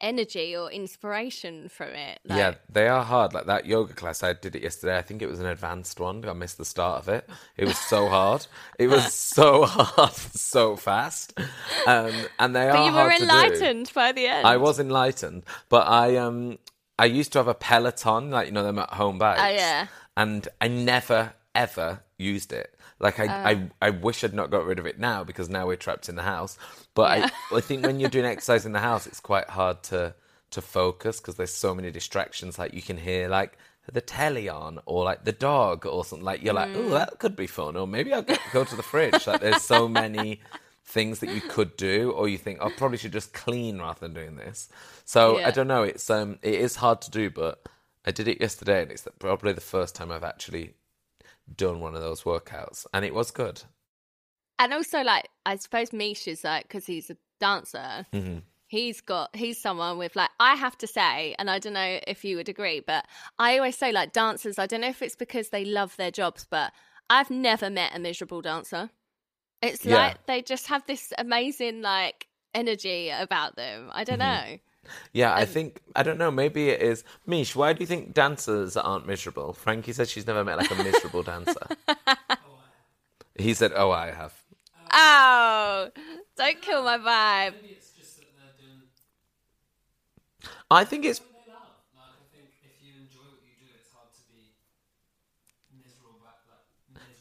energy 0.00 0.56
or 0.56 0.70
inspiration 0.70 1.68
from 1.68 1.88
it. 1.88 2.20
Like, 2.24 2.38
yeah, 2.38 2.54
they 2.70 2.88
are 2.88 3.04
hard. 3.04 3.34
Like 3.34 3.44
that 3.44 3.66
yoga 3.66 3.92
class, 3.92 4.22
I 4.22 4.32
did 4.32 4.56
it 4.56 4.62
yesterday. 4.62 4.96
I 4.96 5.02
think 5.02 5.20
it 5.20 5.26
was 5.26 5.38
an 5.40 5.44
advanced 5.46 6.00
one. 6.00 6.24
I 6.26 6.32
missed 6.32 6.56
the 6.56 6.64
start 6.64 7.00
of 7.02 7.08
it. 7.10 7.28
It 7.58 7.66
was 7.66 7.76
so 7.76 8.08
hard. 8.08 8.46
It 8.78 8.86
was 8.88 9.12
so 9.36 9.64
hard, 9.66 10.12
so 10.14 10.76
fast. 10.76 11.38
Um, 11.86 12.12
and 12.38 12.56
they 12.56 12.68
But 12.70 12.76
are 12.78 12.86
you 12.86 12.92
were 12.94 13.12
enlightened 13.12 13.90
by 13.94 14.12
the 14.12 14.28
end. 14.28 14.46
I 14.46 14.56
was 14.56 14.80
enlightened, 14.80 15.44
but 15.68 15.86
I 15.86 16.16
um 16.16 16.58
I 16.98 17.04
used 17.04 17.32
to 17.32 17.38
have 17.40 17.48
a 17.48 17.54
Peloton, 17.54 18.30
like 18.30 18.46
you 18.46 18.52
know 18.52 18.64
them 18.64 18.78
at 18.78 18.94
home 18.94 19.18
bikes. 19.18 19.40
Oh, 19.42 19.48
yeah. 19.48 19.88
And 20.16 20.48
I 20.58 20.68
never 20.68 21.34
ever 21.54 22.00
used 22.18 22.52
it. 22.52 22.74
Like 23.00 23.20
I, 23.20 23.26
Oh. 23.26 23.30
I, 23.80 23.86
I 23.86 23.90
wish 23.90 24.24
I'd 24.24 24.34
not 24.34 24.50
got 24.50 24.64
rid 24.66 24.78
of 24.78 24.86
it 24.86 24.98
now 24.98 25.24
because 25.24 25.48
now 25.48 25.66
we're 25.66 25.76
trapped 25.76 26.08
in 26.08 26.16
the 26.16 26.22
house. 26.22 26.58
But 26.94 27.10
I, 27.10 27.30
I 27.56 27.60
think 27.60 27.86
when 27.86 28.00
you're 28.00 28.10
doing 28.10 28.26
exercise 28.34 28.66
in 28.66 28.72
the 28.72 28.80
house, 28.80 29.06
it's 29.06 29.20
quite 29.20 29.48
hard 29.50 29.82
to 29.84 30.14
to 30.50 30.62
focus 30.62 31.20
because 31.20 31.34
there's 31.36 31.52
so 31.54 31.74
many 31.74 31.90
distractions. 31.90 32.58
Like 32.58 32.72
you 32.74 32.82
can 32.82 32.96
hear 32.96 33.28
like 33.28 33.56
the 33.92 34.00
telly 34.00 34.48
on 34.48 34.80
or 34.86 35.04
like 35.04 35.24
the 35.24 35.32
dog 35.32 35.86
or 35.86 36.04
something. 36.04 36.24
Like 36.24 36.42
you're 36.42 36.54
like, 36.54 36.70
Mm. 36.70 36.76
oh, 36.76 36.88
that 36.90 37.18
could 37.18 37.36
be 37.36 37.46
fun. 37.46 37.76
Or 37.76 37.86
maybe 37.86 38.12
I'll 38.12 38.22
go, 38.22 38.36
go 38.52 38.64
to 38.64 38.76
the 38.76 38.82
fridge. 38.82 39.26
Like 39.26 39.40
there's 39.40 39.62
so 39.62 39.88
many 39.88 40.40
things 40.84 41.18
that 41.20 41.28
you 41.30 41.40
could 41.42 41.76
do, 41.76 42.10
or 42.12 42.28
you 42.28 42.38
think, 42.38 42.62
I 42.62 42.70
probably 42.70 42.96
should 42.98 43.12
just 43.12 43.34
clean 43.34 43.78
rather 43.78 44.00
than 44.00 44.14
doing 44.14 44.36
this. 44.36 44.70
So 45.04 45.38
Yeah. 45.38 45.48
I 45.48 45.50
don't 45.50 45.68
know. 45.68 45.82
It's 45.82 46.08
um, 46.10 46.38
it 46.42 46.54
is 46.54 46.76
hard 46.76 47.02
to 47.02 47.10
do, 47.10 47.28
but 47.30 47.62
I 48.06 48.10
did 48.10 48.26
it 48.26 48.40
yesterday, 48.40 48.82
and 48.82 48.90
it's 48.90 49.06
probably 49.18 49.52
the 49.52 49.60
first 49.60 49.94
time 49.94 50.10
I've 50.10 50.24
actually 50.24 50.72
done 51.56 51.80
one 51.80 51.94
of 51.94 52.00
those 52.00 52.22
workouts, 52.22 52.86
and 52.92 53.04
it 53.04 53.14
was 53.14 53.30
good. 53.30 53.62
and 54.58 54.72
also 54.74 55.02
like 55.02 55.28
I 55.46 55.56
suppose 55.56 55.92
Mish 55.92 56.26
is 56.28 56.44
like 56.44 56.64
because 56.64 56.86
he's 56.86 57.10
a 57.10 57.16
dancer. 57.40 58.06
Mm-hmm. 58.12 58.38
He's 58.66 59.00
got 59.00 59.34
he's 59.34 59.60
someone 59.60 59.96
with 59.98 60.14
like 60.16 60.30
I 60.40 60.54
have 60.56 60.76
to 60.78 60.86
say, 60.86 61.34
and 61.38 61.48
I 61.50 61.58
don't 61.58 61.72
know 61.72 62.00
if 62.06 62.24
you 62.24 62.36
would 62.36 62.48
agree, 62.48 62.80
but 62.80 63.06
I 63.38 63.56
always 63.56 63.76
say 63.78 63.92
like 63.92 64.12
dancers. 64.12 64.58
I 64.58 64.66
don't 64.66 64.82
know 64.82 64.88
if 64.88 65.00
it's 65.02 65.16
because 65.16 65.48
they 65.50 65.64
love 65.64 65.96
their 65.96 66.10
jobs, 66.10 66.46
but 66.50 66.72
I've 67.08 67.30
never 67.30 67.70
met 67.70 67.94
a 67.96 67.98
miserable 67.98 68.42
dancer. 68.42 68.90
It's 69.62 69.84
Yeah. 69.84 69.96
like 69.96 70.26
they 70.26 70.42
just 70.42 70.66
have 70.66 70.84
this 70.86 71.12
amazing 71.16 71.80
like 71.82 72.26
energy 72.54 73.08
about 73.10 73.56
them. 73.56 73.90
I 73.92 74.04
don't 74.04 74.18
Mm-hmm. 74.20 74.50
know. 74.50 74.58
Yeah, 75.12 75.34
I 75.34 75.44
think 75.44 75.80
I 75.96 76.02
don't 76.02 76.18
know. 76.18 76.30
Maybe 76.30 76.68
it 76.70 76.82
is. 76.82 77.04
Mish, 77.26 77.54
why 77.56 77.72
do 77.72 77.80
you 77.80 77.86
think 77.86 78.14
dancers 78.14 78.76
aren't 78.76 79.06
miserable? 79.06 79.52
Frankie 79.52 79.92
says 79.92 80.10
she's 80.10 80.26
never 80.26 80.44
met 80.44 80.58
like 80.58 80.70
a 80.70 80.74
miserable 80.76 81.22
dancer. 81.22 81.66
He 83.38 83.54
said, 83.54 83.70
"Oh, 83.76 83.92
I 83.92 84.10
have." 84.10 84.34
Oh, 84.92 85.90
don't 86.36 86.60
kill 86.60 86.82
my 86.82 86.98
vibe. 86.98 87.54
I 90.70 90.84
think 90.84 91.04
it's 91.04 91.20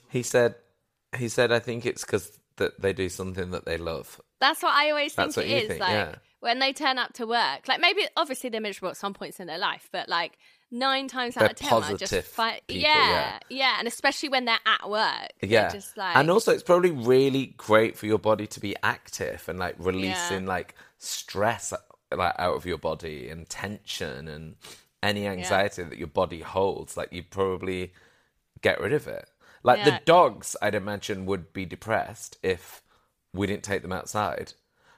He 0.09 0.23
said, 0.23 0.55
he 1.17 1.27
said, 1.29 1.51
I 1.51 1.59
think 1.59 1.85
it's 1.85 2.03
because 2.03 2.39
that 2.55 2.81
they 2.81 2.93
do 2.93 3.09
something 3.09 3.51
that 3.51 3.65
they 3.65 3.77
love. 3.77 4.19
That's 4.39 4.63
what 4.63 4.73
I 4.73 4.89
always 4.89 5.13
think 5.13 5.27
That's 5.27 5.37
what 5.37 5.45
it 5.45 5.49
you 5.49 5.57
is. 5.57 5.67
think, 5.67 5.79
like 5.81 5.89
yeah. 5.91 6.15
When 6.39 6.59
they 6.59 6.73
turn 6.73 6.97
up 6.97 7.13
to 7.13 7.25
work, 7.25 7.67
like 7.67 7.81
maybe 7.81 8.01
obviously 8.15 8.49
they're 8.49 8.61
miserable 8.61 8.89
at 8.89 8.97
some 8.97 9.13
points 9.13 9.39
in 9.39 9.47
their 9.47 9.57
life, 9.57 9.89
but 9.91 10.07
like 10.07 10.37
nine 10.69 11.07
times 11.07 11.35
They're 11.35 11.45
out 11.45 11.51
of 11.51 11.57
ten, 11.57 11.67
I 11.67 11.71
positive 11.71 12.09
just 12.09 12.27
find, 12.29 12.61
people, 12.67 12.83
yeah, 12.83 13.39
yeah. 13.49 13.75
and 13.79 13.87
especially 13.87 14.29
when 14.29 14.45
they're 14.45 14.59
at 14.65 14.89
work, 14.89 15.31
yeah. 15.41 15.69
just 15.69 15.97
like, 15.97 16.15
and 16.15 16.29
also 16.29 16.51
it's 16.51 16.63
probably 16.63 16.91
really 16.91 17.47
great 17.57 17.97
for 17.97 18.05
your 18.05 18.19
body 18.19 18.47
to 18.47 18.59
be 18.59 18.75
active 18.83 19.43
and 19.47 19.57
like 19.57 19.75
releasing 19.79 20.43
Yeah. 20.43 20.49
like 20.49 20.75
stress 20.99 21.73
like 22.15 22.35
out 22.39 22.55
of 22.55 22.65
your 22.65 22.77
body 22.77 23.29
and 23.29 23.49
tension 23.49 24.27
and 24.27 24.55
any 25.03 25.27
anxiety 25.27 25.83
that 25.83 25.97
your 25.97 26.07
body 26.07 26.41
holds. 26.41 26.95
Like 26.97 27.11
you 27.11 27.23
probably 27.23 27.93
get 28.61 28.79
rid 28.79 28.93
of 28.93 29.07
it. 29.07 29.29
Like 29.63 29.83
the 29.83 29.99
dogs 30.05 30.55
i'd 30.61 30.75
imagine 30.75 31.25
would 31.25 31.51
be 31.51 31.65
depressed 31.65 32.37
if 32.41 32.81
we 33.33 33.47
didn't 33.47 33.63
take 33.63 33.81
them 33.81 33.91
outside 33.91 34.53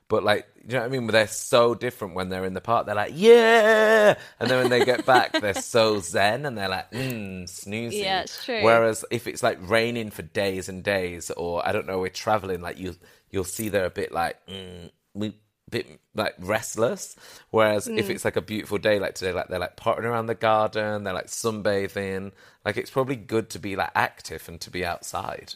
but 0.10 0.24
like 0.24 0.48
you 0.67 0.74
know 0.74 0.80
what 0.82 0.86
i 0.86 0.89
mean? 0.89 1.08
They're 1.08 1.28
so 1.28 1.76
different 1.76 2.15
when 2.15 2.30
they're 2.30 2.45
in 2.45 2.54
the 2.54 2.62
park. 2.62 2.86
They're 2.88 2.95
like 2.95 3.13
yeah! 3.15 4.15
And 4.39 4.50
then 4.50 4.58
when 4.60 4.69
they 4.69 4.82
get 4.82 5.06
back 5.06 5.39
they're 5.39 5.54
so 5.54 6.00
zen 6.00 6.45
and 6.45 6.58
they're 6.58 6.69
like 6.69 6.91
mm, 6.91 7.43
snoozy 7.45 7.93
Yeah, 8.00 8.22
it's 8.22 8.43
true. 8.43 8.63
whereas 8.63 9.06
if 9.12 9.28
it's 9.28 9.43
like 9.43 9.58
raining 9.62 10.12
for 10.12 10.24
days 10.24 10.69
and 10.69 10.84
days 10.84 11.32
or 11.32 11.65
i 11.67 11.72
don't 11.72 11.88
know 11.88 12.00
we're 12.00 12.10
traveling 12.10 12.62
like 12.62 12.78
you 12.80 12.95
you'll 13.32 13.43
see 13.45 13.69
they're 13.69 13.86
a 13.86 13.89
bit 13.91 14.12
like 14.12 14.45
mm, 14.48 14.91
we 15.13 15.36
bit 15.69 16.00
like 16.15 16.36
restless. 16.39 17.15
Whereas 17.52 17.88
Mm. 17.88 17.98
if 18.00 18.10
it's 18.10 18.26
like 18.26 18.36
a 18.36 18.41
beautiful 18.41 18.78
day 18.80 19.00
like 19.00 19.15
today 19.15 19.32
like 19.34 19.50
they're 19.50 19.60
like 19.60 19.78
potting 19.78 20.06
around 20.06 20.26
the 20.26 20.36
garden 20.36 21.04
they're 21.04 21.13
like 21.13 21.28
sunbathing. 21.28 22.32
Like 22.65 22.78
it's 22.78 22.89
probably 22.91 23.15
good 23.15 23.50
to 23.52 23.60
be 23.60 23.76
like 23.76 23.91
active 23.95 24.48
and 24.50 24.60
to 24.62 24.72
be 24.72 24.84
outside. 24.86 25.56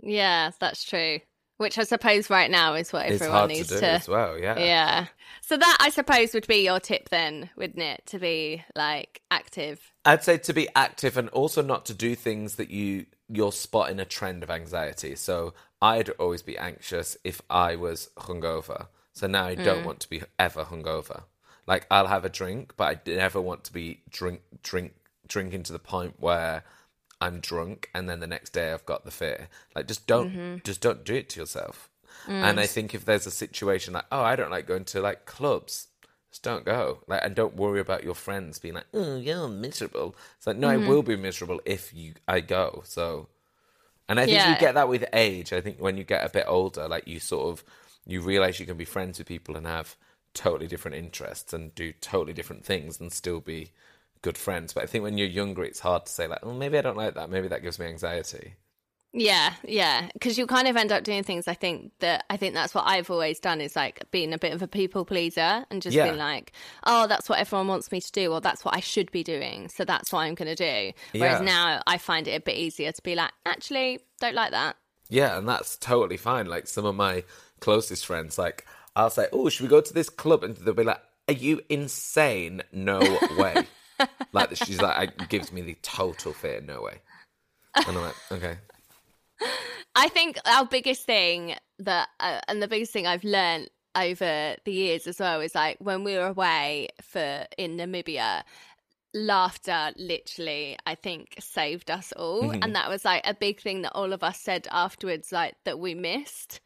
Yeah, 0.00 0.50
that's 0.58 0.84
true. 0.84 1.20
Which 1.58 1.76
I 1.76 1.84
suppose 1.84 2.30
right 2.30 2.50
now 2.50 2.74
is 2.74 2.92
what 2.92 3.06
it's 3.06 3.20
everyone 3.20 3.48
needs 3.48 3.68
to 3.68 3.80
do 3.80 3.84
as 3.84 4.08
well 4.08 4.38
yeah 4.38 4.58
Yeah. 4.58 5.06
So 5.42 5.56
that 5.56 5.76
I 5.80 5.90
suppose 5.90 6.34
would 6.34 6.46
be 6.46 6.64
your 6.64 6.78
tip 6.80 7.08
then, 7.08 7.50
wouldn't 7.56 7.82
it? 7.82 8.02
To 8.06 8.18
be 8.18 8.64
like 8.74 9.22
active. 9.30 9.92
I'd 10.04 10.22
say 10.22 10.38
to 10.38 10.52
be 10.52 10.68
active 10.76 11.16
and 11.16 11.28
also 11.30 11.62
not 11.62 11.86
to 11.86 11.94
do 11.94 12.14
things 12.14 12.56
that 12.56 12.70
you 12.70 13.06
you're 13.28 13.52
spotting 13.52 13.98
a 14.00 14.04
trend 14.04 14.42
of 14.42 14.50
anxiety. 14.50 15.14
So 15.14 15.54
I'd 15.80 16.10
always 16.10 16.42
be 16.42 16.56
anxious 16.58 17.16
if 17.24 17.40
I 17.50 17.76
was 17.76 18.10
hungover. 18.18 18.86
So 19.12 19.26
now 19.26 19.46
I 19.46 19.54
don't 19.54 19.82
mm. 19.82 19.86
want 19.86 20.00
to 20.00 20.10
be 20.10 20.22
ever 20.38 20.64
hungover. 20.64 21.24
Like 21.66 21.86
I'll 21.90 22.06
have 22.06 22.24
a 22.24 22.30
drink, 22.30 22.74
but 22.76 22.84
I 23.06 23.10
never 23.10 23.40
want 23.40 23.64
to 23.64 23.72
be 23.72 24.02
drink 24.08 24.42
drink 24.62 24.94
drinking 25.26 25.64
to 25.64 25.72
the 25.72 25.78
point 25.78 26.14
where 26.18 26.62
I'm 27.20 27.40
drunk 27.40 27.90
and 27.94 28.08
then 28.08 28.20
the 28.20 28.26
next 28.26 28.50
day 28.50 28.72
I've 28.72 28.86
got 28.86 29.04
the 29.04 29.10
fear. 29.10 29.48
Like 29.74 29.86
just 29.88 30.06
don't 30.06 30.30
mm-hmm. 30.30 30.56
just 30.64 30.80
don't 30.80 31.04
do 31.04 31.14
it 31.14 31.28
to 31.30 31.40
yourself. 31.40 31.90
Mm. 32.26 32.42
And 32.42 32.60
I 32.60 32.66
think 32.66 32.94
if 32.94 33.04
there's 33.04 33.26
a 33.26 33.30
situation 33.30 33.94
like, 33.94 34.06
oh, 34.10 34.22
I 34.22 34.36
don't 34.36 34.50
like 34.50 34.66
going 34.66 34.84
to 34.86 35.00
like 35.00 35.24
clubs, 35.24 35.88
just 36.30 36.42
don't 36.42 36.64
go. 36.64 36.98
Like, 37.06 37.24
and 37.24 37.34
don't 37.34 37.56
worry 37.56 37.80
about 37.80 38.04
your 38.04 38.14
friends 38.14 38.58
being 38.58 38.74
like, 38.74 38.86
oh, 38.92 39.16
you're 39.16 39.48
miserable. 39.48 40.14
It's 40.36 40.46
like, 40.46 40.56
no, 40.56 40.68
I 40.68 40.76
mm-hmm. 40.76 40.88
will 40.88 41.02
be 41.02 41.16
miserable 41.16 41.60
if 41.64 41.94
you 41.94 42.14
I 42.26 42.40
go. 42.40 42.82
So, 42.84 43.28
and 44.08 44.20
I 44.20 44.24
think 44.24 44.36
Yeah. 44.36 44.52
you 44.52 44.60
get 44.60 44.74
that 44.74 44.88
with 44.88 45.04
age. 45.12 45.52
I 45.52 45.60
think 45.60 45.78
when 45.80 45.96
you 45.96 46.04
get 46.04 46.24
a 46.24 46.30
bit 46.30 46.44
older, 46.46 46.88
like 46.88 47.08
you 47.08 47.20
sort 47.20 47.52
of 47.52 47.64
you 48.06 48.20
realize 48.20 48.60
you 48.60 48.66
can 48.66 48.76
be 48.76 48.84
friends 48.84 49.18
with 49.18 49.28
people 49.28 49.56
and 49.56 49.66
have 49.66 49.96
totally 50.34 50.66
different 50.66 50.96
interests 50.96 51.52
and 51.52 51.74
do 51.74 51.92
totally 51.92 52.32
different 52.32 52.64
things 52.64 53.00
and 53.00 53.12
still 53.12 53.40
be 53.40 53.72
good 54.22 54.38
friends. 54.38 54.72
But 54.72 54.84
I 54.84 54.86
think 54.86 55.04
when 55.04 55.18
you're 55.18 55.26
younger, 55.28 55.64
it's 55.64 55.80
hard 55.80 56.06
to 56.06 56.12
say 56.12 56.26
like, 56.26 56.40
oh, 56.42 56.52
maybe 56.54 56.78
I 56.78 56.82
don't 56.82 56.96
like 56.96 57.14
that. 57.14 57.30
Maybe 57.30 57.48
that 57.48 57.62
gives 57.62 57.78
me 57.78 57.86
anxiety. 57.86 58.54
Yeah, 59.14 59.54
yeah, 59.64 60.10
because 60.12 60.36
you 60.36 60.46
kind 60.46 60.68
of 60.68 60.76
end 60.76 60.92
up 60.92 61.02
doing 61.02 61.22
things. 61.22 61.48
I 61.48 61.54
think 61.54 61.92
that 62.00 62.26
I 62.28 62.36
think 62.36 62.52
that's 62.52 62.74
what 62.74 62.84
I've 62.86 63.10
always 63.10 63.40
done 63.40 63.62
is 63.62 63.74
like 63.74 64.02
being 64.10 64.34
a 64.34 64.38
bit 64.38 64.52
of 64.52 64.60
a 64.60 64.68
people 64.68 65.06
pleaser 65.06 65.64
and 65.70 65.80
just 65.80 65.96
Yeah. 65.96 66.04
being 66.04 66.18
like, 66.18 66.52
oh, 66.84 67.06
that's 67.06 67.26
what 67.26 67.38
everyone 67.38 67.68
wants 67.68 67.90
me 67.90 68.02
to 68.02 68.12
do, 68.12 68.30
or 68.32 68.42
that's 68.42 68.66
what 68.66 68.76
I 68.76 68.80
should 68.80 69.10
be 69.10 69.24
doing, 69.24 69.70
so 69.70 69.86
that's 69.86 70.12
what 70.12 70.20
I'm 70.20 70.34
going 70.34 70.54
to 70.54 70.92
do. 70.92 70.92
Whereas 71.18 71.40
Yeah. 71.40 71.46
now 71.46 71.82
I 71.86 71.96
find 71.96 72.28
it 72.28 72.32
a 72.32 72.40
bit 72.40 72.56
easier 72.58 72.92
to 72.92 73.02
be 73.02 73.14
like, 73.14 73.30
actually, 73.46 74.00
don't 74.20 74.34
like 74.34 74.50
that. 74.50 74.76
Yeah, 75.08 75.38
and 75.38 75.48
that's 75.48 75.78
totally 75.78 76.18
fine. 76.18 76.44
Like 76.46 76.66
some 76.66 76.84
of 76.84 76.94
my 76.94 77.24
closest 77.60 78.04
friends, 78.04 78.36
like 78.36 78.66
I'll 78.94 79.08
say, 79.08 79.26
"Oh, 79.32 79.48
should 79.48 79.62
we 79.62 79.68
go 79.68 79.80
to 79.80 79.94
this 79.94 80.10
club?" 80.10 80.44
And 80.44 80.54
they'll 80.58 80.74
be 80.74 80.84
like, 80.84 81.00
"Are 81.28 81.32
you 81.34 81.62
insane? 81.70 82.62
No 82.72 82.98
way!" 83.38 83.66
like 84.32 84.56
she's 84.56 84.80
like, 84.80 85.10
it 85.20 85.28
gives 85.28 85.52
me 85.52 85.62
the 85.62 85.76
total 85.82 86.32
fear. 86.32 86.60
No 86.60 86.82
way. 86.82 87.00
And 87.74 87.86
I'm 87.86 88.02
like, 88.02 88.14
okay, 88.32 88.58
I 89.94 90.08
think 90.08 90.38
our 90.46 90.66
biggest 90.66 91.04
thing 91.04 91.54
that, 91.80 92.08
uh, 92.20 92.40
and 92.48 92.62
the 92.62 92.68
biggest 92.68 92.92
thing 92.92 93.06
I've 93.06 93.24
learned 93.24 93.68
over 93.94 94.56
the 94.64 94.72
years 94.72 95.06
as 95.06 95.18
well 95.18 95.40
is 95.40 95.54
like 95.54 95.76
when 95.80 96.04
we 96.04 96.14
were 96.16 96.26
away 96.26 96.88
for 97.02 97.46
in 97.56 97.76
Namibia, 97.76 98.42
laughter 99.14 99.92
literally, 99.96 100.76
I 100.86 100.94
think, 100.94 101.34
saved 101.40 101.90
us 101.90 102.12
all. 102.12 102.50
And 102.50 102.74
that 102.74 102.88
was 102.88 103.04
like 103.04 103.22
a 103.26 103.34
big 103.34 103.60
thing 103.60 103.82
that 103.82 103.92
all 103.94 104.12
of 104.12 104.22
us 104.22 104.40
said 104.40 104.68
afterwards, 104.70 105.32
like 105.32 105.54
that 105.64 105.78
we 105.78 105.94
missed. 105.94 106.60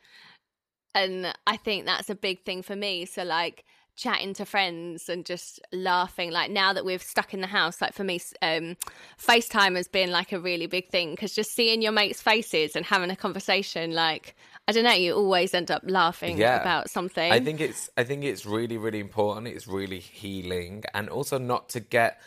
And 0.95 1.33
I 1.47 1.57
think 1.57 1.87
that's 1.87 2.11
a 2.11 2.14
big 2.14 2.45
thing 2.45 2.62
for 2.62 2.77
me. 2.77 3.07
So, 3.07 3.23
like, 3.23 3.64
chatting 4.02 4.34
to 4.34 4.44
friends 4.44 5.08
and 5.08 5.24
just 5.24 5.60
laughing 5.72 6.30
like 6.32 6.50
now 6.50 6.72
that 6.72 6.84
we've 6.84 7.02
stuck 7.02 7.32
in 7.32 7.40
the 7.40 7.46
house 7.46 7.80
like 7.80 7.92
for 7.94 8.04
me 8.04 8.20
um 8.42 8.76
facetime 9.18 9.76
has 9.76 9.86
been 9.88 10.10
like 10.10 10.32
a 10.32 10.40
really 10.40 10.66
big 10.66 10.88
thing 10.88 11.12
because 11.12 11.34
just 11.34 11.52
seeing 11.52 11.82
your 11.82 11.92
mates 11.92 12.20
faces 12.20 12.74
and 12.74 12.84
having 12.84 13.10
a 13.10 13.16
conversation 13.16 13.92
like 13.92 14.34
i 14.66 14.72
don't 14.72 14.84
know 14.84 14.92
you 14.92 15.14
always 15.14 15.54
end 15.54 15.70
up 15.70 15.82
laughing 15.84 16.36
Yeah. 16.38 16.60
about 16.60 16.90
something 16.90 17.30
I 17.32 17.38
think 17.40 17.60
it's 17.60 17.90
I 17.96 18.02
think 18.04 18.24
it's 18.24 18.44
really 18.44 18.76
really 18.78 19.00
important. 19.00 19.46
It's 19.46 19.66
really 19.68 20.00
healing, 20.00 20.82
and 20.94 21.08
also 21.08 21.38
not 21.38 21.68
to 21.70 21.80
get 21.80 22.20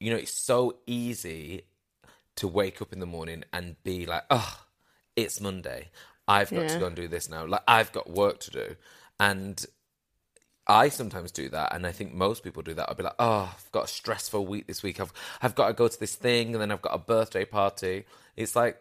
you 0.00 0.10
know 0.10 0.16
it's 0.18 0.32
so 0.34 0.76
easy 0.86 1.62
to 2.36 2.48
wake 2.48 2.82
up 2.82 2.92
in 2.92 3.00
the 3.00 3.06
morning 3.06 3.44
and 3.52 3.76
be 3.84 4.06
like, 4.06 4.24
oh, 4.30 4.64
it's 5.16 5.40
Monday. 5.40 5.90
I've 6.28 6.50
got 6.50 6.68
to 6.68 6.78
go 6.78 6.86
and 6.86 6.96
do 6.96 7.08
this 7.08 7.28
now. 7.28 7.46
Like 7.46 7.62
I've 7.68 7.92
got 7.92 8.08
work 8.10 8.38
to 8.40 8.50
do, 8.50 8.76
and 9.18 9.64
I 10.66 10.88
sometimes 10.90 11.32
do 11.32 11.48
that, 11.48 11.74
and 11.74 11.86
I 11.86 11.92
think 11.92 12.14
most 12.14 12.44
people 12.44 12.62
do 12.62 12.74
that. 12.74 12.88
I'll 12.88 12.94
be 12.94 13.02
like, 13.02 13.14
oh, 13.18 13.52
I've 13.54 13.72
got 13.72 13.84
a 13.84 13.88
stressful 13.88 14.46
week 14.46 14.66
this 14.66 14.82
week. 14.82 15.00
I've 15.00 15.12
I've 15.40 15.54
got 15.54 15.68
to 15.68 15.72
go 15.72 15.88
to 15.88 16.00
this 16.00 16.14
thing, 16.14 16.54
and 16.54 16.62
then 16.62 16.70
I've 16.70 16.82
got 16.82 16.94
a 16.94 16.98
birthday 16.98 17.44
party. 17.44 18.04
It's 18.36 18.54
like 18.54 18.80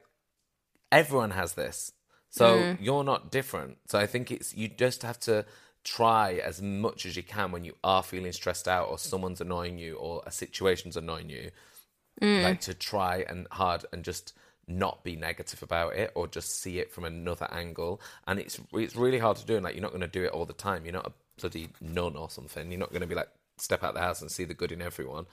everyone 0.92 1.32
has 1.32 1.54
this. 1.54 1.92
So 2.30 2.56
mm-hmm. 2.58 2.84
you're 2.84 3.04
not 3.04 3.32
different. 3.32 3.78
So 3.88 4.00
I 4.00 4.08
think 4.08 4.32
it's 4.32 4.56
you 4.56 4.68
just 4.68 5.04
have 5.04 5.20
to 5.22 5.46
try 5.84 6.34
as 6.34 6.62
much 6.62 7.06
as 7.06 7.16
you 7.16 7.24
can 7.24 7.52
when 7.52 7.64
you 7.64 7.76
are 7.84 8.04
feeling 8.04 8.32
stressed 8.32 8.68
out 8.68 8.88
or 8.90 8.98
someone's 8.98 9.42
annoying 9.42 9.78
you 9.78 9.96
or 9.96 10.22
a 10.26 10.32
situation's 10.32 10.96
annoying 10.96 11.30
you. 11.30 11.52
Mm. 12.22 12.44
Like 12.44 12.62
to 12.62 12.74
try 12.74 13.26
and 13.28 13.48
hard 13.52 13.86
and 13.92 14.04
just 14.04 14.34
not 14.68 15.04
be 15.04 15.16
negative 15.16 15.64
about 15.64 15.96
it 15.96 16.12
or 16.16 16.28
just 16.28 16.62
see 16.62 16.80
it 16.80 16.92
from 16.92 17.04
another 17.04 17.48
angle. 17.52 18.02
And 18.28 18.40
it's 18.40 18.60
it's 18.74 18.96
really 18.96 19.20
hard 19.20 19.38
to 19.38 19.46
do 19.46 19.56
and 19.56 19.64
like 19.64 19.76
you're 19.76 19.82
not 19.82 19.92
going 19.92 20.02
to 20.02 20.08
do 20.08 20.24
it 20.24 20.32
all 20.32 20.46
the 20.46 20.54
time. 20.54 20.86
You're 20.86 20.94
not 20.94 21.08
a 21.08 21.14
bloody 21.42 21.70
nun 21.82 22.16
or 22.16 22.30
something. 22.30 22.72
You're 22.72 22.80
not 22.80 22.92
going 22.92 23.02
to 23.02 23.08
be 23.08 23.16
like 23.16 23.30
step 23.58 23.84
out 23.84 23.94
the 23.94 24.00
house 24.00 24.22
and 24.22 24.32
see 24.32 24.46
the 24.46 24.54
good 24.54 24.72
in 24.72 24.82
everyone. 24.82 25.26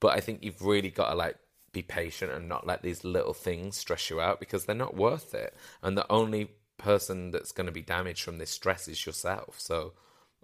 But 0.00 0.16
I 0.16 0.20
think 0.20 0.42
you've 0.42 0.62
really 0.62 0.90
got 0.90 1.10
to 1.10 1.16
like 1.16 1.36
be 1.72 1.82
patient 1.82 2.30
and 2.30 2.48
not 2.48 2.66
let 2.66 2.82
these 2.82 3.04
little 3.04 3.34
things 3.34 3.76
stress 3.76 4.08
you 4.10 4.20
out 4.20 4.38
because 4.40 4.64
they're 4.64 4.76
not 4.76 4.96
worth 4.96 5.34
it. 5.34 5.54
And 5.82 5.96
the 5.98 6.10
only 6.10 6.50
person 6.78 7.30
that's 7.30 7.52
going 7.52 7.66
to 7.66 7.72
be 7.72 7.82
damaged 7.82 8.22
from 8.22 8.38
this 8.38 8.50
stress 8.50 8.86
is 8.88 9.04
yourself. 9.04 9.56
So 9.58 9.92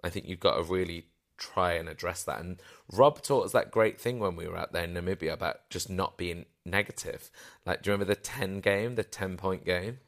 I 0.03 0.09
think 0.09 0.27
you've 0.27 0.39
got 0.39 0.57
to 0.57 0.63
really 0.63 1.05
try 1.37 1.73
and 1.73 1.89
address 1.89 2.23
that. 2.23 2.39
And 2.39 2.61
Rob 2.91 3.21
taught 3.21 3.45
us 3.45 3.51
that 3.53 3.71
great 3.71 3.99
thing 3.99 4.19
when 4.19 4.35
we 4.35 4.47
were 4.47 4.57
out 4.57 4.73
there 4.73 4.83
in 4.83 4.93
Namibia 4.93 5.33
about 5.33 5.69
just 5.69 5.89
not 5.89 6.17
being 6.17 6.45
negative. 6.65 7.31
Like, 7.65 7.81
do 7.81 7.89
you 7.89 7.93
remember 7.93 8.13
the 8.13 8.19
10 8.19 8.59
game, 8.59 8.95
the 8.95 9.03
10 9.03 9.37
point 9.37 9.65
game? 9.65 9.99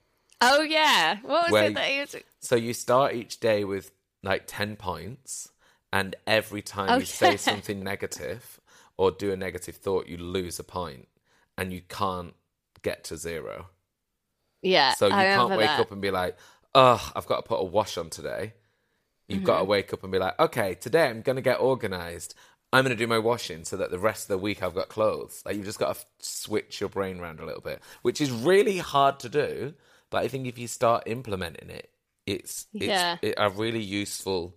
oh 0.43 0.61
yeah 0.61 1.17
what 1.21 1.43
was 1.45 1.51
Where- 1.51 1.63
it 1.69 1.73
that 1.75 1.87
he 1.87 1.99
was 2.01 2.15
So 2.39 2.55
you 2.55 2.73
start 2.73 3.15
each 3.15 3.39
day 3.39 3.63
with 3.63 3.91
like 4.23 4.43
10 4.47 4.75
points, 4.77 5.49
and 5.91 6.15
every 6.27 6.61
time 6.61 6.95
Oh, 6.95 6.97
you 6.97 7.05
say 7.05 7.37
something 7.37 7.83
negative 7.83 8.59
or 8.97 9.11
do 9.11 9.31
a 9.31 9.37
negative 9.37 9.75
thought, 9.77 10.07
you 10.07 10.17
lose 10.17 10.59
a 10.59 10.63
point 10.63 11.07
and 11.57 11.73
you 11.73 11.81
can't 11.89 12.33
get 12.83 13.03
to 13.05 13.17
zero. 13.17 13.67
yeah 14.61 14.95
So 14.95 15.07
you 15.07 15.15
I 15.15 15.25
can't 15.25 15.53
wake 15.53 15.77
that. 15.77 15.79
up 15.79 15.91
and 15.91 16.01
be 16.01 16.11
like, 16.11 16.37
oh, 16.75 17.11
I've 17.15 17.25
got 17.25 17.37
to 17.37 17.43
put 17.43 17.59
a 17.59 17.63
wash 17.63 17.97
on 17.97 18.09
today. 18.09 18.53
You've 19.29 19.43
got 19.43 19.59
Mm-hmm. 19.59 19.59
to 19.59 19.65
wake 19.65 19.93
up 19.93 20.03
and 20.03 20.11
be 20.11 20.19
like, 20.19 20.39
okay, 20.39 20.75
today 20.75 21.09
I'm 21.09 21.21
going 21.23 21.37
to 21.37 21.43
get 21.43 21.59
organized. 21.61 22.35
I'm 22.73 22.85
going 22.85 22.97
to 22.97 23.01
do 23.03 23.07
my 23.07 23.19
washing 23.19 23.65
so 23.65 23.77
that 23.77 23.91
the 23.91 23.99
rest 23.99 24.25
of 24.25 24.29
the 24.29 24.37
week 24.39 24.63
I've 24.63 24.75
got 24.75 24.89
clothes. 24.89 25.43
Like 25.45 25.57
you've 25.57 25.65
just 25.65 25.79
got 25.79 25.95
to 25.95 26.05
switch 26.19 26.81
your 26.81 26.89
brain 26.89 27.19
around 27.19 27.39
a 27.41 27.45
little 27.45 27.61
bit, 27.61 27.81
which 28.03 28.21
is 28.21 28.31
really 28.31 28.79
hard 28.79 29.19
to 29.21 29.29
do. 29.29 29.75
But 30.11 30.23
I 30.23 30.29
think 30.29 30.47
if 30.47 30.57
you 30.59 30.67
start 30.67 31.03
implementing 31.07 31.69
it, 31.69 31.91
it's 32.25 32.67
it's 32.73 32.85
Yeah. 32.85 33.17
it, 33.21 33.35
a 33.37 33.49
really 33.49 33.81
useful 33.81 34.55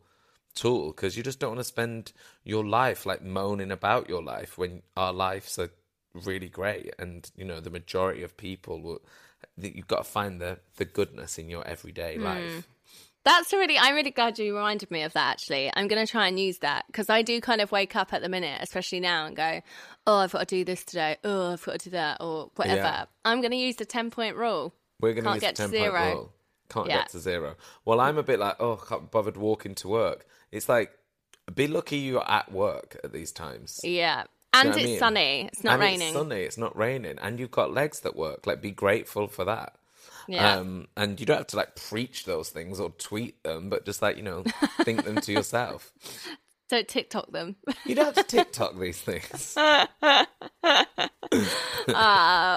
tool 0.55 0.89
because 0.89 1.17
you 1.17 1.23
just 1.23 1.39
don't 1.39 1.51
want 1.51 1.61
to 1.61 1.65
spend 1.65 2.13
your 2.43 2.65
life 2.65 3.05
like 3.05 3.23
moaning 3.23 3.71
about 3.71 4.09
your 4.09 4.23
life 4.23 4.57
when 4.57 4.83
our 4.97 5.13
lives 5.13 5.59
are 5.59 5.71
really 6.15 6.49
great 6.49 6.95
and 6.99 7.31
you 7.37 7.45
know 7.45 7.61
the 7.61 7.71
majority 7.71 8.23
of 8.23 8.37
people 8.37 8.81
will 8.81 9.03
that 9.59 9.77
you've 9.77 9.87
got 9.87 9.99
to 9.99 10.05
find 10.05 10.41
the 10.41 10.59
the 10.77 10.85
goodness 10.85 11.39
in 11.39 11.51
your 11.51 11.67
everyday 11.67 12.17
hmm. 12.17 12.25
life 12.25 12.67
That's 13.27 13.53
really, 13.53 13.77
I'm 13.77 13.97
really 13.97 14.13
glad 14.13 14.39
you 14.39 14.55
reminded 14.55 14.89
me 14.93 15.03
of 15.03 15.13
that 15.15 15.33
actually. 15.33 15.69
I'm 15.75 15.89
going 15.89 16.05
to 16.05 16.09
try 16.09 16.29
and 16.29 16.39
use 16.39 16.59
that 16.59 16.87
because 16.87 17.11
I 17.11 17.23
do 17.23 17.41
kind 17.41 17.61
of 17.61 17.73
wake 17.73 17.97
up 17.97 18.13
at 18.13 18.23
the 18.23 18.29
minute, 18.29 18.61
especially 18.63 19.01
now, 19.01 19.27
and 19.27 19.35
go, 19.35 19.63
oh, 20.07 20.19
I've 20.19 20.31
got 20.31 20.47
to 20.47 20.47
do 20.47 20.65
this 20.65 20.85
today. 20.85 21.17
Oh, 21.25 21.55
I've 21.55 21.65
got 21.65 21.81
to 21.81 21.91
do 21.91 21.91
that 21.91 22.19
or 22.21 22.53
whatever. 22.55 22.83
Yeah. 22.83 23.05
I'm 23.25 23.41
going 23.41 23.51
to 23.51 23.57
use 23.57 23.75
the 23.75 23.85
10 23.85 24.13
point 24.13 24.37
rule. 24.37 24.73
We're 25.01 25.15
going 25.15 25.25
to 25.25 25.41
get 25.41 25.57
the 25.57 25.67
to 25.67 25.71
10 25.73 25.81
point 25.81 25.93
zero. 25.93 26.31
Can't 26.69 26.89
Yeah. 26.89 26.99
get 26.99 27.09
to 27.11 27.19
zero. 27.21 27.57
Well, 27.85 28.01
I'm 28.01 28.19
a 28.19 28.23
bit 28.23 28.39
like, 28.39 28.57
oh, 28.61 28.77
can't 28.77 29.11
bothered 29.11 29.37
walking 29.37 29.75
to 29.77 29.89
work. 29.89 30.27
It's 30.53 30.69
like, 30.69 30.93
be 31.55 31.67
lucky 31.69 31.99
you're 31.99 32.29
at 32.29 32.51
work 32.53 32.99
at 33.05 33.13
these 33.13 33.31
times. 33.33 33.81
Yeah. 33.85 34.25
And 34.53 34.69
you 34.69 34.71
know 34.71 34.77
what 34.77 34.81
it's 34.81 34.87
I 34.87 34.91
mean? 34.91 34.99
sunny. 34.99 35.49
It's 35.53 35.65
not 35.65 35.73
and 35.75 35.83
raining. 35.83 36.09
It's 36.09 36.17
sunny. 36.17 36.41
It's 36.43 36.59
not 36.59 36.77
raining, 36.77 37.19
and 37.21 37.39
you've 37.39 37.51
got 37.51 37.73
legs 37.75 38.01
that 38.01 38.17
work. 38.17 38.47
Like, 38.47 38.63
be 38.63 38.71
grateful 38.71 39.29
for 39.29 39.45
that. 39.45 39.75
Yeah. 40.29 40.57
Um, 40.57 40.89
and 40.97 41.21
you 41.21 41.27
don't 41.27 41.37
have 41.39 41.47
to 41.49 41.57
like 41.57 41.77
preach 41.77 42.25
those 42.25 42.49
things 42.49 42.81
or 42.81 42.91
tweet 42.91 43.41
them, 43.45 43.69
but 43.69 43.85
just 43.85 44.03
like 44.03 44.17
you 44.17 44.23
know, 44.25 44.43
think 44.83 45.05
them 45.05 45.21
to 45.21 45.33
yourself. 45.33 45.93
Don't 46.69 46.89
TikTok 46.89 47.31
them. 47.31 47.55
You 47.85 47.95
don't 47.95 48.07
have 48.07 48.15
to 48.17 48.25
TikTok 48.25 48.77
these 48.77 49.01
things. 49.01 49.55
Ah, 49.57 49.87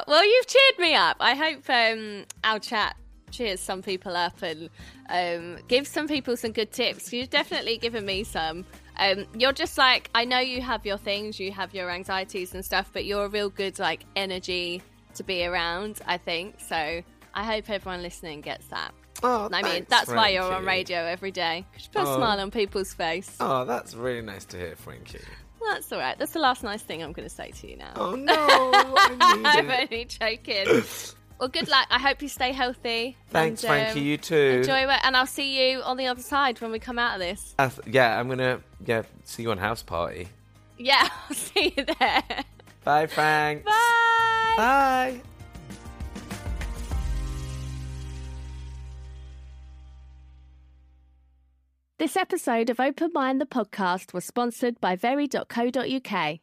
well, 0.07 0.25
you've 0.25 0.47
cheered 0.47 0.79
me 0.79 0.95
up. 0.95 1.17
I 1.19 1.35
hope 1.35 1.69
um, 1.69 2.25
our 2.43 2.57
chat 2.57 2.95
cheers 3.31 3.59
some 3.59 3.81
people 3.81 4.15
up 4.15 4.41
and 4.41 4.69
um, 5.09 5.57
gives 5.67 5.89
some 5.89 6.07
people 6.07 6.35
some 6.37 6.51
good 6.51 6.71
tips. 6.71 7.11
You've 7.13 7.29
definitely 7.29 7.77
given 7.77 8.05
me 8.05 8.23
some. 8.23 8.65
Um, 8.97 9.25
you're 9.37 9.53
just 9.53 9.77
like 9.77 10.09
I 10.13 10.25
know 10.25 10.39
you 10.39 10.61
have 10.61 10.85
your 10.85 10.97
things, 10.97 11.39
you 11.39 11.51
have 11.51 11.73
your 11.73 11.89
anxieties 11.89 12.53
and 12.53 12.63
stuff, 12.65 12.89
but 12.93 13.05
you're 13.05 13.25
a 13.25 13.29
real 13.29 13.49
good 13.49 13.79
like 13.79 14.03
energy 14.15 14.81
to 15.15 15.23
be 15.23 15.45
around. 15.45 15.99
I 16.05 16.17
think 16.17 16.59
so. 16.59 17.01
I 17.33 17.43
hope 17.43 17.69
everyone 17.69 18.01
listening 18.01 18.41
gets 18.41 18.67
that. 18.67 18.93
Oh, 19.21 19.49
I 19.51 19.61
mean, 19.61 19.71
thanks, 19.71 19.89
that's 19.89 20.07
why 20.09 20.29
you're 20.29 20.43
on 20.43 20.63
Frankie. 20.63 20.65
radio 20.93 20.99
every 20.99 21.31
day. 21.31 21.65
'cause 21.73 21.83
you 21.85 21.89
put 21.91 22.07
a 22.07 22.11
Oh. 22.11 22.15
smile 22.17 22.39
on 22.39 22.51
people's 22.51 22.93
face. 22.93 23.35
Oh, 23.39 23.65
that's 23.65 23.93
really 23.93 24.21
nice 24.21 24.45
to 24.45 24.57
hear, 24.57 24.75
Frankie. 24.77 25.19
That's 25.61 25.91
all 25.91 25.99
right. 25.99 26.17
That's 26.17 26.31
the 26.31 26.39
last 26.39 26.63
nice 26.63 26.81
thing 26.81 27.03
I'm 27.03 27.11
going 27.11 27.27
to 27.27 27.33
say 27.33 27.51
to 27.51 27.69
you 27.69 27.75
now. 27.77 27.91
Oh 27.97 28.15
no, 28.15 28.33
I 28.33 29.15
I'm 29.59 29.69
only 29.69 30.05
joking. 30.05 30.83
well, 31.39 31.49
good 31.49 31.69
luck. 31.69 31.87
I 31.89 31.99
hope 31.99 32.21
you 32.21 32.27
stay 32.27 32.51
healthy. 32.51 33.17
Thanks, 33.29 33.63
and, 33.63 33.71
um, 33.71 33.77
Frankie. 33.77 34.01
You 34.01 34.17
too. 34.17 34.59
Enjoy 34.59 34.81
it, 34.81 34.99
and 35.03 35.15
I'll 35.15 35.25
see 35.25 35.71
you 35.71 35.81
on 35.81 35.97
the 35.97 36.07
other 36.07 36.21
side 36.21 36.59
when 36.61 36.71
we 36.71 36.79
come 36.79 36.99
out 36.99 37.13
of 37.15 37.19
this. 37.19 37.55
Uh, 37.57 37.69
yeah, 37.85 38.19
I'm 38.19 38.27
gonna 38.27 38.61
yeah 38.85 39.03
see 39.23 39.43
you 39.43 39.51
on 39.51 39.57
house 39.57 39.81
party. 39.81 40.27
Yeah, 40.77 41.07
I'll 41.29 41.35
see 41.35 41.73
you 41.75 41.85
there. 41.99 42.23
Bye, 42.83 43.07
Frank. 43.07 43.65
Bye. 43.65 44.53
Bye. 44.57 45.21
This 51.97 52.15
episode 52.15 52.69
of 52.69 52.79
Open 52.79 53.11
Mind 53.13 53.41
the 53.41 53.45
podcast 53.45 54.13
was 54.13 54.23
sponsored 54.23 54.79
by 54.79 54.95
very.co.uk. 54.95 56.39